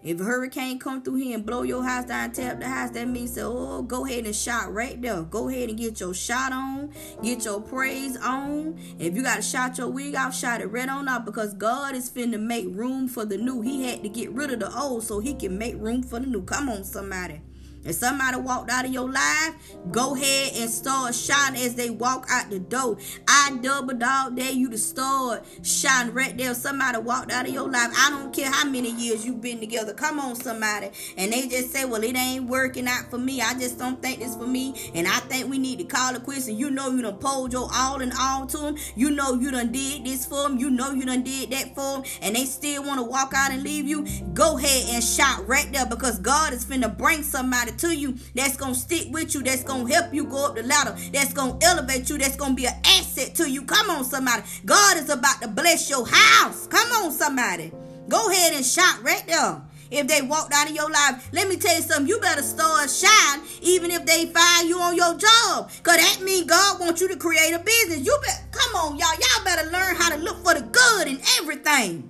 If 0.02 0.22
a 0.22 0.24
hurricane 0.24 0.80
come 0.80 1.02
through 1.02 1.16
here 1.16 1.36
and 1.36 1.45
blow 1.45 1.64
your 1.64 1.84
house 1.84 2.06
down, 2.06 2.32
tear 2.32 2.54
up 2.54 2.62
the 2.62 2.68
house, 2.68 2.91
that 2.91 3.08
means 3.08 3.36
so 3.36 3.54
oh, 3.58 3.82
go 3.82 4.06
ahead 4.06 4.26
and 4.26 4.36
shot 4.36 4.74
right 4.74 5.00
there. 5.02 5.24
Go 5.24 5.50
ahead 5.50 5.68
and 5.68 5.78
get 5.78 6.00
your 6.00 6.14
shot 6.14 6.54
on, 6.54 6.93
get 7.22 7.43
your 7.43 7.60
praise 7.60 8.16
on. 8.16 8.80
If 8.97 9.16
you 9.16 9.24
gotta 9.24 9.41
shot 9.41 9.78
your 9.78 9.89
wig 9.89 10.16
off, 10.16 10.34
shot 10.34 10.62
it 10.62 10.68
right 10.68 10.88
on 10.88 11.10
off 11.10 11.26
because 11.26 11.54
God 11.54 11.95
is 11.95 12.10
finna 12.10 12.39
make 12.39 12.68
room 12.70 13.10
for 13.10 13.26
the 13.26 13.38
new. 13.38 13.62
He 13.62 13.84
had 13.84 14.02
to 14.04 14.10
get 14.10 14.32
rid 14.32 14.52
of 14.52 14.62
the 14.62 14.74
old 14.74 15.04
so 15.04 15.20
he 15.20 15.34
can 15.34 15.58
make 15.58 15.76
room 15.78 16.02
for 16.02 16.20
the 16.20 16.28
new. 16.28 16.43
Come 16.43 16.70
on, 16.70 16.86
somebody. 16.86 17.41
If 17.90 17.96
somebody 17.96 18.38
walked 18.38 18.70
out 18.70 18.86
of 18.86 18.94
your 18.94 19.12
life, 19.12 19.56
go 19.90 20.14
ahead 20.16 20.54
and 20.58 20.70
start 20.70 21.16
shouting 21.16 21.60
as 21.60 21.74
they 21.74 21.90
walk 21.90 22.28
out 22.30 22.52
the 22.52 22.60
door. 22.60 23.00
I 23.28 23.58
double 23.64 23.96
dog 23.96 24.36
dare 24.36 24.52
you 24.52 24.70
to 24.70 24.78
start 24.78 25.44
shouting 25.64 26.14
right 26.14 26.38
there. 26.38 26.54
Somebody 26.54 27.00
walked 27.00 27.32
out 27.32 27.48
of 27.48 27.54
your 27.54 27.68
life. 27.68 27.92
I 27.98 28.12
don't 28.12 28.32
care 28.32 28.52
how 28.52 28.70
many 28.70 28.92
years 28.92 29.26
you've 29.26 29.42
been 29.42 29.60
together. 29.60 29.96
Come 29.96 30.20
on, 30.20 30.36
somebody. 30.36 30.92
And 31.18 31.34
they 31.34 31.48
just 31.48 31.72
say, 31.72 31.86
well, 31.86 32.04
it 32.04 32.16
ain't 32.16 32.46
working 32.46 32.88
out 32.88 33.10
for 33.10 33.18
me. 33.18 33.42
I 33.42 33.56
just 33.56 33.80
don't 33.80 34.00
think 34.04 34.22
it's 34.22 34.36
for 34.36 34.46
me. 34.46 34.76
And 34.94 35.08
I 35.08 35.18
think 35.22 35.50
we 35.50 35.58
need 35.58 35.80
to 35.80 35.86
call 35.86 36.14
it 36.14 36.22
quits. 36.24 36.48
And 36.48 36.60
you 36.60 36.70
know 36.70 36.92
you 36.92 37.02
done 37.02 37.18
pulled 37.18 37.52
your 37.54 37.70
all 37.74 38.02
and 38.02 38.14
all 38.20 38.46
to 38.46 38.58
them. 38.58 38.78
You 38.96 39.10
know 39.10 39.34
you 39.34 39.50
done 39.50 39.72
did 39.72 40.06
this 40.06 40.28
for 40.28 40.44
them. 40.44 40.60
You 40.60 40.70
know 40.70 40.92
you 40.92 41.08
done 41.08 41.24
did 41.24 41.50
that 41.50 41.74
for 41.74 41.96
them. 41.96 42.04
And 42.22 42.36
they 42.36 42.46
still 42.46 42.84
want 42.84 43.00
to 43.00 43.04
walk 43.04 43.34
out 43.36 43.52
and 43.52 43.64
leave 43.64 43.88
you. 43.88 44.06
Go 44.36 44.60
ahead 44.60 44.94
and 44.94 45.04
shout 45.04 45.48
right 45.48 45.72
there 45.74 45.88
because 45.88 46.20
God 46.20 46.54
is 46.54 46.64
finna 46.64 46.96
bring 46.96 47.24
somebody 47.24 47.72
to 47.80 47.96
you 47.96 48.16
that's 48.36 48.58
going 48.58 48.74
to 48.74 48.80
stick 48.80 49.08
with 49.10 49.34
you, 49.34 49.42
that's 49.42 49.64
going 49.64 49.88
to 49.88 49.94
help 49.94 50.14
you 50.14 50.26
go 50.26 50.48
up 50.48 50.56
the 50.56 50.64
ladder, 50.64 50.96
that's 51.12 51.34
going 51.34 51.60
to 51.60 51.66
elevate 51.66 52.10
you, 52.10 52.18
that's 52.18 52.36
going 52.36 52.52
to 52.52 52.56
be 52.56 52.68
an 52.68 52.80
asset 52.86 53.36
to 53.36 53.50
you. 53.50 53.64
Come 53.64 53.90
on, 53.90 54.04
somebody. 54.04 54.44
God 54.66 54.98
is 54.98 55.10
about 55.10 55.42
to 55.42 55.48
bless 55.48 55.90
your 55.90 56.06
house. 56.08 56.68
Come 56.68 56.92
on, 57.04 57.12
somebody. 57.12 57.72
Go 58.08 58.30
ahead 58.30 58.54
and 58.54 58.66
shout 58.66 59.04
right 59.04 59.24
there. 59.28 59.62
If 59.92 60.08
they 60.08 60.22
walked 60.22 60.54
out 60.54 60.70
of 60.70 60.76
your 60.76 60.90
life, 60.90 61.30
let 61.34 61.48
me 61.48 61.56
tell 61.58 61.76
you 61.76 61.82
something. 61.82 62.08
You 62.08 62.20
better 62.20 62.44
start 62.44 62.90
shine, 62.90 63.42
even 63.62 63.90
if 63.90 64.06
they 64.06 64.28
fire 64.28 64.64
you 64.64 64.80
on 64.80 64.96
your 64.96 65.18
job. 65.18 65.72
Cause 65.84 65.98
that 65.98 66.20
means 66.24 66.46
God 66.46 66.80
wants 66.80 67.02
you 67.02 67.08
to 67.08 67.18
create 67.18 67.54
a 67.54 67.60
business. 67.60 68.06
You 68.06 68.18
better 68.22 68.44
come 68.52 68.76
on, 68.76 68.98
y'all. 68.98 69.14
Y'all 69.20 69.44
better 69.44 69.70
learn 69.72 69.96
how 69.96 70.16
to 70.16 70.22
look 70.22 70.44
for 70.44 70.54
the 70.54 70.62
good 70.62 71.08
in 71.08 71.20
everything. 71.40 72.10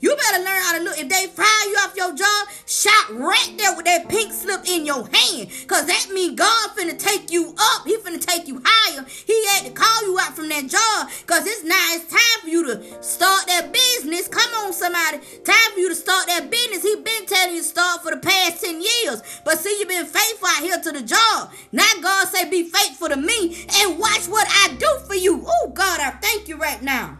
You 0.00 0.14
better 0.14 0.44
learn 0.44 0.62
how 0.62 0.78
to 0.78 0.84
look. 0.84 0.98
If 0.98 1.08
they 1.08 1.26
fire 1.26 1.68
you 1.68 1.76
off 1.80 1.96
your 1.96 2.14
job, 2.14 2.48
shout 2.66 3.10
right 3.10 3.54
there 3.56 3.74
with 3.74 3.86
that 3.86 4.08
pink 4.08 4.32
slip 4.32 4.68
in 4.68 4.84
your 4.84 5.08
hand. 5.08 5.48
Cause 5.66 5.86
that 5.86 6.08
means 6.12 6.38
God 6.38 6.70
finna 6.76 6.98
take 6.98 7.30
you 7.30 7.54
up. 7.56 7.86
He 7.86 7.96
finna 7.98 8.20
take 8.20 8.46
you 8.46 8.60
higher. 8.64 9.04
He 9.08 9.46
had 9.48 9.66
to 9.66 9.72
call 9.72 10.02
you 10.02 10.18
out 10.20 10.36
from 10.36 10.48
that 10.50 10.66
job. 10.66 11.08
Cause 11.26 11.46
it's 11.46 11.64
now 11.64 11.80
it's 11.92 12.06
time 12.10 12.40
for 12.42 12.48
you 12.48 12.66
to 12.66 13.02
start 13.02 13.46
that 13.46 13.72
business. 13.72 14.28
Come 14.28 14.50
on, 14.64 14.72
somebody. 14.72 15.18
Time 15.44 15.72
for 15.72 15.80
you 15.80 15.88
to 15.88 15.94
start 15.94 16.26
that 16.26 16.50
business. 16.50 16.82
He 16.82 16.96
been 16.96 17.26
telling 17.26 17.54
you 17.54 17.62
to 17.62 17.68
start 17.68 18.02
for 18.02 18.10
the 18.10 18.18
past 18.18 18.62
10 18.62 18.82
years. 18.82 19.22
But 19.44 19.58
see, 19.58 19.76
you 19.80 19.86
been 19.86 20.04
faithful 20.04 20.48
out 20.48 20.62
here 20.62 20.78
to 20.78 20.92
the 20.92 21.02
job. 21.02 21.52
Now 21.72 21.90
God 22.02 22.28
say 22.28 22.48
be 22.50 22.68
faithful 22.68 23.08
to 23.08 23.16
me 23.16 23.64
and 23.80 23.98
watch 23.98 24.26
what 24.26 24.46
I 24.48 24.76
do 24.78 24.98
for 25.06 25.14
you. 25.14 25.42
Oh 25.46 25.72
God, 25.74 26.00
I 26.00 26.10
thank 26.10 26.48
you 26.48 26.56
right 26.56 26.82
now. 26.82 27.18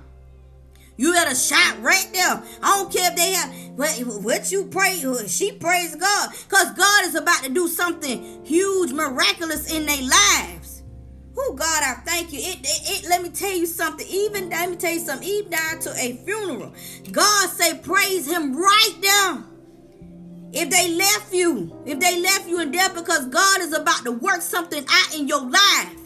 You 0.97 1.13
had 1.13 1.29
a 1.31 1.35
shot 1.35 1.83
right 1.83 2.09
there. 2.13 2.43
I 2.63 2.77
don't 2.77 2.93
care 2.93 3.11
if 3.11 3.17
they 3.17 3.33
have 3.33 3.53
what, 3.77 4.23
what 4.23 4.51
you 4.51 4.67
pray. 4.67 5.03
She 5.27 5.53
prays 5.53 5.95
God. 5.95 6.31
Because 6.49 6.73
God 6.73 7.05
is 7.05 7.15
about 7.15 7.43
to 7.45 7.51
do 7.51 7.69
something 7.69 8.45
huge, 8.45 8.93
miraculous 8.93 9.73
in 9.73 9.87
their 9.87 10.03
lives. 10.03 10.83
Oh 11.39 11.55
God, 11.55 11.83
I 11.85 12.01
thank 12.05 12.33
you. 12.33 12.39
It, 12.41 12.61
it, 12.63 13.05
it, 13.05 13.09
let 13.11 13.23
me 13.23 13.29
tell 13.29 13.55
you 13.55 13.67
something. 13.67 14.07
Even 14.09 14.49
let 14.49 14.71
me 14.71 14.77
tell 14.77 14.93
you 14.93 15.01
something. 15.01 15.29
Even 15.29 15.51
down 15.51 15.81
to 15.81 15.91
a 15.99 16.15
funeral, 16.25 16.73
God 17.13 17.51
say 17.51 17.79
praise 17.79 18.31
Him 18.31 18.57
right 18.57 18.95
there. 19.03 19.45
If 20.53 20.71
they 20.71 20.95
left 20.95 21.35
you, 21.35 21.77
if 21.85 22.01
they 22.01 22.23
left 22.23 22.49
you 22.49 22.61
in 22.61 22.71
death, 22.71 22.95
because 22.95 23.27
God 23.27 23.61
is 23.61 23.75
about 23.75 24.05
to 24.05 24.13
work 24.13 24.41
something 24.41 24.83
out 24.89 25.15
in 25.15 25.29
your 25.29 25.43
life. 25.43 25.97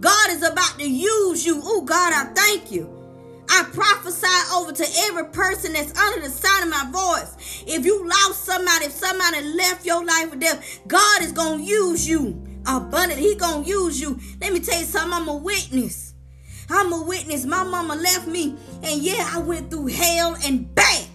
God 0.00 0.30
is 0.30 0.42
about 0.42 0.80
to 0.80 0.90
use 0.90 1.46
you. 1.46 1.60
Oh 1.62 1.82
God, 1.82 2.12
I 2.12 2.32
thank 2.32 2.72
you. 2.72 2.91
I 3.54 3.64
prophesy 3.70 4.54
over 4.54 4.72
to 4.72 4.86
every 5.08 5.26
person 5.26 5.74
that's 5.74 5.96
under 5.98 6.22
the 6.22 6.30
sound 6.30 6.64
of 6.64 6.70
my 6.70 6.90
voice. 6.90 7.64
If 7.66 7.84
you 7.84 8.08
lost 8.08 8.44
somebody, 8.44 8.86
if 8.86 8.92
somebody 8.92 9.42
left 9.42 9.84
your 9.84 10.02
life 10.02 10.30
for 10.30 10.36
death, 10.36 10.80
God 10.88 11.22
is 11.22 11.32
going 11.32 11.58
to 11.58 11.64
use 11.64 12.08
you 12.08 12.42
abundantly. 12.66 13.28
He 13.28 13.34
going 13.34 13.64
to 13.64 13.68
use 13.68 14.00
you. 14.00 14.18
Let 14.40 14.54
me 14.54 14.60
tell 14.60 14.80
you 14.80 14.86
something. 14.86 15.12
I'm 15.12 15.28
a 15.28 15.36
witness. 15.36 16.14
I'm 16.70 16.94
a 16.94 17.02
witness. 17.02 17.44
My 17.44 17.62
mama 17.62 17.94
left 17.94 18.26
me, 18.26 18.56
and 18.82 19.02
yeah, 19.02 19.30
I 19.30 19.40
went 19.40 19.70
through 19.70 19.88
hell 19.88 20.34
and 20.46 20.74
back. 20.74 21.10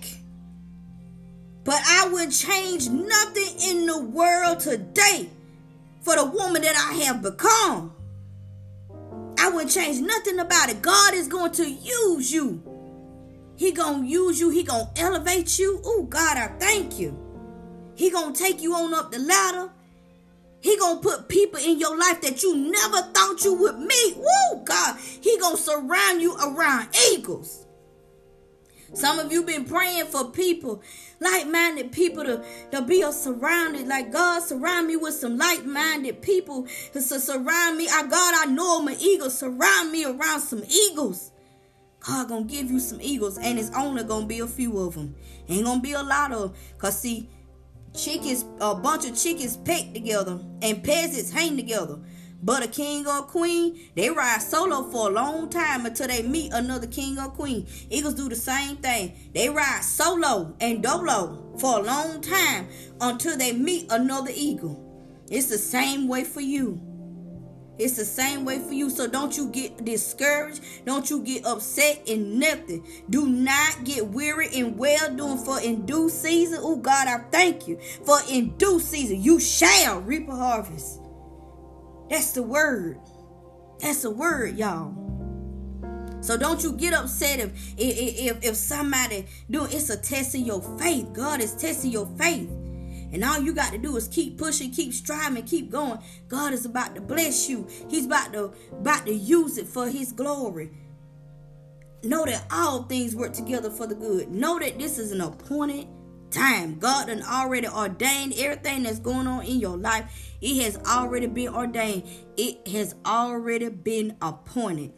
But 1.64 1.82
I 1.86 2.08
would 2.14 2.32
change 2.32 2.88
nothing 2.88 3.50
in 3.68 3.88
the 3.88 4.00
world 4.00 4.60
today 4.60 5.28
for 6.02 6.16
the 6.16 6.26
woman 6.26 6.62
that 6.62 6.76
I 6.76 7.04
have 7.06 7.24
become. 7.24 7.94
I 9.48 9.50
wouldn't 9.50 9.72
change 9.72 10.02
nothing 10.02 10.39
about 10.39 10.70
it. 10.70 10.82
God 10.82 11.14
is 11.14 11.30
going 11.30 11.54
to 11.54 11.70
use 11.70 12.34
you. 12.34 12.62
He 13.56 13.72
gonna 13.72 14.06
use 14.06 14.41
you. 14.41 14.50
He 14.50 14.62
gonna 14.62 14.91
elevate 14.98 15.58
you. 15.58 15.82
Oh 15.86 16.04
God, 16.04 16.36
I 16.36 16.48
thank 16.60 17.00
you. 17.00 17.18
He 17.95 18.10
gonna 18.10 18.36
take 18.36 18.62
you 18.62 18.76
on 18.76 18.93
up 18.93 19.10
the 19.10 19.20
ladder. 19.20 19.70
He 20.60 20.76
gonna 20.78 21.00
put 21.00 21.30
people 21.30 21.62
in 21.62 21.80
your 21.80 21.98
life 21.98 22.20
that 22.24 22.43
you 22.43 22.58
never 22.58 23.04
thought 23.14 23.45
you 23.45 23.54
would 23.54 23.80
meet. 23.80 24.18
Woo, 24.18 24.66
God. 24.66 25.00
He 25.00 25.38
gonna 25.39 25.56
surround 25.56 26.22
you 26.22 26.36
around 26.36 26.89
eagles. 27.14 27.66
Some 28.94 29.20
of 29.20 29.32
you 29.32 29.44
been 29.44 29.66
praying 29.66 30.06
for 30.08 30.32
people, 30.32 30.82
like-minded 31.20 31.92
people 31.92 32.24
to, 32.24 32.44
to 32.72 32.82
be 32.82 33.04
surrounded. 33.12 33.88
Like 33.88 34.12
God 34.12 34.42
surround 34.44 34.88
me 34.88 34.96
with 34.96 35.14
some 35.14 35.38
like-minded 35.38 36.22
people 36.22 36.68
to 36.94 37.02
surround 37.02 37.78
me. 37.78 37.88
I 37.90 38.04
God, 38.04 38.34
I 38.36 38.46
know 38.46 38.80
I'm 38.80 38.88
an 38.88 38.98
eagle. 39.00 39.30
Surround 39.30 39.92
me 39.92 40.06
around 40.06 40.42
some 40.42 40.64
eagles. 40.70 41.32
God 42.00 42.30
gonna 42.30 42.46
give 42.46 42.72
you 42.72 42.80
some 42.80 43.02
eagles, 43.02 43.38
and 43.38 43.60
it's 43.60 43.72
only 43.76 44.04
gonna 44.04 44.26
be 44.26 44.40
a 44.40 44.48
few 44.48 44.78
of 44.78 44.96
them. 44.96 45.16
Ain't 45.50 45.66
gonna 45.66 45.82
be 45.82 45.92
a 45.92 46.04
lot 46.04 46.32
of, 46.32 46.54
them. 46.54 46.62
cause 46.78 47.02
see, 47.02 47.30
chickens, 47.94 48.46
a 48.62 48.76
bunch 48.76 49.06
of 49.06 49.18
chickens 49.18 49.58
peck 49.58 49.94
together, 49.94 50.40
and 50.62 50.84
peasants 50.84 51.32
hang 51.32 51.58
together. 51.58 52.00
But 52.42 52.64
a 52.64 52.68
king 52.68 53.08
or 53.08 53.24
queen, 53.24 53.80
they 53.96 54.10
ride 54.10 54.42
solo 54.42 54.84
for 54.92 55.10
a 55.10 55.14
long 55.14 55.50
time 55.50 55.86
until 55.86 56.08
they 56.08 56.22
meet 56.22 56.54
another 56.54 56.88
king 56.88 57.18
or 57.18 57.30
queen. 57.30 57.68
Eagles 57.90 58.14
do 58.14 58.30
the 58.30 58.36
same 58.36 58.78
thing. 58.78 59.14
They 59.34 59.50
ride 59.50 59.84
solo 59.84 60.56
and 60.62 60.84
dolo 60.84 61.56
for 61.58 61.80
a 61.80 61.84
long 61.84 62.22
time 62.22 62.68
until 63.02 63.38
they 63.38 63.54
meet 63.54 63.92
another 63.92 64.32
eagle. 64.34 64.84
It's 65.30 65.48
the 65.48 65.58
same 65.58 66.08
way 66.08 66.24
for 66.24 66.42
you. 66.42 66.80
It's 67.80 67.96
the 67.96 68.06
same 68.06 68.46
way 68.46 68.60
for 68.60 68.74
you. 68.74 68.90
So 68.90 69.08
don't 69.08 69.36
you 69.36 69.50
get 69.50 69.84
discouraged. 69.84 70.62
Don't 70.86 71.10
you 71.10 71.22
get 71.22 71.46
upset 71.46 72.02
in 72.06 72.40
nothing. 72.40 72.88
Do 73.10 73.28
not 73.28 73.84
get 73.84 74.08
weary 74.08 74.48
in 74.54 74.78
well 74.78 75.14
doing 75.16 75.38
for 75.38 75.60
in 75.60 75.86
due 75.86 76.10
season. 76.10 76.60
Oh 76.62 76.78
God, 76.78 77.08
I 77.08 77.18
thank 77.32 77.68
you. 77.68 77.80
For 78.06 78.18
in 78.30 78.58
due 78.58 78.80
season 78.80 79.22
you 79.22 79.40
shall 79.40 80.02
reap 80.02 80.28
a 80.30 80.36
harvest. 80.36 81.02
That's 82.10 82.32
the 82.32 82.43
word. 82.43 82.99
That's 83.80 84.01
the 84.01 84.12
word, 84.12 84.58
y'all. 84.58 85.08
So 86.22 86.36
don't 86.36 86.62
you 86.64 86.74
get 86.74 86.93
upset 86.93 87.39
if 87.39 87.74
if 87.78 88.43
if, 88.43 88.55
somebody 88.55 89.28
do 89.49 89.66
it's 89.66 89.89
a 89.89 89.97
test 89.97 90.36
your 90.36 90.62
faith. 90.78 91.14
God 91.14 91.41
is 91.41 91.53
testing 91.55 91.91
your 91.91 92.08
faith. 92.18 92.49
And 93.14 93.24
all 93.24 93.39
you 93.39 93.53
got 93.53 93.72
to 93.72 93.78
do 93.78 93.95
is 93.95 94.08
keep 94.10 94.38
pushing, 94.38 94.72
keep 94.72 94.93
striving, 94.93 95.43
keep 95.43 95.72
going. 95.72 95.99
God 96.28 96.53
is 96.53 96.66
about 96.66 96.95
to 96.95 97.01
bless 97.01 97.47
you. 97.49 97.68
He's 97.89 98.05
about 98.05 98.34
to 98.34 98.51
about 98.72 99.05
to 99.05 99.14
use 99.14 99.58
it 99.58 99.68
for 99.68 99.88
his 99.88 100.12
glory. 100.12 100.72
Know 102.03 102.26
that 102.26 102.45
all 102.51 102.84
things 102.84 103.16
work 103.16 103.34
together 103.34 103.70
for 103.70 103.88
the 103.88 103.95
good. 103.95 104.30
Know 104.30 104.60
that 104.60 104.78
this 104.78 104.99
is 104.99 105.12
an 105.12 105.22
appointed 105.22 105.88
time. 106.32 106.80
God 106.80 107.08
done 107.08 107.24
already 107.24 107.68
ordained 107.68 108.34
everything 108.38 108.84
that's 108.84 109.00
going 109.00 109.28
on 109.28 109.46
in 109.46 109.60
your 109.60 109.78
life. 109.78 110.34
It 110.42 110.62
has 110.64 110.78
already 110.86 111.28
been 111.28 111.54
ordained. 111.54 112.04
It 112.36 112.68
has 112.68 112.96
already 113.06 113.70
been 113.70 114.18
appointed. 114.22 114.94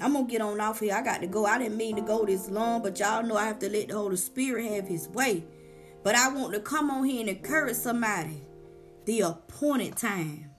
I'm 0.00 0.14
gonna 0.14 0.26
get 0.26 0.40
on 0.40 0.60
off 0.60 0.80
here. 0.80 0.94
I 0.94 1.02
got 1.02 1.20
to 1.20 1.26
go. 1.26 1.46
I 1.46 1.58
didn't 1.58 1.76
mean 1.76 1.96
to 1.96 2.02
go 2.02 2.24
this 2.24 2.48
long, 2.50 2.82
but 2.82 2.98
y'all 2.98 3.22
know 3.22 3.36
I 3.36 3.44
have 3.44 3.60
to 3.60 3.70
let 3.70 3.88
the 3.88 3.94
Holy 3.94 4.16
Spirit 4.16 4.72
have 4.72 4.88
his 4.88 5.08
way. 5.08 5.44
But 6.02 6.16
I 6.16 6.28
want 6.28 6.54
to 6.54 6.60
come 6.60 6.90
on 6.90 7.04
here 7.04 7.20
and 7.20 7.28
encourage 7.28 7.76
somebody. 7.76 8.42
The 9.04 9.20
appointed 9.20 9.96
time. 9.96 10.50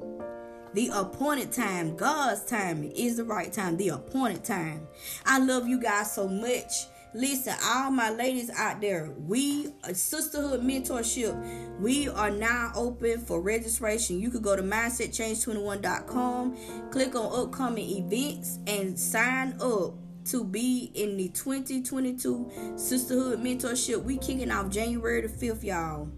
The 0.74 0.90
appointed 0.94 1.52
time, 1.52 1.96
God's 1.96 2.46
timing 2.46 2.92
is 2.94 3.18
the 3.18 3.24
right 3.24 3.52
time. 3.52 3.78
The 3.78 3.90
appointed 3.90 4.44
time. 4.44 4.88
I 5.26 5.40
love 5.40 5.68
you 5.68 5.80
guys 5.80 6.14
so 6.14 6.28
much. 6.28 6.88
Listen, 7.16 7.54
all 7.64 7.92
my 7.92 8.10
ladies 8.10 8.50
out 8.50 8.82
there, 8.82 9.14
we 9.20 9.68
uh, 9.84 9.94
sisterhood 9.94 10.64
mentorship. 10.64 11.80
We 11.80 12.10
are 12.10 12.32
now 12.32 12.72
open 12.76 13.20
for 13.20 13.40
registration. 13.40 14.20
You 14.20 14.32
could 14.32 14.42
go 14.42 14.56
to 14.56 14.64
mindsetchange21.com, 14.64 16.90
click 16.90 17.14
on 17.14 17.40
upcoming 17.40 17.88
events, 17.88 18.58
and 18.66 19.00
sign 19.00 19.56
up 19.62 19.94
to 20.26 20.44
be 20.44 20.92
in 20.96 21.16
the 21.18 21.30
2022 21.30 22.74
Sisterhood 22.78 23.44
Mentorship. 23.44 24.04
We 24.04 24.18
kicking 24.18 24.50
off 24.50 24.70
January 24.70 25.22
the 25.22 25.28
5th, 25.28 25.64
y'all. 25.64 26.10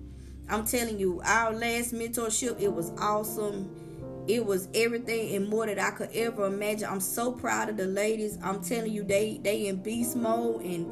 I'm 0.48 0.66
telling 0.66 0.98
you, 0.98 1.22
our 1.26 1.52
last 1.52 1.94
mentorship, 1.94 2.62
it 2.62 2.72
was 2.72 2.94
awesome. 3.00 3.85
It 4.28 4.46
was 4.46 4.68
everything 4.74 5.36
and 5.36 5.48
more 5.48 5.68
that 5.68 5.80
I 5.80 5.92
could 5.92 6.10
ever 6.14 6.48
imagine. 6.48 6.90
I'm 6.90 7.00
so 7.00 7.32
proud 7.32 7.70
of 7.70 7.78
the 7.78 7.86
ladies. 7.86 8.38
I'm 8.44 8.62
telling 8.64 8.92
you, 8.92 9.04
they 9.04 9.40
they 9.44 9.68
in 9.68 9.84
beast 9.84 10.16
mode 10.16 10.62
and 10.64 10.88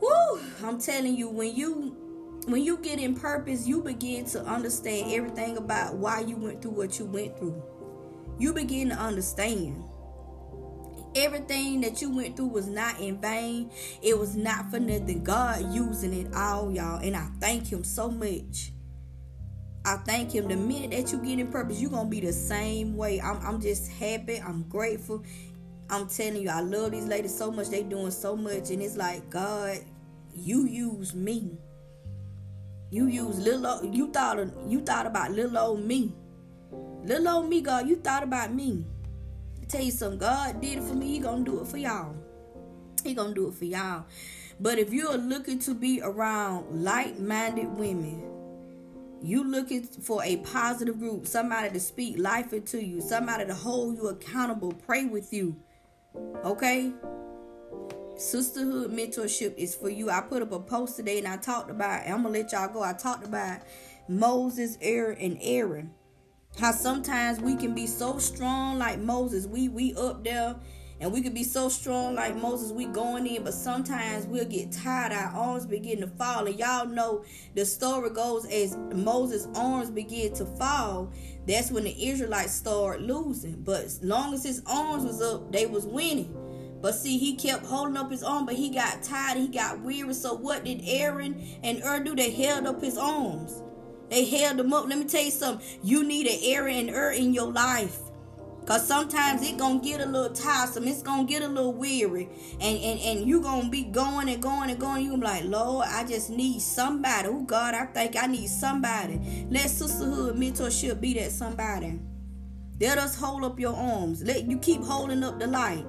whoo, 0.00 0.40
I'm 0.64 0.80
telling 0.80 1.14
you, 1.14 1.28
when 1.28 1.54
you 1.54 1.96
when 2.46 2.62
you 2.62 2.78
get 2.78 2.98
in 2.98 3.14
purpose, 3.14 3.68
you 3.68 3.82
begin 3.82 4.24
to 4.26 4.42
understand 4.44 5.12
everything 5.12 5.56
about 5.56 5.94
why 5.94 6.20
you 6.20 6.36
went 6.36 6.62
through 6.62 6.72
what 6.72 6.98
you 6.98 7.04
went 7.04 7.38
through. 7.38 7.62
You 8.38 8.52
begin 8.52 8.88
to 8.88 8.96
understand 8.96 9.84
everything 11.14 11.80
that 11.82 12.00
you 12.00 12.10
went 12.10 12.36
through 12.36 12.48
was 12.48 12.66
not 12.66 12.98
in 13.00 13.20
vain. 13.20 13.70
It 14.02 14.18
was 14.18 14.34
not 14.34 14.70
for 14.70 14.80
nothing. 14.80 15.22
God 15.22 15.72
using 15.72 16.12
it 16.12 16.34
all, 16.34 16.72
y'all. 16.72 16.98
And 16.98 17.16
I 17.16 17.28
thank 17.40 17.68
Him 17.68 17.84
so 17.84 18.10
much. 18.10 18.71
I 19.84 19.96
thank 19.96 20.34
Him. 20.34 20.48
The 20.48 20.56
minute 20.56 20.90
that 20.90 21.12
you 21.12 21.18
get 21.18 21.38
in 21.38 21.48
purpose, 21.48 21.80
you're 21.80 21.90
to 21.90 22.04
be 22.04 22.20
the 22.20 22.32
same 22.32 22.96
way. 22.96 23.20
I'm, 23.20 23.38
I'm 23.44 23.60
just 23.60 23.90
happy. 23.90 24.38
I'm 24.38 24.62
grateful. 24.64 25.24
I'm 25.90 26.08
telling 26.08 26.42
you, 26.42 26.50
I 26.50 26.60
love 26.60 26.92
these 26.92 27.06
ladies 27.06 27.36
so 27.36 27.50
much. 27.50 27.68
They 27.68 27.82
doing 27.82 28.10
so 28.10 28.36
much. 28.36 28.70
And 28.70 28.80
it's 28.80 28.96
like, 28.96 29.28
God, 29.28 29.78
you 30.34 30.66
use 30.66 31.14
me. 31.14 31.58
You 32.90 33.06
use 33.06 33.38
little 33.38 33.84
you 33.84 34.10
thought 34.10 34.38
of, 34.38 34.52
you 34.68 34.82
thought 34.82 35.06
about 35.06 35.32
little 35.32 35.58
old 35.58 35.84
me. 35.84 36.14
Little 37.04 37.28
old 37.28 37.48
me, 37.48 37.60
God, 37.60 37.88
you 37.88 37.96
thought 37.96 38.22
about 38.22 38.52
me 38.52 38.84
tell 39.72 39.82
you 39.82 39.90
something. 39.90 40.18
God 40.18 40.60
did 40.60 40.78
it 40.78 40.84
for 40.84 40.94
me. 40.94 41.08
He 41.08 41.18
gonna 41.18 41.44
do 41.44 41.60
it 41.60 41.66
for 41.66 41.78
y'all. 41.78 42.14
He 43.02 43.14
gonna 43.14 43.34
do 43.34 43.48
it 43.48 43.54
for 43.54 43.64
y'all. 43.64 44.04
But 44.60 44.78
if 44.78 44.92
you're 44.92 45.16
looking 45.16 45.58
to 45.60 45.74
be 45.74 46.00
around 46.02 46.84
like-minded 46.84 47.66
women, 47.78 48.22
you 49.22 49.44
looking 49.44 49.82
for 49.82 50.22
a 50.24 50.36
positive 50.38 50.98
group, 50.98 51.26
somebody 51.26 51.70
to 51.70 51.80
speak 51.80 52.18
life 52.18 52.52
into 52.52 52.84
you, 52.84 53.00
somebody 53.00 53.46
to 53.46 53.54
hold 53.54 53.96
you 53.96 54.08
accountable, 54.08 54.72
pray 54.72 55.04
with 55.04 55.32
you. 55.32 55.56
Okay? 56.44 56.92
Sisterhood 58.16 58.92
mentorship 58.92 59.56
is 59.56 59.74
for 59.74 59.88
you. 59.88 60.10
I 60.10 60.20
put 60.20 60.42
up 60.42 60.52
a 60.52 60.60
post 60.60 60.96
today 60.96 61.18
and 61.18 61.26
I 61.26 61.36
talked 61.36 61.70
about, 61.70 62.06
I'm 62.06 62.22
gonna 62.22 62.30
let 62.30 62.52
y'all 62.52 62.68
go. 62.68 62.82
I 62.82 62.92
talked 62.92 63.24
about 63.24 63.60
Moses, 64.08 64.76
Aaron, 64.80 65.18
and 65.18 65.38
Aaron 65.40 65.92
how 66.58 66.72
sometimes 66.72 67.40
we 67.40 67.56
can 67.56 67.74
be 67.74 67.86
so 67.86 68.18
strong 68.18 68.78
like 68.78 68.98
Moses. 68.98 69.46
We 69.46 69.68
we 69.68 69.94
up 69.94 70.22
there 70.24 70.56
and 71.02 71.12
we 71.12 71.20
could 71.20 71.34
be 71.34 71.42
so 71.42 71.68
strong 71.68 72.14
like 72.14 72.36
Moses, 72.36 72.70
we 72.70 72.86
going 72.86 73.26
in, 73.26 73.42
but 73.42 73.54
sometimes 73.54 74.24
we'll 74.24 74.44
get 74.44 74.70
tired, 74.70 75.12
our 75.12 75.32
arms 75.34 75.66
begin 75.66 76.00
to 76.00 76.06
fall. 76.06 76.46
And 76.46 76.56
y'all 76.56 76.86
know 76.86 77.24
the 77.56 77.64
story 77.64 78.10
goes 78.10 78.46
as 78.46 78.76
Moses' 78.94 79.48
arms 79.56 79.90
begin 79.90 80.32
to 80.34 80.46
fall, 80.46 81.12
that's 81.44 81.72
when 81.72 81.82
the 81.82 82.08
Israelites 82.08 82.54
start 82.54 83.02
losing. 83.02 83.64
But 83.64 83.82
as 83.82 84.00
long 84.04 84.32
as 84.32 84.44
his 84.44 84.62
arms 84.64 85.02
was 85.02 85.20
up, 85.20 85.50
they 85.50 85.66
was 85.66 85.86
winning. 85.86 86.36
But 86.80 86.94
see, 86.94 87.18
he 87.18 87.34
kept 87.34 87.66
holding 87.66 87.96
up 87.96 88.08
his 88.08 88.22
arm, 88.22 88.46
but 88.46 88.54
he 88.54 88.70
got 88.70 89.02
tired, 89.02 89.38
he 89.38 89.48
got 89.48 89.80
weary. 89.80 90.14
So 90.14 90.34
what 90.34 90.64
did 90.64 90.82
Aaron 90.84 91.44
and 91.64 91.80
Hur 91.80 92.04
do? 92.04 92.14
They 92.14 92.30
held 92.30 92.64
up 92.64 92.80
his 92.80 92.96
arms. 92.96 93.60
They 94.08 94.24
held 94.24 94.58
them 94.58 94.72
up. 94.72 94.86
Let 94.86 94.98
me 94.98 95.06
tell 95.06 95.24
you 95.24 95.32
something. 95.32 95.66
You 95.82 96.04
need 96.04 96.28
an 96.28 96.38
Aaron 96.44 96.76
and 96.76 96.90
Hur 96.90 97.10
in 97.10 97.34
your 97.34 97.50
life. 97.50 97.98
Cause 98.66 98.86
sometimes 98.86 99.42
it 99.42 99.56
gonna 99.56 99.80
get 99.80 100.00
a 100.00 100.06
little 100.06 100.34
tiresome. 100.34 100.86
It's 100.86 101.02
gonna 101.02 101.24
get 101.24 101.42
a 101.42 101.48
little 101.48 101.72
weary. 101.72 102.28
And 102.60 102.78
and, 102.78 103.00
and 103.00 103.28
you 103.28 103.40
gonna 103.40 103.68
be 103.68 103.82
going 103.84 104.28
and 104.28 104.40
going 104.40 104.70
and 104.70 104.78
going. 104.78 105.04
You 105.04 105.10
gonna 105.10 105.20
be 105.20 105.26
like, 105.26 105.44
Lord, 105.44 105.86
I 105.88 106.04
just 106.04 106.30
need 106.30 106.60
somebody. 106.60 107.28
Oh 107.28 107.42
God, 107.42 107.74
I 107.74 107.86
think 107.86 108.16
I 108.16 108.26
need 108.26 108.48
somebody. 108.48 109.46
Let 109.50 109.68
sisterhood 109.68 110.36
mentorship 110.36 111.00
be 111.00 111.14
that 111.14 111.32
somebody. 111.32 111.98
Let 112.80 112.98
us 112.98 113.16
hold 113.16 113.44
up 113.44 113.58
your 113.58 113.74
arms. 113.74 114.22
Let 114.22 114.44
you 114.44 114.58
keep 114.58 114.82
holding 114.82 115.24
up 115.24 115.40
the 115.40 115.48
light. 115.48 115.84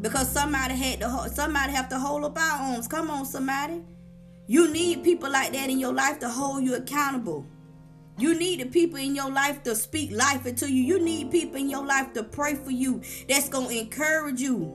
Because 0.00 0.30
somebody 0.30 0.74
had 0.74 1.00
to 1.00 1.30
somebody 1.32 1.72
have 1.72 1.88
to 1.90 1.98
hold 1.98 2.24
up 2.24 2.38
our 2.38 2.72
arms. 2.72 2.88
Come 2.88 3.10
on, 3.10 3.26
somebody. 3.26 3.82
You 4.46 4.70
need 4.70 5.04
people 5.04 5.30
like 5.30 5.52
that 5.52 5.70
in 5.70 5.78
your 5.78 5.94
life 5.94 6.18
to 6.20 6.28
hold 6.28 6.64
you 6.64 6.74
accountable. 6.74 7.46
You 8.16 8.38
need 8.38 8.60
the 8.60 8.66
people 8.66 8.98
in 8.98 9.16
your 9.16 9.30
life 9.30 9.64
to 9.64 9.74
speak 9.74 10.12
life 10.12 10.46
into 10.46 10.70
you. 10.70 10.82
You 10.82 11.04
need 11.04 11.32
people 11.32 11.56
in 11.56 11.68
your 11.68 11.84
life 11.84 12.12
to 12.12 12.22
pray 12.22 12.54
for 12.54 12.70
you 12.70 13.02
that's 13.28 13.48
going 13.48 13.68
to 13.68 13.78
encourage 13.78 14.40
you. 14.40 14.72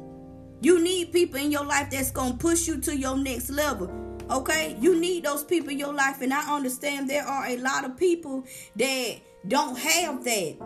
You 0.61 0.83
need 0.83 1.13
people 1.13 1.39
in 1.39 1.49
your 1.49 1.63
life 1.63 1.89
that's 1.89 2.11
going 2.11 2.33
to 2.33 2.37
push 2.37 2.67
you 2.67 2.81
to 2.81 2.97
your 2.97 3.17
next 3.17 3.49
level. 3.49 3.89
Okay? 4.29 4.75
You 4.81 4.99
need 4.99 5.23
those 5.23 5.45
people 5.45 5.69
in 5.69 5.79
your 5.79 5.93
life. 5.93 6.21
And 6.21 6.33
I 6.33 6.53
understand 6.53 7.09
there 7.09 7.25
are 7.25 7.47
a 7.47 7.57
lot 7.57 7.85
of 7.85 7.95
people 7.95 8.43
that 8.75 9.19
don't 9.47 9.77
have 9.77 10.23
that. 10.25 10.57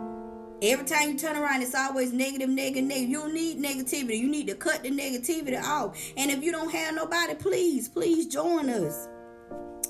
Every 0.60 0.84
time 0.84 1.10
you 1.10 1.18
turn 1.18 1.36
around, 1.36 1.62
it's 1.62 1.76
always 1.76 2.12
negative, 2.12 2.48
negative, 2.48 2.84
negative. 2.84 3.08
You 3.08 3.32
need 3.32 3.62
negativity. 3.62 4.18
You 4.18 4.28
need 4.28 4.48
to 4.48 4.54
cut 4.56 4.82
the 4.82 4.90
negativity 4.90 5.62
off. 5.62 5.96
And 6.16 6.28
if 6.28 6.42
you 6.42 6.50
don't 6.50 6.72
have 6.72 6.96
nobody, 6.96 7.34
please, 7.34 7.88
please 7.88 8.26
join 8.26 8.68
us 8.68 9.08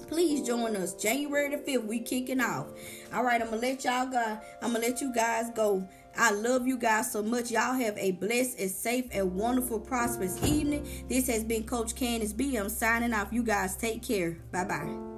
please 0.05 0.47
join 0.47 0.77
us 0.77 0.95
January 0.95 1.55
the 1.55 1.63
5th. 1.63 1.87
We 1.87 2.01
kicking 2.01 2.41
off. 2.41 2.67
All 3.13 3.25
right, 3.25 3.41
I'm 3.41 3.51
gonna 3.51 3.63
let 3.63 3.85
y'all 3.85 4.07
go. 4.07 4.39
I'm 4.63 4.73
gonna 4.73 4.87
let 4.87 5.01
you 5.01 5.13
guys 5.13 5.51
go. 5.55 5.89
I 6.17 6.31
love 6.31 6.67
you 6.67 6.79
guys 6.79 7.11
so 7.11 7.23
much. 7.23 7.51
Y'all 7.51 7.75
have 7.75 7.99
a 7.99 8.13
blessed 8.13 8.61
and 8.61 8.71
safe 8.71 9.07
and 9.13 9.35
wonderful, 9.35 9.81
prosperous 9.81 10.43
evening. 10.45 10.87
This 11.09 11.27
has 11.29 11.45
been 11.45 11.65
Coach 11.65 11.95
Candis 11.95 12.37
B. 12.37 12.57
I'm 12.57 12.69
signing 12.69 13.13
off. 13.13 13.33
You 13.33 13.43
guys 13.43 13.77
take 13.77 14.03
care. 14.03 14.39
Bye 14.53 14.65
bye. 14.65 15.14